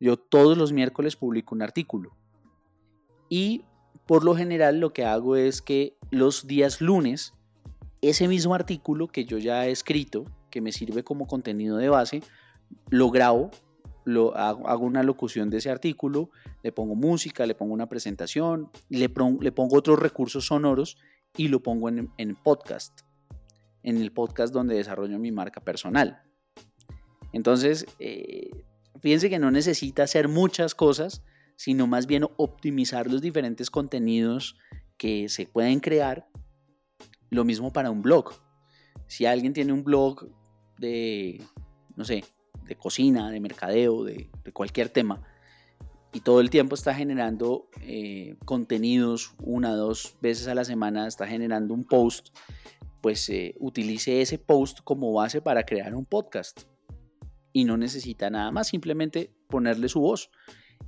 Yo 0.00 0.18
todos 0.18 0.58
los 0.58 0.74
miércoles 0.74 1.16
publico 1.16 1.54
un 1.54 1.62
artículo. 1.62 2.14
Y 3.30 3.64
por 4.06 4.22
lo 4.22 4.36
general 4.36 4.80
lo 4.80 4.92
que 4.92 5.06
hago 5.06 5.36
es 5.36 5.62
que 5.62 5.96
los 6.10 6.46
días 6.46 6.82
lunes, 6.82 7.32
ese 8.02 8.28
mismo 8.28 8.54
artículo 8.54 9.08
que 9.08 9.24
yo 9.24 9.38
ya 9.38 9.66
he 9.66 9.70
escrito, 9.70 10.24
que 10.50 10.60
me 10.60 10.72
sirve 10.72 11.04
como 11.04 11.26
contenido 11.26 11.76
de 11.76 11.88
base, 11.88 12.22
lo 12.90 13.10
grabo, 13.10 13.50
lo 14.04 14.34
hago, 14.36 14.84
una 14.84 15.02
locución 15.02 15.50
de 15.50 15.58
ese 15.58 15.70
artículo, 15.70 16.30
le 16.62 16.72
pongo 16.72 16.94
música, 16.94 17.46
le 17.46 17.54
pongo 17.54 17.74
una 17.74 17.88
presentación, 17.88 18.70
le, 18.88 19.08
pongo 19.10 19.76
otros 19.76 19.98
recursos 19.98 20.46
sonoros 20.46 20.96
y 21.36 21.48
lo 21.48 21.62
pongo 21.62 21.88
en, 21.88 22.10
en 22.16 22.34
podcast, 22.34 23.00
en 23.82 23.98
el 23.98 24.12
podcast 24.12 24.52
donde 24.54 24.76
desarrollo 24.76 25.18
mi 25.18 25.30
marca 25.30 25.60
personal. 25.60 26.22
Entonces, 27.32 27.86
eh, 27.98 28.50
fíjense 29.00 29.28
que 29.28 29.38
no 29.38 29.50
necesita 29.50 30.04
hacer 30.04 30.28
muchas 30.28 30.74
cosas, 30.74 31.22
sino 31.56 31.86
más 31.86 32.06
bien 32.06 32.24
optimizar 32.36 33.10
los 33.10 33.20
diferentes 33.20 33.70
contenidos 33.70 34.56
que 34.96 35.28
se 35.28 35.46
pueden 35.46 35.80
crear. 35.80 36.28
Lo 37.30 37.44
mismo 37.44 37.72
para 37.72 37.90
un 37.90 38.02
blog. 38.02 38.32
Si 39.06 39.26
alguien 39.26 39.52
tiene 39.52 39.72
un 39.72 39.84
blog 39.84 40.28
de, 40.78 41.42
no 41.96 42.04
sé, 42.04 42.24
de 42.66 42.76
cocina, 42.76 43.30
de 43.30 43.40
mercadeo, 43.40 44.04
de, 44.04 44.30
cualquier 44.52 44.88
tema, 44.88 45.22
y 46.12 46.20
todo 46.20 46.40
el 46.40 46.50
tiempo 46.50 46.74
está 46.74 46.94
generando 46.94 47.68
eh, 47.82 48.36
contenidos 48.44 49.34
una 49.42 49.74
dos 49.74 50.16
veces 50.20 50.48
a 50.48 50.54
la 50.54 50.64
semana, 50.64 51.06
está 51.06 51.26
generando 51.26 51.74
un 51.74 51.84
post, 51.84 52.28
pues 53.02 53.28
eh, 53.28 53.54
utilice 53.58 54.22
ese 54.22 54.38
post 54.38 54.80
como 54.84 55.12
base 55.12 55.40
para 55.42 55.64
crear 55.64 55.94
un 55.94 56.06
podcast 56.06 56.62
y 57.52 57.64
no 57.64 57.76
necesita 57.76 58.30
nada 58.30 58.50
más, 58.50 58.68
simplemente 58.68 59.32
ponerle 59.48 59.88
su 59.88 60.00
voz 60.00 60.30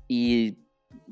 y 0.08 0.58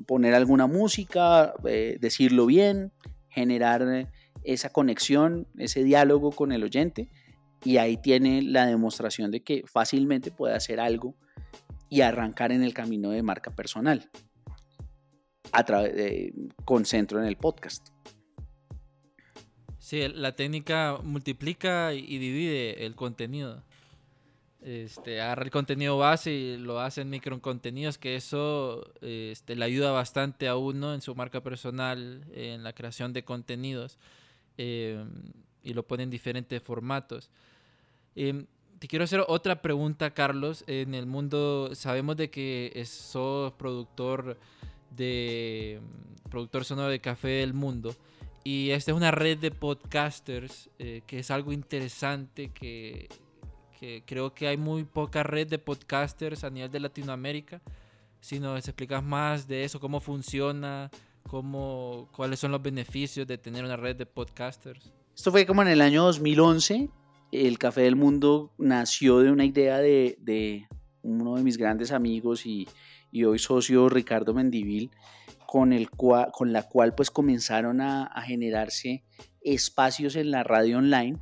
poner 0.07 0.33
alguna 0.33 0.67
música, 0.67 1.53
eh, 1.65 1.97
decirlo 1.99 2.45
bien, 2.45 2.91
generar 3.29 4.09
esa 4.43 4.69
conexión, 4.71 5.47
ese 5.57 5.83
diálogo 5.83 6.31
con 6.31 6.51
el 6.51 6.63
oyente 6.63 7.09
y 7.63 7.77
ahí 7.77 7.97
tiene 7.97 8.41
la 8.41 8.65
demostración 8.65 9.31
de 9.31 9.41
que 9.41 9.63
fácilmente 9.65 10.31
puede 10.31 10.55
hacer 10.55 10.79
algo 10.79 11.15
y 11.89 12.01
arrancar 12.01 12.51
en 12.51 12.63
el 12.63 12.73
camino 12.73 13.09
de 13.09 13.23
marca 13.23 13.51
personal 13.51 14.09
a 15.51 15.63
través 15.63 15.95
de, 15.95 16.33
con 16.65 16.85
centro 16.85 17.19
en 17.19 17.25
el 17.25 17.35
podcast. 17.35 17.89
Sí, 19.79 20.07
la 20.07 20.35
técnica 20.35 20.99
multiplica 21.03 21.93
y 21.93 22.17
divide 22.19 22.85
el 22.85 22.95
contenido. 22.95 23.63
Este, 24.61 25.21
agarra 25.21 25.43
el 25.43 25.51
contenido 25.51 25.97
base 25.97 26.31
y 26.31 26.57
lo 26.57 26.81
hace 26.81 27.01
en 27.01 27.09
micro 27.09 27.41
contenidos, 27.41 27.97
que 27.97 28.15
eso 28.15 28.93
este, 29.01 29.55
le 29.55 29.65
ayuda 29.65 29.91
bastante 29.91 30.47
a 30.49 30.57
uno 30.57 30.93
en 30.93 31.01
su 31.01 31.15
marca 31.15 31.41
personal, 31.41 32.25
en 32.33 32.63
la 32.63 32.73
creación 32.73 33.13
de 33.13 33.23
contenidos, 33.23 33.97
em, 34.59 35.09
y 35.63 35.73
lo 35.73 35.83
pone 35.87 36.03
en 36.03 36.09
diferentes 36.09 36.61
formatos. 36.61 37.29
Em, 38.15 38.45
te 38.79 38.87
quiero 38.87 39.05
hacer 39.05 39.23
otra 39.27 39.61
pregunta, 39.61 40.11
Carlos. 40.11 40.63
En 40.67 40.93
el 40.93 41.05
mundo, 41.05 41.73
sabemos 41.73 42.17
de 42.17 42.29
que 42.29 42.83
sos 42.85 43.53
productor 43.53 44.37
de 44.91 45.79
productor 46.29 46.65
sonoro 46.65 46.89
de 46.89 46.99
Café 46.99 47.29
del 47.29 47.53
Mundo. 47.53 47.95
Y 48.43 48.71
esta 48.71 48.91
es 48.91 48.97
una 48.97 49.11
red 49.11 49.37
de 49.37 49.51
podcasters 49.51 50.69
eh, 50.79 51.01
que 51.07 51.19
es 51.19 51.31
algo 51.31 51.51
interesante 51.51 52.49
que 52.49 53.09
que 53.79 54.03
creo 54.05 54.33
que 54.33 54.47
hay 54.47 54.57
muy 54.57 54.83
poca 54.83 55.23
red 55.23 55.47
de 55.47 55.57
podcasters 55.57 56.43
a 56.43 56.49
nivel 56.49 56.69
de 56.69 56.81
Latinoamérica. 56.81 57.61
Si 58.19 58.37
nos 58.37 58.67
explicas 58.67 59.01
más 59.01 59.47
de 59.47 59.63
eso, 59.63 59.79
cómo 59.79 60.01
funciona, 60.01 60.91
cómo, 61.29 62.09
cuáles 62.15 62.39
son 62.39 62.51
los 62.51 62.61
beneficios 62.61 63.27
de 63.27 63.37
tener 63.37 63.63
una 63.63 63.77
red 63.77 63.95
de 63.95 64.05
podcasters. 64.05 64.91
Esto 65.15 65.31
fue 65.31 65.45
como 65.45 65.61
en 65.61 65.67
el 65.67 65.81
año 65.81 66.03
2011. 66.03 66.89
El 67.31 67.57
Café 67.59 67.81
del 67.81 67.95
Mundo 67.95 68.51
nació 68.57 69.19
de 69.19 69.31
una 69.31 69.45
idea 69.45 69.77
de, 69.77 70.17
de 70.21 70.67
uno 71.03 71.35
de 71.35 71.43
mis 71.43 71.57
grandes 71.57 71.91
amigos 71.91 72.45
y, 72.45 72.67
y, 73.11 73.23
hoy 73.25 73.37
socio 73.37 73.89
Ricardo 73.89 74.33
Mendivil, 74.33 74.91
con, 75.45 75.73
el 75.73 75.89
cual, 75.89 76.31
con 76.33 76.51
la 76.51 76.63
cual 76.63 76.95
pues 76.95 77.11
comenzaron 77.11 77.81
a, 77.81 78.05
a 78.05 78.21
generarse 78.23 79.03
espacios 79.41 80.15
en 80.15 80.31
la 80.31 80.43
radio 80.43 80.79
online 80.79 81.19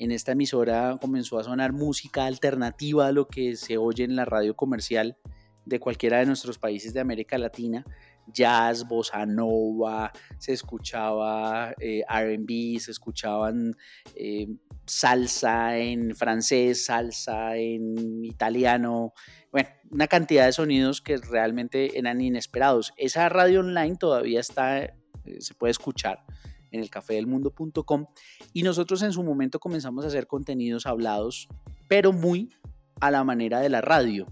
en 0.00 0.12
esta 0.12 0.32
emisora 0.32 0.96
comenzó 0.98 1.38
a 1.38 1.44
sonar 1.44 1.74
música 1.74 2.24
alternativa 2.24 3.06
a 3.06 3.12
lo 3.12 3.28
que 3.28 3.54
se 3.56 3.76
oye 3.76 4.02
en 4.02 4.16
la 4.16 4.24
radio 4.24 4.56
comercial 4.56 5.18
de 5.66 5.78
cualquiera 5.78 6.20
de 6.20 6.26
nuestros 6.26 6.58
países 6.58 6.94
de 6.94 7.00
América 7.00 7.36
Latina. 7.36 7.84
Jazz, 8.32 8.86
bossa 8.86 9.26
nova, 9.26 10.12
se 10.38 10.52
escuchaba 10.52 11.74
eh, 11.80 12.02
RB, 12.08 12.78
se 12.80 12.90
escuchaban 12.90 13.76
eh, 14.14 14.48
salsa 14.86 15.78
en 15.78 16.14
francés, 16.14 16.86
salsa 16.86 17.56
en 17.56 18.24
italiano, 18.24 19.12
bueno, 19.52 19.68
una 19.90 20.06
cantidad 20.06 20.46
de 20.46 20.52
sonidos 20.52 21.00
que 21.00 21.16
realmente 21.16 21.98
eran 21.98 22.20
inesperados. 22.20 22.92
Esa 22.96 23.28
radio 23.28 23.60
online 23.60 23.96
todavía 23.96 24.40
está, 24.40 24.78
eh, 24.78 24.92
se 25.38 25.54
puede 25.54 25.72
escuchar 25.72 26.24
en 26.70 26.80
el 26.80 26.90
cafedelmundo.com 26.90 28.06
y 28.52 28.62
nosotros 28.62 29.02
en 29.02 29.12
su 29.12 29.22
momento 29.22 29.58
comenzamos 29.58 30.04
a 30.04 30.08
hacer 30.08 30.26
contenidos 30.26 30.86
hablados, 30.86 31.48
pero 31.88 32.12
muy 32.12 32.50
a 33.00 33.10
la 33.10 33.24
manera 33.24 33.60
de 33.60 33.68
la 33.68 33.80
radio. 33.80 34.26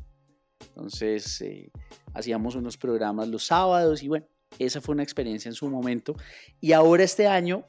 Entonces 0.60 1.40
eh, 1.40 1.70
hacíamos 2.14 2.54
unos 2.54 2.76
programas 2.76 3.28
los 3.28 3.46
sábados 3.46 4.02
y 4.02 4.08
bueno, 4.08 4.26
esa 4.58 4.80
fue 4.80 4.94
una 4.94 5.02
experiencia 5.02 5.48
en 5.48 5.54
su 5.54 5.68
momento. 5.68 6.14
Y 6.60 6.72
ahora 6.72 7.04
este 7.04 7.26
año, 7.26 7.64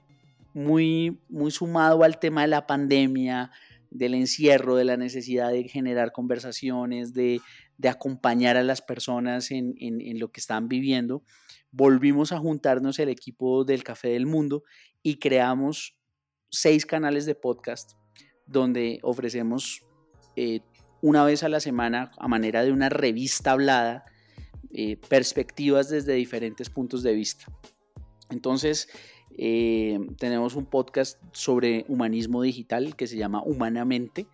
muy, 0.53 1.19
muy 1.29 1.51
sumado 1.51 2.03
al 2.03 2.19
tema 2.19 2.41
de 2.41 2.47
la 2.47 2.65
pandemia, 2.65 3.51
del 3.91 4.13
encierro, 4.13 4.75
de 4.75 4.85
la 4.85 4.97
necesidad 4.97 5.51
de 5.51 5.67
generar 5.67 6.11
conversaciones, 6.11 7.13
de, 7.13 7.41
de 7.77 7.89
acompañar 7.89 8.57
a 8.57 8.63
las 8.63 8.81
personas 8.81 9.51
en, 9.51 9.75
en, 9.79 10.19
lo 10.19 10.31
que 10.31 10.39
están 10.39 10.67
viviendo, 10.67 11.23
volvimos 11.71 12.31
a 12.31 12.39
juntarnos 12.39 12.99
el 12.99 13.09
equipo 13.09 13.63
del 13.63 13.83
Café 13.83 14.09
del 14.09 14.25
Mundo 14.25 14.63
y 15.01 15.17
creamos 15.17 15.97
seis 16.49 16.85
canales 16.85 17.25
de 17.25 17.35
podcast 17.35 17.93
donde 18.45 18.99
ofrecemos 19.03 19.85
eh, 20.35 20.61
una 21.01 21.23
vez 21.23 21.43
a 21.43 21.49
la 21.49 21.59
semana 21.59 22.11
a 22.17 22.27
manera 22.27 22.63
de 22.63 22.71
una 22.71 22.89
revista 22.89 23.51
hablada 23.51 24.05
eh, 24.71 24.97
perspectivas 25.07 25.89
desde 25.89 26.13
diferentes 26.13 26.69
puntos 26.69 27.03
de 27.03 27.13
vista. 27.13 27.45
Entonces, 28.29 28.87
Eh, 29.41 29.97
tenemos 30.17 30.55
un 30.55 30.65
podcast 30.65 31.17
sobre 31.31 31.85
humanismo 31.87 32.41
digital 32.41 32.97
que 32.97 33.07
se 33.07 33.15
llama 33.15 33.41
Humanamente, 33.41 34.27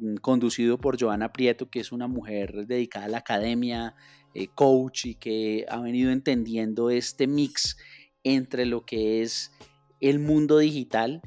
mm, 0.00 0.16
conducido 0.16 0.78
por 0.78 0.98
Joana 0.98 1.30
Prieto, 1.30 1.68
que 1.68 1.80
es 1.80 1.92
una 1.92 2.08
mujer 2.08 2.66
dedicada 2.66 3.04
a 3.04 3.08
la 3.08 3.18
academia, 3.18 3.94
eh, 4.32 4.48
coach 4.54 5.04
y 5.04 5.14
que 5.16 5.66
ha 5.68 5.80
venido 5.80 6.10
entendiendo 6.10 6.88
este 6.88 7.26
mix 7.26 7.76
entre 8.24 8.64
lo 8.64 8.86
que 8.86 9.20
es 9.20 9.52
el 10.00 10.20
mundo 10.20 10.56
digital 10.56 11.20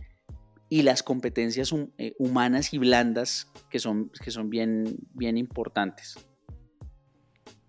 y 0.74 0.82
las 0.82 1.04
competencias 1.04 1.72
eh, 2.00 2.16
humanas 2.18 2.74
y 2.74 2.80
blandas 2.80 3.48
que 3.70 3.78
son, 3.78 4.10
que 4.10 4.32
son 4.32 4.50
bien, 4.50 4.98
bien 5.14 5.38
importantes. 5.38 6.18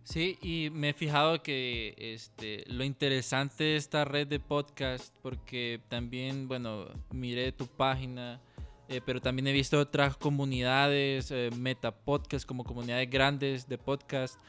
Sí, 0.05 0.39
y 0.41 0.71
me 0.71 0.89
he 0.89 0.95
fijado 0.95 1.43
que 1.43 1.95
este, 1.99 2.65
lo 2.67 2.83
interesante 2.83 3.63
de 3.63 3.77
esta 3.77 4.07
red 4.07 4.27
de 4.27 4.41
podcast, 4.41 5.15
porque 5.21 5.83
también, 5.91 6.49
bueno, 6.49 6.87
miré 7.11 7.53
tu 7.53 7.67
página, 7.67 8.41
eh, 8.89 9.03
pero 9.05 9.21
también 9.21 9.49
he 9.49 9.53
visto 9.53 9.79
otras 9.79 10.17
comunidades, 10.17 11.31
eh, 11.31 11.51
meta 11.59 11.95
podcast, 11.95 12.47
como 12.47 12.65
comunidades 12.65 13.11
grandes 13.11 13.69
de 13.69 13.77
podcast, 13.77 14.41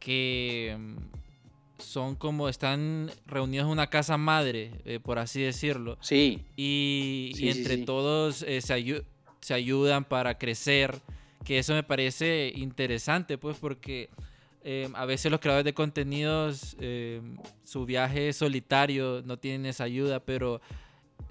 que 0.00 0.76
mm, 0.76 1.19
son 1.80 2.14
como, 2.14 2.48
están 2.48 3.10
reunidos 3.26 3.66
en 3.66 3.72
una 3.72 3.88
casa 3.88 4.16
madre, 4.16 4.72
eh, 4.84 5.00
por 5.00 5.18
así 5.18 5.42
decirlo. 5.42 5.98
Sí. 6.00 6.44
Y, 6.56 7.32
entre 7.40 7.78
todos 7.78 8.36
se, 8.36 8.60
se 8.60 9.54
ayudan 9.54 10.04
para 10.04 10.38
crecer, 10.38 10.98
que 11.44 11.58
eso 11.58 11.74
me 11.74 11.82
parece 11.82 12.52
interesante, 12.54 13.38
pues, 13.38 13.56
porque 13.58 14.10
Em, 14.62 14.94
a 14.94 15.06
veces 15.06 15.30
los 15.30 15.40
creadores 15.40 15.64
de 15.64 15.72
contenidos, 15.72 16.76
em, 16.80 17.38
su 17.64 17.86
viaje 17.86 18.32
solitario, 18.32 19.22
no 19.24 19.38
tienen 19.38 19.66
esa 19.66 19.84
ayuda, 19.84 20.20
pero 20.20 20.60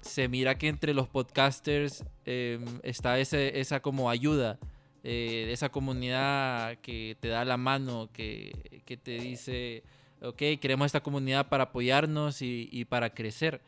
se 0.00 0.28
mira 0.28 0.58
que 0.58 0.68
entre 0.68 0.94
los 0.94 1.08
podcasters 1.08 2.04
em, 2.24 2.64
está 2.82 3.18
ese, 3.20 3.60
esa 3.60 3.80
como 3.80 4.10
ayuda, 4.10 4.58
eh, 5.04 5.48
esa 5.52 5.68
comunidad 5.68 6.78
que 6.78 7.16
te 7.20 7.28
da 7.28 7.44
la 7.44 7.56
mano, 7.56 8.10
que, 8.12 8.82
que, 8.84 8.96
te 8.96 9.12
dice, 9.20 9.84
ok, 10.22 10.42
queremos 10.60 10.86
esta 10.86 11.02
comunidad 11.02 11.48
para 11.48 11.64
apoyarnos 11.64 12.42
y, 12.42 12.68
y 12.72 12.84
para 12.84 13.14
crecer. 13.14 13.60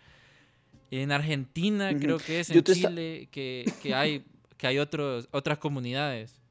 En 0.90 1.11
Argentina 1.11 1.96
creo 1.98 2.18
que 2.18 2.40
es, 2.40 2.50
en 2.50 2.62
Chile, 2.62 3.28
que, 3.30 3.64
que, 3.82 3.94
hay, 3.94 4.24
que 4.59 4.66
hay 4.66 4.78
otros, 4.78 5.26
otras 5.32 5.57
comunidades. 5.59 6.42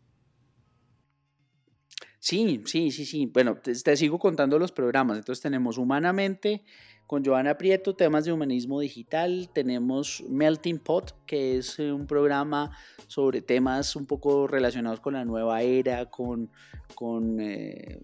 Sí, 2.21 2.61
sí, 2.65 2.91
sí, 2.91 3.05
sí. 3.05 3.25
Bueno, 3.25 3.57
te, 3.57 3.97
sigo 3.97 4.19
contando 4.19 4.59
los 4.59 4.71
programas. 4.71 5.17
Entonces 5.17 5.41
tenemos 5.41 5.77
Humanamente 5.77 6.63
con 7.07 7.25
Joana 7.25 7.57
Prieto, 7.57 7.95
temas 7.95 8.25
de 8.25 8.31
humanismo 8.31 8.79
digital. 8.79 9.49
Tenemos 9.53 10.23
Melting 10.29 10.79
Pot, 10.79 11.15
que 11.25 11.57
es 11.57 11.79
eh, 11.79 11.91
un 11.91 12.07
programa 12.07 12.77
sobre 13.07 13.41
temas 13.41 13.95
un 13.95 14.05
poco 14.05 14.47
relacionados 14.47 14.99
con 14.99 15.13
la 15.13 15.25
nueva 15.25 15.63
era, 15.63 16.05
con, 16.11 16.49
con, 16.93 17.39
eh, 17.39 17.99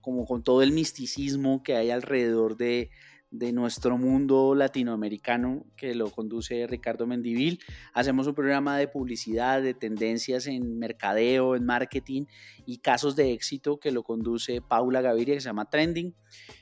como 0.00 0.24
con 0.26 0.42
todo 0.42 0.62
el 0.62 0.72
misticismo 0.72 1.62
que 1.62 1.76
hay 1.76 1.90
alrededor 1.90 2.56
de, 2.56 2.90
de 3.30 3.52
nuestro 3.52 3.98
mundo 3.98 4.54
latinoamericano 4.54 5.66
que 5.76 5.94
lo 5.94 6.10
conduce 6.10 6.66
Ricardo 6.66 7.06
Mendivil. 7.06 7.60
Hacemos 7.92 8.26
un 8.26 8.34
programa 8.34 8.78
de 8.78 8.88
publicidad, 8.88 9.60
de 9.60 9.74
tendencias 9.74 10.46
en 10.46 10.78
mercadeo, 10.78 11.56
en 11.56 11.64
marketing 11.64 12.26
y 12.64 12.78
casos 12.78 13.16
de 13.16 13.32
éxito 13.32 13.78
que 13.80 13.90
lo 13.90 14.04
conduce 14.04 14.60
Paula 14.60 15.00
Gaviria 15.00 15.34
que 15.34 15.40
se 15.40 15.48
llama 15.48 15.68
Trending. 15.68 16.14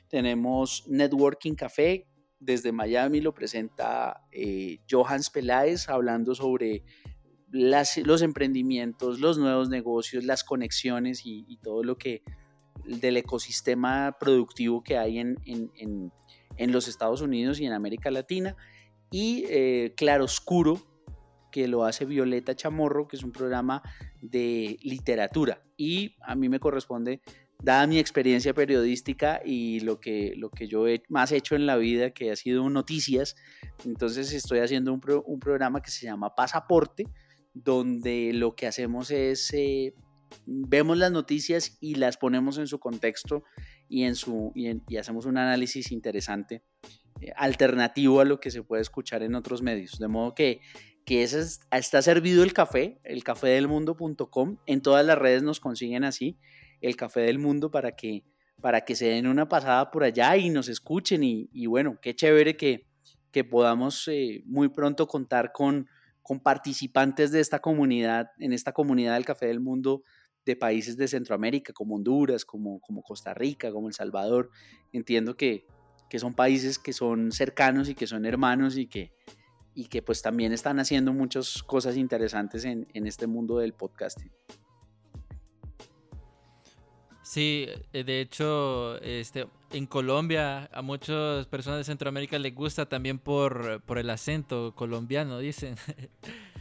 Tenemos 0.07 0.85
Networking 0.87 1.53
Café, 1.53 2.07
desde 2.39 2.71
Miami 2.71 3.21
lo 3.21 3.33
presenta 3.33 4.21
eh, 4.31 4.79
Johans 4.89 5.29
Peláez 5.29 5.89
hablando 5.89 6.35
sobre 6.35 6.83
los 7.51 8.21
emprendimientos, 8.23 9.19
los 9.19 9.37
nuevos 9.37 9.69
negocios, 9.69 10.23
las 10.23 10.43
conexiones 10.43 11.21
y, 11.23 11.57
todo 11.61 11.83
lo 11.83 11.97
que 11.97 12.23
del 12.85 13.17
ecosistema 13.17 14.15
productivo 14.19 14.83
que 14.83 14.97
hay 14.97 15.19
en 15.19 15.37
en 16.57 16.71
los 16.71 16.87
Estados 16.87 17.21
Unidos 17.21 17.59
y 17.59 17.65
en 17.65 17.73
América 17.73 18.11
Latina. 18.11 18.55
Y 19.11 19.45
eh, 19.49 19.93
Claroscuro, 19.95 20.79
que 21.51 21.67
lo 21.67 21.85
hace 21.85 22.05
Violeta 22.05 22.55
Chamorro, 22.55 23.07
que 23.07 23.15
es 23.15 23.23
un 23.23 23.31
programa 23.31 23.81
de 24.21 24.77
literatura. 24.81 25.61
Y 25.77 26.15
a 26.21 26.35
mí 26.35 26.49
me 26.49 26.59
corresponde, 26.59 27.21
dada 27.61 27.85
mi 27.85 27.99
experiencia 27.99 28.53
periodística 28.53 29.41
y 29.45 29.81
lo 29.81 29.99
que, 29.99 30.33
lo 30.35 30.49
que 30.49 30.67
yo 30.67 30.87
he 30.87 31.03
más 31.09 31.31
hecho 31.31 31.55
en 31.55 31.65
la 31.65 31.77
vida, 31.77 32.11
que 32.11 32.31
ha 32.31 32.35
sido 32.35 32.67
noticias, 32.69 33.35
entonces 33.85 34.33
estoy 34.33 34.59
haciendo 34.59 34.91
un, 34.93 35.01
un 35.25 35.39
programa 35.39 35.81
que 35.81 35.91
se 35.91 36.05
llama 36.05 36.33
Pasaporte, 36.33 37.05
donde 37.53 38.31
lo 38.33 38.55
que 38.55 38.67
hacemos 38.67 39.11
es... 39.11 39.53
Eh, 39.53 39.93
vemos 40.45 40.97
las 40.97 41.11
noticias 41.11 41.77
y 41.79 41.95
las 41.95 42.17
ponemos 42.17 42.57
en 42.57 42.67
su 42.67 42.79
contexto 42.79 43.43
y, 43.87 44.03
en 44.03 44.15
su, 44.15 44.51
y, 44.55 44.97
hacemos 44.97 45.25
un 45.25 45.37
análisis 45.37 45.91
interesante 45.91 46.63
eh, 47.21 47.31
alternativo 47.35 48.19
a 48.21 48.25
lo 48.25 48.39
que 48.39 48.51
se 48.51 48.63
puede 48.63 48.81
escuchar 48.81 49.23
en 49.23 49.35
otros 49.35 49.61
medios. 49.61 49.99
De 49.99 50.07
modo 50.07 50.33
que, 50.33 50.61
que 51.05 51.23
está 51.23 52.01
servido 52.01 52.43
el 52.43 52.53
café, 52.53 52.99
el 53.03 53.23
cafedelmundo.com. 53.23 54.57
En 54.65 54.81
todas 54.81 55.05
las 55.05 55.17
redes 55.17 55.43
nos 55.43 55.59
consiguen 55.59 56.03
así, 56.03 56.37
el 56.81 56.95
café 56.95 57.21
del 57.21 57.39
mundo, 57.39 57.71
para 57.71 57.95
que, 57.95 58.23
para 58.61 58.81
que 58.81 58.95
se 58.95 59.07
den 59.07 59.27
una 59.27 59.47
pasada 59.47 59.91
por 59.91 60.03
allá 60.03 60.37
y 60.37 60.49
nos 60.49 60.69
escuchen. 60.69 61.21
Y, 61.23 61.65
bueno, 61.67 61.99
qué 62.01 62.15
chévere 62.15 62.55
que, 62.55 62.87
que 63.31 63.43
podamos 63.43 64.07
eh, 64.07 64.43
muy 64.45 64.69
pronto 64.69 65.07
contar 65.07 65.51
con, 65.51 65.87
con 66.23 66.39
participantes 66.39 67.31
de 67.31 67.41
esta 67.41 67.59
comunidad, 67.59 68.31
en 68.39 68.53
esta 68.53 68.71
comunidad 68.71 69.15
del 69.15 69.25
Café 69.25 69.47
del 69.47 69.59
Mundo 69.59 70.03
de 70.45 70.55
países 70.55 70.97
de 70.97 71.07
Centroamérica, 71.07 71.73
como 71.73 71.95
Honduras, 71.95 72.45
como, 72.45 72.79
como 72.81 73.01
Costa 73.01 73.33
Rica, 73.33 73.71
como 73.71 73.87
El 73.87 73.93
Salvador. 73.93 74.51
Entiendo 74.91 75.35
que, 75.37 75.65
que 76.09 76.19
son 76.19 76.33
países 76.33 76.77
que 76.79 76.93
son 76.93 77.31
cercanos 77.31 77.89
y 77.89 77.95
que 77.95 78.07
son 78.07 78.25
hermanos 78.25 78.77
y 78.77 78.87
que, 78.87 79.13
y 79.73 79.85
que 79.85 80.01
pues 80.01 80.21
también 80.21 80.53
están 80.53 80.79
haciendo 80.79 81.13
muchas 81.13 81.63
cosas 81.63 81.97
interesantes 81.97 82.65
en, 82.65 82.87
en 82.93 83.07
este 83.07 83.27
mundo 83.27 83.57
del 83.57 83.73
podcasting. 83.73 84.31
Sí, 87.23 87.67
eh, 87.93 88.03
de 88.03 88.21
hecho, 88.21 89.01
este, 89.01 89.47
en 89.71 89.87
Colombia 89.87 90.69
a 90.71 90.81
muchas 90.81 91.47
personas 91.47 91.79
de 91.79 91.83
Centroamérica 91.85 92.37
les 92.37 92.53
gusta 92.53 92.85
también 92.85 93.17
por, 93.17 93.81
por 93.83 93.97
el 93.97 94.09
acento 94.09 94.75
colombiano, 94.75 95.39
dicen. 95.39 95.75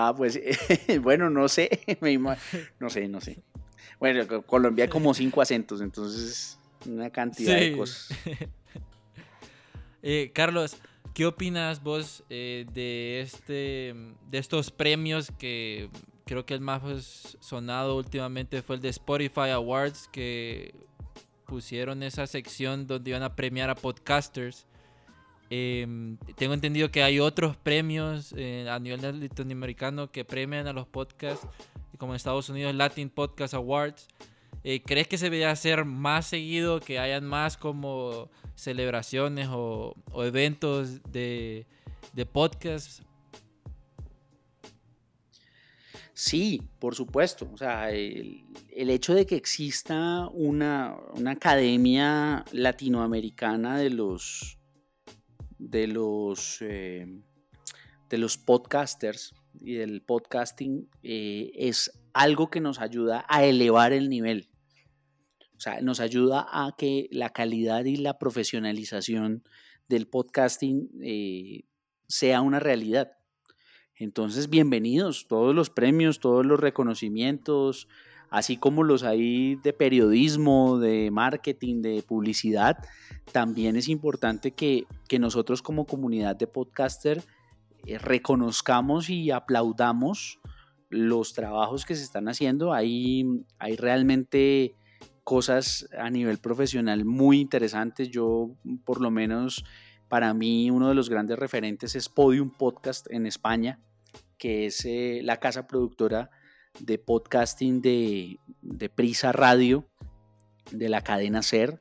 Ah, 0.00 0.14
pues 0.16 0.40
bueno, 1.02 1.28
no 1.28 1.48
sé, 1.48 1.80
no 2.78 2.88
sé, 2.88 3.08
no 3.08 3.20
sé. 3.20 3.42
Bueno, 3.98 4.44
Colombia 4.44 4.84
hay 4.84 4.88
como 4.88 5.12
cinco 5.12 5.42
acentos, 5.42 5.80
entonces 5.80 6.56
una 6.86 7.10
cantidad 7.10 7.56
de 7.56 7.76
cosas. 7.76 8.16
Eh, 10.00 10.30
Carlos, 10.32 10.76
¿qué 11.12 11.26
opinas 11.26 11.82
vos 11.82 12.22
eh, 12.30 12.66
de 12.72 13.20
este, 13.20 13.96
de 14.30 14.38
estos 14.38 14.70
premios 14.70 15.32
que 15.36 15.90
creo 16.24 16.46
que 16.46 16.54
el 16.54 16.60
más 16.60 17.36
sonado 17.40 17.96
últimamente 17.96 18.62
fue 18.62 18.76
el 18.76 18.80
de 18.80 18.90
Spotify 18.90 19.50
Awards 19.50 20.08
que 20.12 20.72
pusieron 21.46 22.04
esa 22.04 22.28
sección 22.28 22.86
donde 22.86 23.10
iban 23.10 23.24
a 23.24 23.34
premiar 23.34 23.70
a 23.70 23.74
podcasters? 23.74 24.67
Em, 25.50 26.18
tengo 26.36 26.52
entendido 26.52 26.90
que 26.90 27.02
hay 27.02 27.20
otros 27.20 27.56
premios 27.56 28.34
eh, 28.36 28.68
a 28.68 28.78
nivel 28.78 29.00
latinoamericano 29.20 30.10
que 30.10 30.24
premian 30.24 30.66
a 30.66 30.72
los 30.72 30.86
podcasts, 30.86 31.46
como 31.96 32.12
en 32.12 32.16
Estados 32.16 32.48
Unidos 32.48 32.74
Latin 32.74 33.08
Podcast 33.08 33.54
Awards. 33.54 34.08
Eh, 34.64 34.82
¿Crees 34.82 35.08
que 35.08 35.16
se 35.16 35.26
debería 35.26 35.50
hacer 35.50 35.84
más 35.84 36.26
seguido, 36.26 36.80
que 36.80 36.98
hayan 36.98 37.24
más 37.24 37.56
como 37.56 38.28
celebraciones 38.54 39.48
o, 39.50 39.94
eventos 40.16 41.02
de, 41.04 41.66
de 42.12 42.26
podcasts? 42.26 43.02
Sí, 46.12 46.60
por 46.80 46.96
supuesto. 46.96 47.48
O 47.54 47.56
sea, 47.56 47.92
el, 47.92 48.42
hecho 48.72 49.14
de 49.14 49.24
que 49.24 49.36
exista 49.36 50.28
una 50.32 50.96
academia 51.26 52.44
latinoamericana 52.50 53.78
de 53.78 53.90
los 53.90 54.57
de 55.58 55.86
los, 55.86 56.58
eh, 56.62 57.06
de 58.08 58.18
los 58.18 58.38
podcasters 58.38 59.34
y 59.60 59.74
del 59.74 60.02
podcasting 60.02 60.88
eh, 61.02 61.50
es 61.54 61.92
algo 62.12 62.50
que 62.50 62.60
nos 62.60 62.80
ayuda 62.80 63.24
a 63.28 63.44
elevar 63.44 63.92
el 63.92 64.08
nivel. 64.08 64.48
O 65.56 65.60
sea, 65.60 65.80
nos 65.80 65.98
ayuda 66.00 66.46
a 66.48 66.74
que 66.78 67.08
la 67.10 67.30
calidad 67.30 67.84
y 67.84 67.96
la 67.96 68.18
profesionalización 68.18 69.42
del 69.88 70.06
podcasting 70.06 70.88
eh, 71.02 71.64
sea 72.06 72.40
una 72.40 72.60
realidad. 72.60 73.12
Entonces, 73.96 74.48
bienvenidos 74.48 75.26
todos 75.26 75.54
los 75.54 75.70
premios, 75.70 76.20
todos 76.20 76.46
los 76.46 76.60
reconocimientos 76.60 77.88
así 78.30 78.56
como 78.56 78.82
los 78.82 79.02
de 79.02 79.74
periodismo, 79.78 80.78
de 80.78 81.10
marketing, 81.10 81.82
de 81.82 82.02
publicidad, 82.02 82.78
también 83.32 83.76
es 83.76 83.88
importante 83.88 84.52
que, 84.52 84.86
nosotros 85.18 85.62
como 85.62 85.86
comunidad 85.86 86.36
de 86.36 86.46
podcaster 86.46 87.22
eh, 87.86 87.98
reconozcamos 87.98 89.10
y 89.10 89.30
aplaudamos 89.30 90.38
los 90.90 91.34
trabajos 91.34 91.84
que 91.84 91.94
se 91.94 92.04
están 92.04 92.28
haciendo. 92.28 92.72
Hay, 92.72 93.24
hay 93.58 93.76
realmente 93.76 94.74
cosas 95.24 95.88
a 95.98 96.08
nivel 96.10 96.38
profesional 96.38 97.04
muy 97.04 97.40
interesantes. 97.40 98.10
Yo, 98.10 98.50
por 98.84 99.00
lo 99.00 99.10
menos, 99.10 99.64
para 100.08 100.32
mí, 100.32 100.70
uno 100.70 100.88
de 100.88 100.94
los 100.94 101.10
grandes 101.10 101.38
referentes 101.38 101.94
es 101.94 102.08
Podium 102.08 102.50
Podcast 102.50 103.06
en 103.10 103.26
España, 103.26 103.78
que 104.38 104.66
es 104.66 104.84
eh, 104.86 105.20
la 105.22 105.36
casa 105.38 105.66
productora 105.66 106.30
de 106.80 106.98
podcasting 106.98 107.80
de, 107.80 108.38
Prisa 108.94 109.32
Radio, 109.32 109.88
de 110.70 110.88
la 110.88 111.02
cadena 111.02 111.42
Ser. 111.42 111.80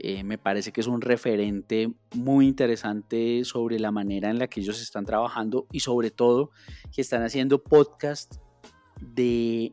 Eh, 0.00 0.24
me 0.24 0.38
parece 0.38 0.72
que 0.72 0.80
es 0.80 0.86
un 0.86 1.00
referente 1.00 1.92
muy 2.14 2.46
interesante 2.46 3.44
sobre 3.44 3.78
la 3.78 3.92
manera 3.92 4.30
en 4.30 4.38
la 4.38 4.48
que 4.48 4.60
ellos 4.60 4.80
están 4.82 5.04
trabajando 5.04 5.66
y 5.70 5.80
sobre 5.80 6.10
todo 6.10 6.50
que 6.92 7.02
están 7.02 7.22
haciendo 7.22 7.62
podcast 7.62 8.36
de, 9.00 9.72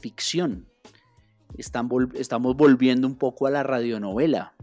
ficción. 0.00 0.68
estamos 1.56 2.56
volviendo 2.56 3.06
un 3.06 3.16
poco 3.16 3.46
a 3.46 3.50
la 3.50 3.62
radionovela. 3.62 4.54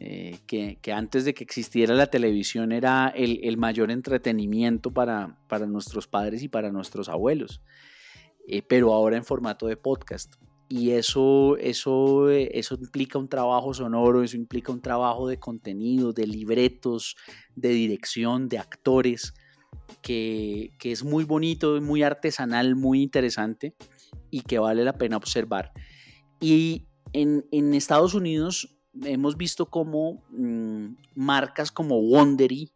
Eh, 0.00 0.38
que, 0.46 0.92
antes 0.92 1.24
de 1.24 1.34
que 1.34 1.42
existiera 1.42 1.92
la 1.92 2.06
televisión 2.06 2.70
era 2.70 3.08
el, 3.08 3.56
mayor 3.56 3.90
entretenimiento 3.90 4.92
para, 4.92 5.36
para, 5.48 5.66
nuestros 5.66 6.06
padres 6.06 6.44
y 6.44 6.48
para 6.48 6.70
nuestros 6.70 7.08
abuelos. 7.08 7.62
Eh, 8.50 8.62
pero 8.62 8.94
ahora 8.94 9.18
en 9.18 9.24
formato 9.24 9.66
de 9.66 9.76
podcast. 9.76 10.36
Y 10.70 10.92
eso, 10.92 11.58
eso, 11.58 12.30
eh, 12.30 12.50
eso 12.54 12.74
implica 12.76 13.18
un 13.18 13.28
trabajo 13.28 13.74
sonoro, 13.74 14.22
eso 14.22 14.36
implica 14.36 14.72
un 14.72 14.80
trabajo 14.80 15.28
de 15.28 15.38
contenido, 15.38 16.14
de 16.14 16.26
libretos, 16.26 17.16
de 17.54 17.68
dirección, 17.68 18.48
de 18.48 18.58
actores, 18.58 19.34
que, 20.00 20.72
que 20.78 20.92
es 20.92 21.04
muy 21.04 21.24
bonito, 21.24 21.78
muy 21.82 22.02
artesanal, 22.02 22.74
muy 22.74 23.02
interesante 23.02 23.74
y 24.30 24.40
que 24.40 24.58
vale 24.58 24.82
la 24.82 24.94
pena 24.94 25.18
observar. 25.18 25.72
Y 26.40 26.86
en, 27.12 27.46
en 27.50 27.74
Estados 27.74 28.14
Unidos 28.14 28.78
hemos 29.04 29.36
visto 29.36 29.66
como 29.66 30.22
mm, 30.30 30.94
marcas 31.14 31.70
como 31.70 31.98
Wondery, 31.98 32.72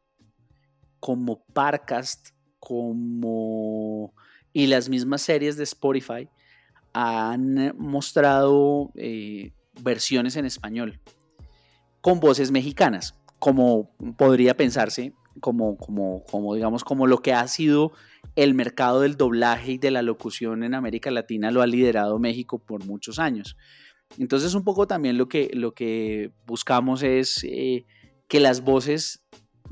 como 1.00 1.44
Parcast, 1.54 2.28
como 2.58 4.14
y 4.52 4.66
las 4.66 4.88
mismas 4.88 5.22
series 5.22 5.56
de 5.56 5.64
Spotify 5.64 6.28
han 6.92 7.74
mostrado 7.78 8.92
eh, 8.96 9.52
versiones 9.82 10.36
en 10.36 10.44
español 10.44 11.00
con 12.00 12.20
voces 12.20 12.50
mexicanas, 12.50 13.14
como 13.38 13.94
podría 14.18 14.56
pensarse, 14.56 15.14
como, 15.40 15.76
como, 15.76 16.24
como 16.24 16.54
digamos, 16.54 16.84
como 16.84 17.06
lo 17.06 17.18
que 17.18 17.32
ha 17.32 17.46
sido 17.48 17.92
el 18.36 18.54
mercado 18.54 19.00
del 19.00 19.16
doblaje 19.16 19.72
y 19.72 19.78
de 19.78 19.90
la 19.90 20.02
locución 20.02 20.64
en 20.64 20.74
América 20.74 21.10
Latina 21.10 21.50
lo 21.50 21.62
ha 21.62 21.66
liderado 21.66 22.18
México 22.18 22.58
por 22.58 22.84
muchos 22.84 23.18
años. 23.18 23.56
Entonces 24.18 24.54
un 24.54 24.64
poco 24.64 24.86
también 24.86 25.16
lo 25.16 25.28
que, 25.28 25.50
lo 25.54 25.74
que 25.74 26.32
buscamos 26.44 27.02
es 27.02 27.44
eh, 27.44 27.86
que 28.28 28.40
las 28.40 28.62
voces 28.62 29.24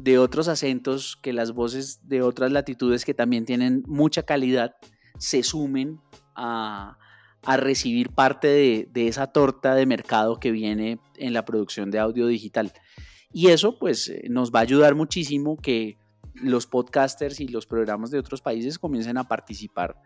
de 0.03 0.19
otros 0.19 0.49
acentos, 0.49 1.19
que 1.21 1.33
las 1.33 1.53
voces 1.53 2.09
de 2.09 2.23
otras 2.23 2.53
latitudes 2.53 3.05
que 3.05 3.15
también 3.15 3.45
tienen 3.45 3.83
mucha 3.87 4.23
calidad 4.23 4.75
se 5.19 5.43
sumen 5.43 6.01
a, 6.35 6.97
recibir 7.43 8.11
parte 8.11 8.49
de, 8.93 9.09
esa 9.09 9.27
torta 9.29 9.75
de 9.75 9.87
mercado 9.87 10.39
que 10.39 10.51
viene 10.51 10.99
en 11.17 11.33
la 11.33 11.45
producción 11.45 11.91
de 11.91 11.99
audio 11.99 12.27
digital. 12.27 12.73
Y 13.33 13.49
eso 13.49 13.79
pues 13.79 14.09
eh, 14.09 14.25
nos 14.29 14.53
va 14.53 14.59
a 14.59 14.63
ayudar 14.63 14.95
muchísimo 14.95 15.57
que 15.57 15.97
los 16.35 16.67
podcasters 16.67 17.41
y 17.41 17.49
los 17.49 17.67
programas 17.67 18.11
de 18.11 18.19
otros 18.19 18.43
países 18.43 18.79
comiencen 18.79 19.17
a 19.17 19.25
participar 19.25 19.97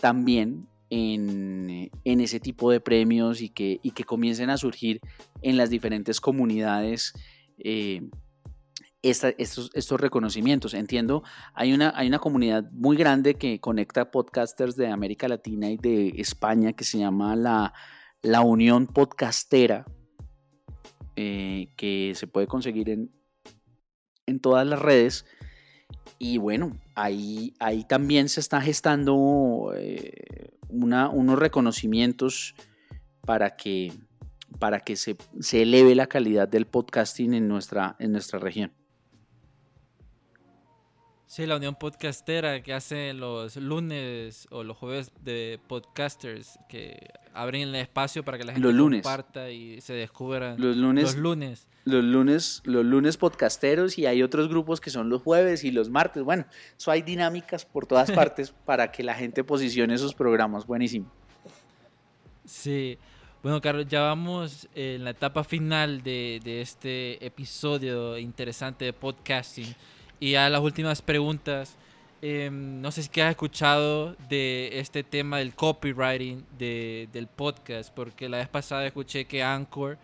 también 0.00 0.66
en, 0.90 1.90
ese 2.04 2.40
tipo 2.40 2.70
de 2.70 2.80
premios 2.80 3.40
y 3.40 3.50
que, 3.50 3.78
y 3.82 3.92
que 3.92 4.04
comiencen 4.04 4.50
a 4.50 4.56
surgir 4.56 5.00
en 5.42 5.56
las 5.56 5.70
diferentes 5.70 6.20
comunidades 6.20 7.12
eh, 7.58 8.02
estos, 9.02 10.00
reconocimientos. 10.00 10.74
Entiendo, 10.74 11.22
hay 11.54 11.72
una, 11.72 11.92
hay 11.96 12.08
una 12.08 12.18
comunidad 12.18 12.70
muy 12.72 12.96
grande 12.96 13.34
que 13.34 13.60
conecta 13.60 14.10
podcasters 14.10 14.76
de 14.76 14.88
América 14.88 15.28
Latina 15.28 15.70
y 15.70 15.76
de 15.76 16.08
España 16.18 16.72
que 16.72 16.84
se 16.84 16.98
llama 16.98 17.36
la, 17.36 17.72
la 18.22 18.42
Unión 18.42 18.86
Podcastera, 18.86 19.86
eh, 21.16 21.68
que 21.76 22.12
se 22.14 22.26
puede 22.26 22.46
conseguir 22.46 22.90
en, 22.90 23.10
en 24.26 24.40
todas 24.40 24.66
las 24.66 24.80
redes. 24.80 25.24
Y 26.18 26.38
bueno, 26.38 26.78
ahí, 26.94 27.54
ahí 27.58 27.84
también 27.84 28.28
se 28.28 28.40
está 28.40 28.60
gestando 28.60 29.72
eh, 29.74 30.50
una, 30.68 31.08
unos 31.08 31.38
reconocimientos 31.38 32.54
para 33.22 33.56
que, 33.56 33.92
para 34.58 34.80
que 34.80 34.96
se, 34.96 35.16
se, 35.40 35.62
eleve 35.62 35.94
la 35.94 36.06
calidad 36.06 36.46
del 36.46 36.66
podcasting 36.66 37.32
en 37.34 37.48
nuestra, 37.48 37.96
en 37.98 38.12
nuestra 38.12 38.38
región. 38.38 38.72
Sí, 41.30 41.46
la 41.46 41.54
Unión 41.54 41.76
Podcastera 41.76 42.60
que 42.60 42.74
hace 42.74 43.12
los 43.14 43.54
lunes 43.54 44.48
o 44.50 44.64
los 44.64 44.76
jueves 44.76 45.12
de 45.22 45.60
podcasters 45.68 46.58
que 46.68 47.06
abren 47.32 47.68
el 47.68 47.74
espacio 47.76 48.24
para 48.24 48.36
que 48.36 48.42
la 48.42 48.52
gente 48.54 48.66
los 48.66 48.76
lunes. 48.76 49.02
comparta 49.04 49.48
y 49.48 49.80
se 49.80 49.92
descubran 49.92 50.60
los 50.60 50.76
lunes. 50.76 51.04
Los 51.04 51.14
lunes. 51.14 51.68
Los 51.84 52.02
lunes, 52.02 52.62
los 52.64 52.84
lunes 52.84 53.16
podcasteros 53.16 53.96
y 53.96 54.06
hay 54.06 54.24
otros 54.24 54.48
grupos 54.48 54.80
que 54.80 54.90
son 54.90 55.08
los 55.08 55.22
jueves 55.22 55.62
y 55.62 55.70
los 55.70 55.88
martes. 55.88 56.24
Bueno, 56.24 56.46
eso 56.76 56.90
hay 56.90 57.02
dinámicas 57.02 57.64
por 57.64 57.86
todas 57.86 58.10
partes 58.10 58.52
para 58.64 58.90
que 58.90 59.04
la 59.04 59.14
gente 59.14 59.44
posicione 59.44 59.94
esos 59.94 60.14
programas. 60.14 60.66
Buenísimo. 60.66 61.12
Sí. 62.44 62.98
Bueno, 63.40 63.60
Carlos, 63.60 63.86
ya 63.86 64.00
vamos 64.00 64.68
en 64.74 65.04
la 65.04 65.10
etapa 65.10 65.44
final 65.44 66.02
de, 66.02 66.40
de 66.42 66.60
este 66.60 67.24
episodio 67.24 68.18
interesante 68.18 68.86
de 68.86 68.92
podcasting. 68.92 69.76
Y 70.20 70.34
a 70.34 70.50
las 70.50 70.60
últimas 70.60 71.00
preguntas. 71.00 71.76
Em, 72.22 72.82
no 72.82 72.92
sé 72.92 73.02
si 73.02 73.20
has 73.22 73.30
escuchado 73.30 74.14
de 74.28 74.78
este 74.78 75.02
tema 75.02 75.38
del 75.38 75.54
copywriting 75.54 76.44
del 76.58 77.26
podcast, 77.34 77.90
porque 77.94 78.28
la 78.28 78.36
vez 78.36 78.48
pasada 78.48 78.86
escuché 78.86 79.24
que 79.24 79.42
Anchor 79.42 79.96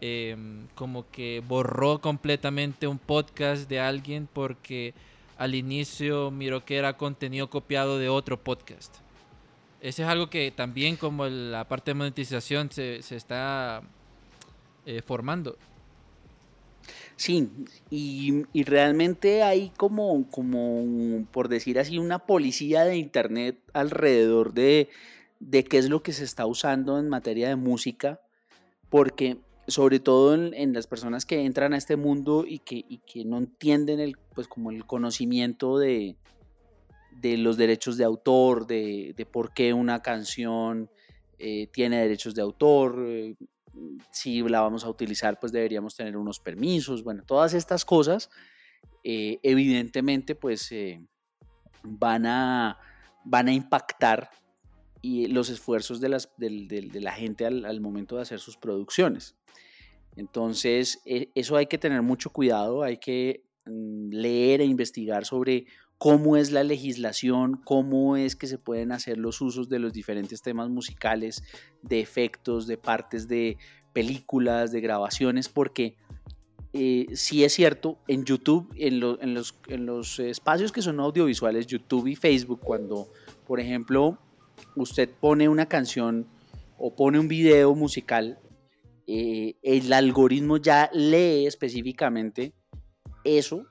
em, 0.00 0.66
como 0.74 1.10
que 1.10 1.42
borró 1.46 2.00
completamente 2.00 2.86
un 2.86 2.98
podcast 2.98 3.68
de 3.68 3.80
alguien 3.80 4.26
porque 4.32 4.94
al 5.36 5.54
inicio 5.54 6.30
miró 6.30 6.64
que 6.64 6.76
era 6.76 6.96
contenido 6.96 7.50
copiado 7.50 7.98
de 7.98 8.08
otro 8.08 8.42
podcast. 8.42 8.96
Ese 9.82 10.02
es 10.02 10.08
algo 10.08 10.30
que 10.30 10.50
también 10.50 10.96
como 10.96 11.26
la 11.26 11.68
parte 11.68 11.90
de 11.90 11.94
monetización 11.94 12.70
se, 12.70 13.02
se 13.02 13.16
está 13.16 13.82
eh, 14.86 15.02
formando. 15.02 15.58
Sí, 17.18 17.50
y, 17.90 18.62
realmente 18.62 19.42
hay 19.42 19.70
como, 19.76 20.30
como, 20.30 21.26
por 21.32 21.48
decir 21.48 21.80
así, 21.80 21.98
una 21.98 22.20
policía 22.20 22.84
de 22.84 22.96
Internet 22.96 23.58
alrededor 23.72 24.54
de, 24.54 24.88
de 25.40 25.64
qué 25.64 25.78
es 25.78 25.88
lo 25.88 26.00
que 26.04 26.12
se 26.12 26.22
está 26.22 26.46
usando 26.46 26.96
en 26.96 27.08
materia 27.08 27.48
de 27.48 27.56
música, 27.56 28.20
porque 28.88 29.38
sobre 29.66 29.98
todo 29.98 30.32
en, 30.32 30.72
las 30.72 30.86
personas 30.86 31.26
que 31.26 31.44
entran 31.44 31.72
a 31.72 31.76
este 31.76 31.96
mundo 31.96 32.44
y 32.46 32.60
que, 32.60 32.84
que, 33.04 33.24
no 33.24 33.38
entienden 33.38 33.98
el, 33.98 34.16
pues 34.32 34.46
como 34.46 34.70
el 34.70 34.86
conocimiento 34.86 35.76
de, 35.76 36.14
de 37.20 37.36
los 37.36 37.56
derechos 37.56 37.96
de 37.96 38.04
autor, 38.04 38.68
de, 38.68 39.12
de 39.16 39.26
por 39.26 39.52
qué 39.52 39.72
una 39.74 40.02
canción 40.02 40.88
eh, 41.40 41.66
tiene 41.72 42.00
derechos 42.00 42.36
de 42.36 42.42
autor, 42.42 43.04
eh, 43.08 43.34
si 44.10 44.42
la 44.42 44.60
vamos 44.60 44.84
a 44.84 44.90
utilizar, 44.90 45.38
pues 45.38 45.52
deberíamos 45.52 45.94
tener 45.94 46.16
unos 46.16 46.40
permisos, 46.40 47.02
bueno, 47.02 47.22
todas 47.26 47.54
estas 47.54 47.84
cosas, 47.84 48.30
eh, 49.04 49.38
evidentemente, 49.42 50.34
pues 50.34 50.70
eh, 50.72 51.00
van, 51.82 52.26
a, 52.26 52.78
van 53.24 53.48
a 53.48 53.52
impactar 53.52 54.30
y 55.00 55.26
los 55.28 55.48
esfuerzos 55.48 56.00
de, 56.00 56.08
las, 56.08 56.30
de, 56.36 56.90
la 57.00 57.12
gente 57.12 57.46
al, 57.46 57.80
momento 57.80 58.16
de 58.16 58.22
hacer 58.22 58.40
sus 58.40 58.56
producciones. 58.56 59.36
Entonces, 60.16 61.00
e, 61.04 61.30
eso 61.34 61.56
hay 61.56 61.66
que 61.66 61.78
tener 61.78 62.02
mucho 62.02 62.30
cuidado, 62.30 62.82
hay 62.82 62.98
que 62.98 63.44
mm, 63.66 64.08
leer 64.10 64.60
e 64.60 64.64
investigar 64.64 65.24
sobre 65.24 65.66
cómo 65.98 66.36
es 66.36 66.52
la 66.52 66.62
legislación, 66.62 67.60
cómo 67.64 68.16
es 68.16 68.36
que 68.36 68.46
se 68.46 68.56
pueden 68.56 68.92
hacer 68.92 69.18
los 69.18 69.40
usos 69.40 69.68
de 69.68 69.80
los 69.80 69.92
diferentes 69.92 70.42
temas 70.42 70.70
musicales, 70.70 71.42
de 71.82 72.00
efectos, 72.00 72.68
de 72.68 72.78
partes 72.78 73.26
de 73.26 73.58
películas, 73.92 74.70
de 74.70 74.80
grabaciones, 74.80 75.48
porque 75.48 75.96
eh, 76.72 77.06
sí 77.14 77.42
es 77.42 77.52
cierto, 77.52 77.98
en 78.06 78.24
YouTube, 78.24 78.72
en, 78.76 79.00
los 79.00 80.18
espacios 80.20 80.70
que 80.70 80.82
son 80.82 81.00
audiovisuales, 81.00 81.66
YouTube 81.66 82.06
y 82.06 82.14
Facebook, 82.14 82.60
cuando, 82.60 83.08
por 83.46 83.58
ejemplo, 83.58 84.18
usted 84.76 85.10
pone 85.20 85.48
una 85.48 85.66
canción 85.66 86.28
o 86.78 86.94
pone 86.94 87.18
un 87.18 87.26
video 87.26 87.74
musical, 87.74 88.38
eh, 89.08 89.56
el 89.62 89.92
algoritmo 89.92 90.58
ya 90.58 90.90
lee 90.92 91.46
específicamente 91.46 92.52
eso 93.24 93.66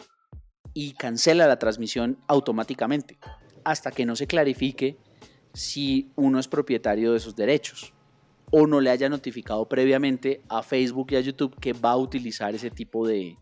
y 0.80 0.94
cancela 0.94 1.48
la 1.48 1.58
transmisión 1.58 2.20
automáticamente 2.28 3.18
hasta 3.64 3.90
que 3.90 4.06
no 4.06 4.16
se 4.16 4.28
clarifique 4.28 4.96
si 5.52 6.12
uno 6.16 6.38
es 6.38 6.48
propietario 6.48 7.14
de 7.14 7.18
esos 7.18 7.36
derechos 7.36 7.96
o 8.52 8.68
no 8.68 8.80
le 8.80 8.92
haya 8.92 9.10
notificado 9.10 9.68
previamente 9.68 10.44
a 10.50 10.62
Facebook 10.62 11.08
y 11.10 11.16
a 11.16 11.22
YouTube 11.22 11.60
que 11.60 11.74
va 11.74 11.94
a 11.94 11.98
utilizar 11.98 12.54
ese 12.54 12.70
tipo 12.70 13.08
de, 13.08 13.40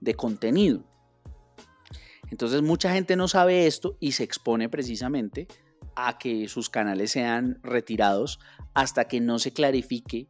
de 0.00 0.14
contenido. 0.14 0.84
Entonces 2.30 2.62
mucha 2.62 2.92
gente 2.92 3.16
no 3.16 3.26
sabe 3.26 3.66
esto 3.66 3.96
y 3.98 4.12
se 4.12 4.22
expone 4.22 4.68
precisamente 4.68 5.48
a 5.96 6.18
que 6.18 6.46
sus 6.46 6.70
canales 6.70 7.10
sean 7.10 7.58
retirados 7.64 8.38
hasta 8.74 9.08
que 9.08 9.20
no 9.20 9.40
se 9.40 9.52
clarifique 9.52 10.28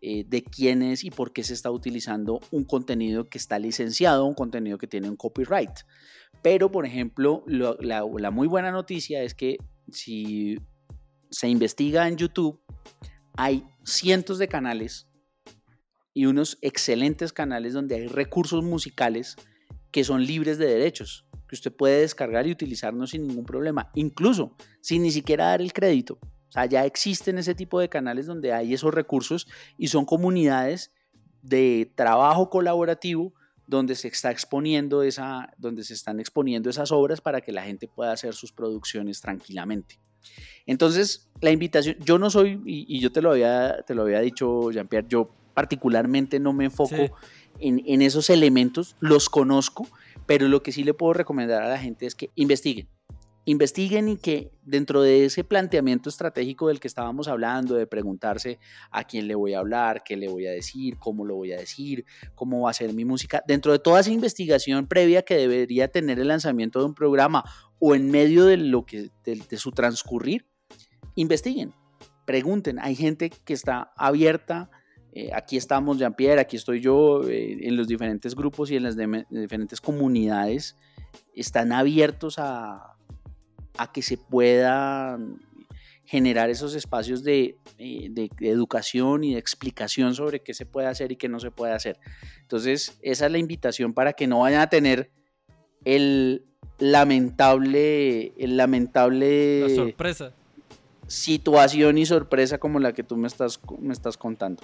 eh, 0.00 0.24
de 0.26 0.42
quién 0.42 0.82
es 0.82 1.04
y 1.04 1.10
por 1.10 1.32
qué 1.32 1.44
se 1.44 1.54
está 1.54 1.70
utilizando 1.70 2.40
un 2.50 2.64
contenido 2.64 3.28
que 3.28 3.38
está 3.38 3.58
licenciado, 3.58 4.24
un 4.24 4.34
contenido 4.34 4.78
que 4.78 4.86
tiene 4.86 5.08
un 5.08 5.16
copyright. 5.16 5.70
Pero, 6.42 6.70
por 6.70 6.86
ejemplo, 6.86 7.44
la, 7.46 8.30
muy 8.30 8.48
buena 8.48 8.70
noticia 8.70 9.22
es 9.22 9.34
que 9.34 9.58
si 9.92 10.58
se 11.30 11.48
investiga 11.48 12.08
en 12.08 12.16
YouTube, 12.16 12.60
hay 13.36 13.64
cientos 13.84 14.38
de 14.38 14.48
canales 14.48 15.06
y 16.14 16.26
unos 16.26 16.58
excelentes 16.62 17.32
canales 17.32 17.74
donde 17.74 17.96
hay 17.96 18.06
recursos 18.06 18.64
musicales 18.64 19.36
que 19.90 20.04
son 20.04 20.24
libres 20.24 20.58
de 20.58 20.66
derechos 20.66 21.26
que 21.50 21.56
usted 21.56 21.72
puede 21.72 22.02
descargar 22.02 22.46
y 22.46 22.52
utilizarnos 22.52 23.10
sin 23.10 23.26
ningún 23.26 23.44
problema, 23.44 23.90
incluso 23.94 24.54
sin 24.80 25.02
ni 25.02 25.10
siquiera 25.10 25.46
dar 25.46 25.60
el 25.60 25.72
crédito. 25.72 26.18
O 26.50 26.52
sea, 26.52 26.66
ya 26.66 26.84
existen 26.84 27.38
ese 27.38 27.54
tipo 27.54 27.78
de 27.78 27.88
canales 27.88 28.26
donde 28.26 28.52
hay 28.52 28.74
esos 28.74 28.92
recursos 28.92 29.46
y 29.78 29.86
son 29.88 30.04
comunidades 30.04 30.92
de 31.42 31.92
trabajo 31.94 32.50
colaborativo 32.50 33.32
donde 33.68 33.94
se 33.94 34.08
está 34.08 34.32
exponiendo 34.32 35.04
esa, 35.04 35.48
donde 35.56 35.84
se 35.84 35.94
están 35.94 36.18
exponiendo 36.18 36.68
esas 36.68 36.90
obras 36.90 37.20
para 37.20 37.40
que 37.40 37.52
la 37.52 37.62
gente 37.62 37.86
pueda 37.86 38.10
hacer 38.10 38.34
sus 38.34 38.50
producciones 38.50 39.20
tranquilamente. 39.20 40.00
Entonces, 40.66 41.30
la 41.40 41.52
invitación, 41.52 41.96
yo 42.00 42.18
no 42.18 42.30
soy, 42.30 42.60
y, 42.66 43.00
yo 43.00 43.12
te 43.12 43.22
lo 43.22 43.30
había, 43.30 43.82
te 43.86 43.94
lo 43.94 44.02
había 44.02 44.20
dicho, 44.20 44.72
Jean-Pierre, 44.72 45.06
yo 45.08 45.30
particularmente 45.54 46.40
no 46.40 46.52
me 46.52 46.64
enfoco 46.64 47.16
en, 47.60 47.80
en, 47.86 48.02
esos 48.02 48.28
elementos, 48.28 48.96
los 48.98 49.30
conozco, 49.30 49.86
pero 50.26 50.48
lo 50.48 50.64
que 50.64 50.72
sí 50.72 50.82
le 50.82 50.92
puedo 50.92 51.12
recomendar 51.12 51.62
a 51.62 51.68
la 51.68 51.78
gente 51.78 52.06
es 52.06 52.16
que 52.16 52.30
investiguen. 52.34 52.88
Investiguen 53.50 54.08
y 54.08 54.16
que 54.16 54.52
dentro 54.62 55.02
de 55.02 55.24
ese 55.24 55.42
planteamiento 55.42 56.08
estratégico 56.08 56.68
del 56.68 56.78
que 56.78 56.86
estábamos 56.86 57.26
hablando, 57.26 57.74
de 57.74 57.84
preguntarse 57.84 58.60
a 58.92 59.02
quién 59.02 59.26
le 59.26 59.34
voy 59.34 59.54
a 59.54 59.58
hablar, 59.58 60.04
qué 60.04 60.16
le 60.16 60.28
voy 60.28 60.46
a 60.46 60.52
decir, 60.52 60.98
cómo 60.98 61.24
lo 61.24 61.34
voy 61.34 61.52
a 61.52 61.56
decir, 61.56 62.04
cómo 62.36 62.60
va 62.60 62.70
a 62.70 62.74
ser 62.74 62.92
mi 62.92 63.04
música, 63.04 63.42
dentro 63.48 63.72
de 63.72 63.80
toda 63.80 63.98
esa 63.98 64.12
investigación 64.12 64.86
previa 64.86 65.22
que 65.22 65.34
debería 65.34 65.88
tener 65.88 66.20
el 66.20 66.28
lanzamiento 66.28 66.78
de 66.78 66.84
un 66.84 66.94
programa 66.94 67.42
o 67.80 67.96
en 67.96 68.12
medio 68.12 68.44
de, 68.44 68.56
lo 68.56 68.86
que, 68.86 69.10
de 69.24 69.56
su 69.56 69.72
transcurrir, 69.72 70.46
investiguen, 71.16 71.74
pregunten. 72.26 72.78
Hay 72.78 72.94
gente 72.94 73.30
que 73.30 73.52
está 73.52 73.90
abierta 73.96 74.70
eh, 75.12 75.32
aquí 75.34 75.56
estamos, 75.56 75.98
Jean-Pierre, 75.98 76.40
aquí 76.40 76.56
estoy 76.56 76.80
yo, 76.80 77.28
eh, 77.28 77.58
en 77.62 77.76
los 77.76 77.88
diferentes 77.88 78.36
grupos 78.36 78.70
y 78.70 78.76
en 78.76 78.84
las 78.84 78.96
diferentes 78.96 79.80
comunidades 79.80 80.76
están 81.34 81.72
abiertos 81.72 82.38
a, 82.38 82.96
a, 83.76 83.92
que 83.92 84.02
se 84.02 84.16
puedan 84.16 85.40
generar 86.04 86.50
esos 86.50 86.74
espacios 86.74 87.22
de, 87.22 87.56
eh, 87.78 88.08
de, 88.10 88.30
educación 88.40 89.22
y 89.22 89.34
de 89.34 89.38
explicación 89.38 90.14
sobre 90.14 90.42
qué 90.42 90.54
se 90.54 90.66
puede 90.66 90.88
hacer 90.88 91.12
y 91.12 91.16
qué 91.16 91.28
no 91.28 91.38
se 91.38 91.50
puede 91.50 91.72
hacer. 91.72 91.98
Entonces, 92.40 92.98
esa 93.02 93.26
es 93.26 93.32
la 93.32 93.38
invitación 93.38 93.94
para 93.94 94.12
que 94.12 94.26
no 94.26 94.40
vayan 94.40 94.60
a 94.60 94.68
tener 94.68 95.10
el 95.84 96.44
lamentable, 96.78 98.32
el 98.38 98.56
lamentable... 98.56 99.74
sorpresa. 99.74 100.32
Situación 101.06 101.98
y 101.98 102.06
sorpresa 102.06 102.58
como 102.58 102.78
la 102.78 102.92
que 102.92 103.02
tú 103.02 103.16
me 103.16 103.26
estás, 103.28 103.60
me 103.78 103.92
estás 103.92 104.16
contando. 104.16 104.62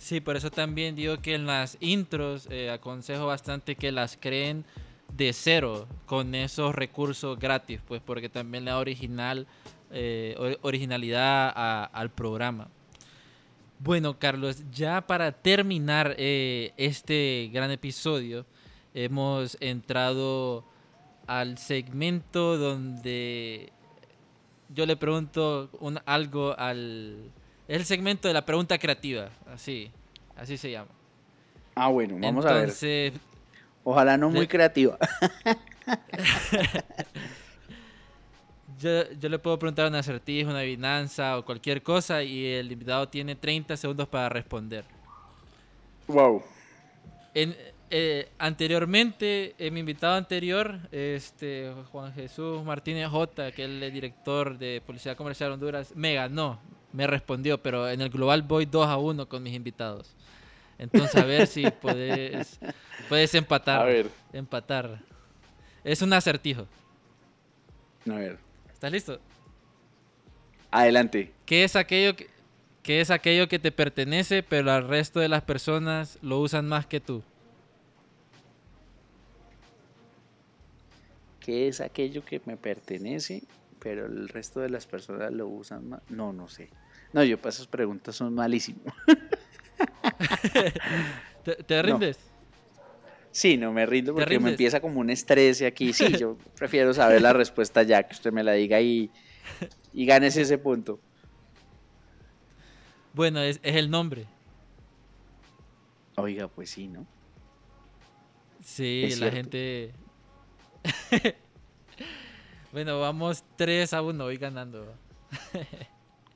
Sí, 0.00 0.20
por 0.20 0.36
eso 0.36 0.50
también 0.50 0.96
digo 0.96 1.20
que 1.20 1.34
en 1.34 1.46
las 1.46 1.76
intros 1.80 2.48
eh, 2.50 2.70
aconsejo 2.70 3.26
bastante 3.26 3.76
que 3.76 3.92
las 3.92 4.16
creen 4.18 4.64
de 5.16 5.32
cero 5.32 5.86
con 6.06 6.34
esos 6.34 6.74
recursos 6.74 7.38
gratis, 7.38 7.80
pues 7.86 8.00
porque 8.04 8.28
también 8.28 8.64
le 8.64 8.70
da 8.70 8.78
original, 8.78 9.46
eh, 9.90 10.56
originalidad 10.62 11.52
al 11.92 12.10
programa. 12.10 12.68
Bueno, 13.78 14.18
Carlos, 14.18 14.62
ya 14.70 15.00
para 15.00 15.32
terminar 15.32 16.14
eh, 16.18 16.72
este 16.76 17.50
gran 17.52 17.70
episodio, 17.70 18.44
hemos 18.92 19.56
entrado 19.60 20.64
al 21.26 21.58
segmento 21.58 22.58
donde 22.58 23.72
yo 24.74 24.84
le 24.84 24.96
pregunto 24.96 25.70
algo 26.04 26.54
al 26.58 27.32
es 27.70 27.76
el 27.76 27.84
segmento 27.84 28.26
de 28.26 28.34
la 28.34 28.44
pregunta 28.44 28.76
creativa, 28.78 29.28
así, 29.46 29.92
así 30.34 30.56
se 30.56 30.72
llama. 30.72 30.90
Ah, 31.76 31.88
bueno, 31.88 32.16
vamos 32.18 32.44
a 32.44 32.54
ver. 32.54 33.12
Ojalá 33.84 34.16
no 34.16 34.30
muy 34.30 34.46
creativa. 34.46 34.96
yo, 38.78 39.28
le 39.28 39.38
puedo 39.38 39.58
preguntar 39.58 39.88
una 39.88 39.98
acertijo, 40.00 40.50
una 40.50 40.60
adivinanza 40.60 41.38
o 41.38 41.44
cualquier 41.44 41.82
cosa 41.82 42.22
y 42.22 42.46
el 42.46 42.70
invitado 42.70 43.08
tiene 43.08 43.36
30 43.36 43.76
segundos 43.76 44.08
para 44.08 44.28
responder. 44.28 44.84
Wow. 46.06 46.42
En, 47.34 47.56
eh, 47.90 48.28
anteriormente, 48.38 49.54
en 49.58 49.74
mi 49.74 49.80
invitado 49.80 50.16
anterior, 50.16 50.78
este 50.92 51.72
Juan 51.90 52.12
Jesús 52.12 52.62
Martínez 52.64 53.08
J, 53.08 53.52
que 53.52 53.64
es 53.64 53.70
el 53.70 53.92
director 53.92 54.58
de 54.58 54.82
Policía 54.84 55.16
Comercial 55.16 55.50
de 55.50 55.54
Honduras, 55.54 55.92
me 55.94 56.14
ganó 56.14 56.58
me 56.92 57.06
respondió, 57.06 57.62
pero 57.62 57.88
en 57.88 58.00
el 58.00 58.10
global 58.10 58.42
voy 58.42 58.66
2 58.66 58.86
a 58.86 58.96
1 58.96 59.28
con 59.28 59.42
mis 59.42 59.54
invitados. 59.54 60.14
Entonces, 60.80 61.14
a 61.16 61.26
ver 61.26 61.46
si 61.46 61.70
puedes, 61.70 62.58
puedes 63.10 63.34
empatar. 63.34 63.82
A 63.82 63.84
ver. 63.84 64.10
Empatar. 64.32 64.98
Es 65.84 66.00
un 66.00 66.10
acertijo. 66.14 66.66
A 68.10 68.14
ver. 68.14 68.38
¿Estás 68.72 68.90
listo? 68.90 69.20
Adelante. 70.70 71.34
¿Qué 71.44 71.64
es 71.64 71.76
aquello 71.76 72.16
que, 72.16 72.28
qué 72.82 73.02
es 73.02 73.10
aquello 73.10 73.46
que 73.46 73.58
te 73.58 73.72
pertenece, 73.72 74.42
pero 74.42 74.72
al 74.72 74.88
resto 74.88 75.20
de 75.20 75.28
las 75.28 75.42
personas 75.42 76.18
lo 76.22 76.38
usan 76.40 76.66
más 76.66 76.86
que 76.86 76.98
tú? 76.98 77.22
¿Qué 81.40 81.68
es 81.68 81.82
aquello 81.82 82.24
que 82.24 82.40
me 82.46 82.56
pertenece, 82.56 83.42
pero 83.80 84.06
el 84.06 84.30
resto 84.30 84.60
de 84.60 84.70
las 84.70 84.86
personas 84.86 85.30
lo 85.30 85.46
usan 85.46 85.90
más. 85.90 86.00
No, 86.08 86.32
no 86.32 86.48
sé. 86.48 86.70
No, 87.12 87.22
yo 87.22 87.36
para 87.36 87.50
esas 87.50 87.66
preguntas 87.66 88.16
son 88.16 88.34
malísimo. 88.34 88.80
¿Te, 91.66 91.82
rindes? 91.82 92.18
Sí, 93.30 93.56
no 93.56 93.72
me 93.72 93.86
rindo 93.86 94.14
porque 94.14 94.38
me 94.38 94.50
empieza 94.50 94.80
como 94.80 95.00
un 95.00 95.10
estrés 95.10 95.62
aquí. 95.62 95.92
Sí, 95.92 96.16
yo 96.18 96.36
prefiero 96.56 96.92
saber 96.92 97.22
la 97.22 97.32
respuesta 97.32 97.82
ya, 97.82 98.02
que 98.02 98.14
usted 98.14 98.32
me 98.32 98.42
la 98.42 98.52
diga 98.52 98.80
y, 98.80 99.10
y 99.92 100.06
ganes 100.06 100.36
ese 100.36 100.58
punto. 100.58 101.00
Bueno, 103.12 103.40
es, 103.40 103.60
es 103.62 103.76
el 103.76 103.90
nombre. 103.90 104.26
Oiga, 106.16 106.48
pues 106.48 106.70
sí, 106.70 106.86
¿no? 106.86 107.06
Sí, 108.62 109.14
la 109.18 109.30
gente 109.30 109.92
bueno, 112.72 113.00
vamos 113.00 113.44
3 113.56 113.92
a 113.92 114.02
1, 114.02 114.24
voy 114.24 114.36
ganando. 114.36 114.94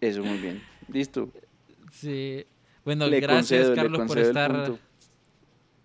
Eso, 0.00 0.22
muy 0.22 0.38
bien. 0.38 0.62
Listo. 0.88 1.30
Sí. 1.92 2.46
Bueno, 2.84 3.08
gracias, 3.08 3.70
Carlos, 3.70 4.06
por 4.06 4.18
estar. 4.18 4.72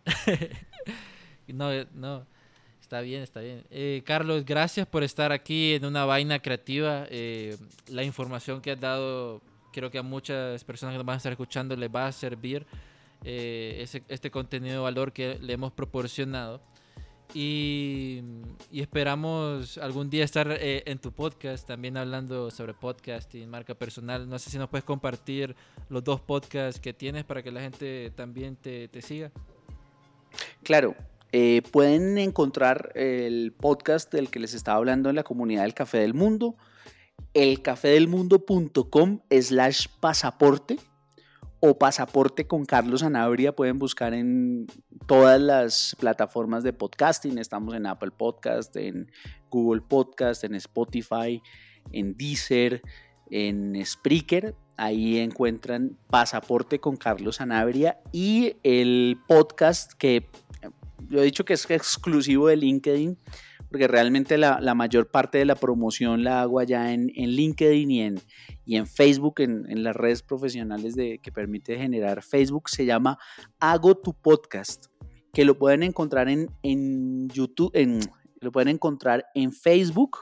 no, 1.47 1.69
no. 1.93 2.25
Está 2.89 3.01
bien, 3.01 3.21
está 3.21 3.39
bien. 3.41 3.63
Eh, 3.69 4.01
Carlos, 4.03 4.43
gracias 4.43 4.87
por 4.87 5.03
estar 5.03 5.31
aquí 5.31 5.75
en 5.75 5.85
una 5.85 6.05
vaina 6.05 6.39
creativa. 6.39 7.05
Eh, 7.11 7.55
la 7.87 8.03
información 8.03 8.61
que 8.61 8.71
has 8.71 8.79
dado, 8.79 9.41
creo 9.71 9.91
que 9.91 9.99
a 9.99 10.01
muchas 10.01 10.63
personas 10.63 10.93
que 10.93 10.97
nos 10.97 11.05
van 11.05 11.13
a 11.13 11.17
estar 11.17 11.31
escuchando 11.31 11.75
les 11.75 11.89
va 11.93 12.07
a 12.07 12.11
servir 12.11 12.65
eh, 13.23 13.85
este 14.07 14.31
contenido 14.31 14.77
de 14.77 14.81
valor 14.81 15.13
que 15.13 15.37
le 15.39 15.53
hemos 15.53 15.71
proporcionado. 15.71 16.61
Y, 17.33 18.21
esperamos 18.71 19.77
algún 19.77 20.09
día 20.09 20.23
estar 20.23 20.51
eh, 20.51 20.83
en 20.87 20.97
tu 20.97 21.11
podcast 21.11 21.67
también 21.67 21.95
hablando 21.95 22.49
sobre 22.49 22.73
podcasting, 22.73 23.47
marca 23.47 23.75
personal. 23.75 24.27
No 24.27 24.39
sé 24.39 24.49
si 24.49 24.57
nos 24.57 24.69
puedes 24.69 24.83
compartir 24.83 25.55
los 25.89 26.03
dos 26.03 26.21
podcasts 26.21 26.79
que 26.79 26.93
tienes 26.93 27.25
para 27.25 27.43
que 27.43 27.51
la 27.51 27.61
gente 27.61 28.11
también 28.15 28.55
te, 28.55 28.89
siga. 29.01 29.31
Claro, 30.63 30.95
eh, 31.31 31.61
pueden 31.71 32.17
encontrar 32.17 32.91
el 32.95 33.53
podcast 33.53 34.11
del 34.11 34.31
que 34.31 34.39
les 34.39 34.55
estaba 34.55 34.77
hablando 34.77 35.09
en 35.09 35.15
la 35.15 35.23
comunidad 35.23 35.63
del 35.63 35.75
Café 35.75 35.99
del 35.99 36.15
Mundo. 36.15 36.55
elcafedelmundo.com 37.35 39.19
slash 39.29 39.85
pasaporte 39.99 40.77
o 41.59 41.77
pasaporte 41.77 42.47
con 42.47 42.65
Carlos 42.65 43.03
Anabria. 43.03 43.55
Pueden 43.55 43.79
buscar 43.79 44.13
en 44.13 44.67
todas 45.07 45.39
las 45.39 45.95
plataformas 45.99 46.63
de 46.63 46.73
podcasting. 46.73 47.37
Estamos 47.37 47.75
en 47.75 47.85
Apple 47.85 48.11
Podcast, 48.11 48.75
en 48.75 49.11
Google 49.49 49.81
Podcast, 49.81 50.43
en 50.43 50.55
Spotify, 50.55 51.41
en 51.91 52.15
Deezer, 52.15 52.81
en 53.29 53.83
Spreaker. 53.85 54.55
Ahí 54.77 55.17
encuentran 55.17 55.97
Pasaporte 56.09 56.79
con 56.79 56.95
Carlos 56.95 57.41
Anabria 57.41 57.99
y 58.13 58.55
el 58.63 59.17
podcast 59.27 59.93
que 59.93 60.29
yo 61.09 61.19
he 61.19 61.23
dicho 61.23 61.43
que 61.43 61.53
es 61.53 61.69
exclusivo 61.69 62.47
de 62.47 62.57
LinkedIn, 62.57 63.17
porque 63.69 63.87
realmente 63.87 64.37
la, 64.37 64.73
mayor 64.75 65.09
parte 65.09 65.37
de 65.37 65.45
la 65.45 65.55
promoción 65.55 66.23
la 66.23 66.41
hago 66.41 66.59
allá 66.59 66.93
en, 66.93 67.07
LinkedIn 67.07 67.91
y 67.91 68.01
en, 68.01 68.21
y 68.69 68.75
en 68.75 68.85
Facebook, 68.85 69.39
en, 69.39 69.83
las 69.83 69.95
redes 69.95 70.21
profesionales 70.21 70.95
de, 70.95 71.17
que 71.17 71.31
permite 71.31 71.75
generar 71.75 72.21
Facebook. 72.21 72.69
Se 72.69 72.85
llama 72.85 73.17
Hago 73.59 73.97
tu 73.97 74.13
podcast, 74.13 74.85
que 75.33 75.43
lo 75.43 75.57
pueden 75.57 75.81
encontrar 75.81 76.29
en, 76.29 76.51
en 76.61 77.29
YouTube, 77.29 77.71
en, 77.73 77.99
lo 78.41 78.51
pueden 78.51 78.67
encontrar 78.67 79.25
en 79.33 79.51
Facebook 79.51 80.19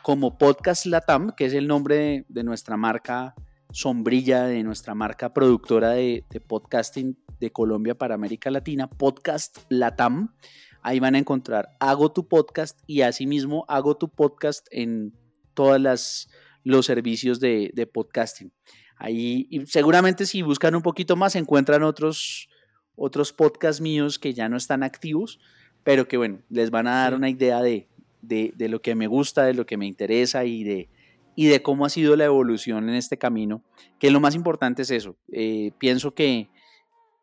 como 0.00 0.38
Podcast 0.38 0.86
Latam, 0.86 1.32
que 1.36 1.44
es 1.44 1.52
el 1.52 1.66
nombre 1.68 2.24
de, 2.30 2.42
nuestra 2.44 2.78
marca 2.78 3.34
sombrilla, 3.72 4.44
de 4.44 4.62
nuestra 4.62 4.94
marca 4.94 5.34
productora 5.34 5.90
de, 5.90 6.24
podcasting 6.46 7.18
de 7.40 7.52
Colombia 7.52 7.94
para 7.94 8.14
América 8.14 8.50
Latina, 8.50 8.88
Podcast 8.88 9.58
Latam. 9.68 10.34
Ahí 10.80 10.98
van 10.98 11.14
a 11.14 11.18
encontrar 11.18 11.68
Hago 11.78 12.10
tu 12.10 12.26
podcast 12.26 12.80
y 12.86 13.02
asimismo 13.02 13.66
Hago 13.68 13.98
tu 13.98 14.08
podcast 14.08 14.66
en 14.70 15.12
todos 15.52 16.26
los 16.64 16.86
servicios 16.86 17.40
de, 17.40 17.70
de 17.74 17.86
podcasting. 17.86 18.52
Ahí 18.96 19.46
y 19.50 19.66
seguramente 19.66 20.26
si 20.26 20.42
buscan 20.42 20.74
un 20.74 20.82
poquito 20.82 21.16
más 21.16 21.34
encuentran 21.34 21.82
otros, 21.82 22.48
otros 22.94 23.32
podcasts 23.32 23.80
míos 23.80 24.18
que 24.18 24.32
ya 24.32 24.48
no 24.48 24.56
están 24.56 24.82
activos 24.82 25.40
pero 25.84 26.06
que 26.06 26.16
bueno, 26.16 26.40
les 26.48 26.70
van 26.70 26.86
a 26.86 27.02
dar 27.02 27.14
una 27.14 27.28
idea 27.28 27.60
de, 27.60 27.88
lo 28.58 28.82
que 28.82 28.94
me 28.94 29.06
gusta, 29.06 29.44
de 29.44 29.54
lo 29.54 29.66
que 29.66 29.76
me 29.76 29.86
interesa 29.86 30.44
y 30.44 30.64
de, 30.64 30.88
y 31.34 31.46
de 31.46 31.62
cómo 31.62 31.84
ha 31.84 31.90
sido 31.90 32.16
la 32.16 32.24
evolución 32.24 32.88
en 32.88 32.94
este 32.94 33.18
camino, 33.18 33.62
que 33.98 34.10
lo 34.10 34.20
más 34.20 34.34
importante 34.34 34.82
es 34.82 34.90
eso. 34.90 35.16
Eh, 35.32 35.72
pienso 35.78 36.14
que 36.14 36.48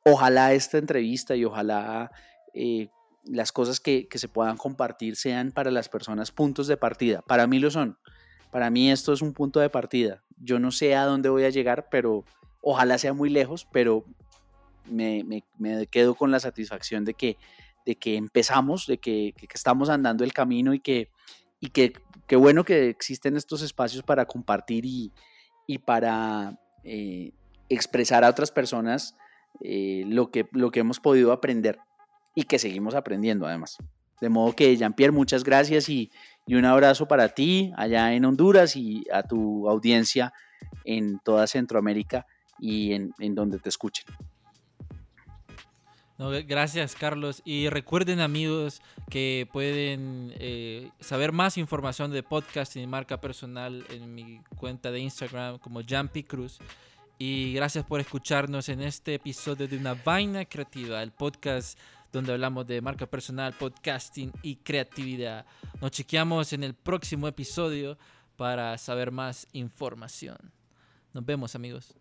ojalá 0.04 0.54
esta 0.54 0.78
entrevista 0.78 1.36
y 1.36 1.46
ojalá 1.46 2.12
eh, 2.54 2.90
las 3.26 3.52
cosas 3.52 3.80
que, 3.80 4.08
que, 4.08 4.18
se 4.18 4.28
puedan 4.28 4.58
compartir 4.58 5.16
sean 5.16 5.52
para 5.52 5.72
las 5.72 5.88
personas 5.88 6.32
puntos 6.32 6.68
de 6.68 6.78
partida. 6.78 7.22
Para 7.22 7.48
mí 7.48 7.60
lo 7.60 7.72
son. 7.72 7.98
Para 8.52 8.70
mí 8.70 8.92
esto 8.92 9.14
es 9.14 9.22
un 9.22 9.34
punto 9.34 9.60
de 9.60 9.70
partida. 9.70 10.24
Yo 10.38 10.60
no 10.60 10.72
sé 10.72 10.96
a 10.96 11.06
dónde 11.06 11.30
voy 11.30 11.44
a 11.44 11.50
llegar, 11.50 11.88
pero 11.90 12.24
ojalá 12.62 12.98
sea 12.98 13.14
muy 13.14 13.30
lejos, 13.30 13.68
pero 13.72 14.04
me, 14.90 15.44
quedo 15.90 16.16
con 16.16 16.32
la 16.32 16.40
satisfacción 16.40 17.06
de 17.06 17.14
que 17.14 17.38
de 17.90 17.96
que 17.96 18.18
empezamos, 18.18 18.86
de 18.86 19.00
que, 19.00 19.34
estamos 19.52 19.90
andando 19.90 20.24
el 20.24 20.32
camino 20.32 20.76
y 20.76 20.80
que, 20.80 21.10
y 21.60 21.70
que, 21.70 21.94
bueno 22.36 22.64
que 22.64 22.90
existen 22.90 23.36
estos 23.36 23.64
espacios 23.64 24.04
para 24.04 24.26
compartir 24.26 24.86
y, 24.86 25.12
para 25.80 26.60
eh, 26.84 27.32
expresar 27.68 28.24
a 28.24 28.30
otras 28.30 28.52
personas 28.52 29.16
eh, 29.62 30.04
lo, 30.08 30.30
que, 30.30 30.48
lo 30.52 30.70
que 30.70 30.82
hemos 30.82 31.00
podido 31.00 31.32
aprender 31.32 31.80
y 32.36 32.44
que 32.44 32.60
seguimos 32.60 32.94
aprendiendo 32.94 33.48
además. 33.48 33.78
De 34.22 34.30
modo 34.30 34.54
que, 34.56 34.78
Jean-Pierre, 34.78 35.12
muchas 35.12 35.44
gracias 35.44 35.90
y, 35.90 36.12
un 36.56 36.66
abrazo 36.66 37.08
para 37.08 37.30
ti 37.30 37.72
allá 37.76 38.14
en 38.14 38.26
Honduras 38.26 38.76
y 38.76 39.06
a 39.12 39.24
tu 39.24 39.70
audiencia 39.70 40.34
en 40.84 41.20
toda 41.20 41.48
Centroamérica 41.48 42.26
y 42.58 42.94
en, 42.94 43.14
en 43.20 43.36
donde 43.36 43.60
te 43.60 43.70
escuchen 43.70 44.06
gracias, 46.46 46.96
Carlos. 46.96 47.42
Y 47.46 47.70
recuerden, 47.70 48.20
amigos, 48.20 48.82
que 49.10 49.48
pueden 49.52 50.34
eh, 50.36 50.90
saber 51.00 51.32
más 51.32 51.58
información 51.58 52.12
de 52.12 52.24
podcast 52.24 52.76
y 52.76 52.86
marca 52.86 53.22
personal 53.22 53.86
en 53.90 54.14
mi 54.14 54.42
cuenta 54.58 54.92
de 54.92 55.00
Instagram 55.00 55.60
como 55.60 55.82
Jumpy 55.88 56.24
Cruz. 56.24 56.60
Y 57.18 57.54
gracias 57.54 57.86
por 57.86 58.00
escucharnos 58.00 58.70
en 58.70 58.82
este 58.82 59.16
episodio 59.16 59.68
de 59.68 59.78
Una 59.78 59.94
Vaina 59.94 60.46
Creativa, 60.46 61.02
el 61.02 61.12
podcast 61.12 61.78
donde 62.12 62.34
hablamos 62.34 62.66
de 62.68 62.82
marca 62.82 63.06
personal, 63.06 63.54
podcasting 63.54 64.32
y 64.42 64.58
creatividad. 64.58 65.46
Nos 65.82 65.92
chequeamos 65.92 66.54
en 66.54 66.64
el 66.64 66.74
próximo 66.74 67.28
episodio 67.28 67.98
para 68.36 68.78
saber 68.78 69.12
más 69.12 69.48
información. 69.54 70.38
Nos 71.14 71.26
vemos, 71.26 71.56
amigos. 71.56 71.96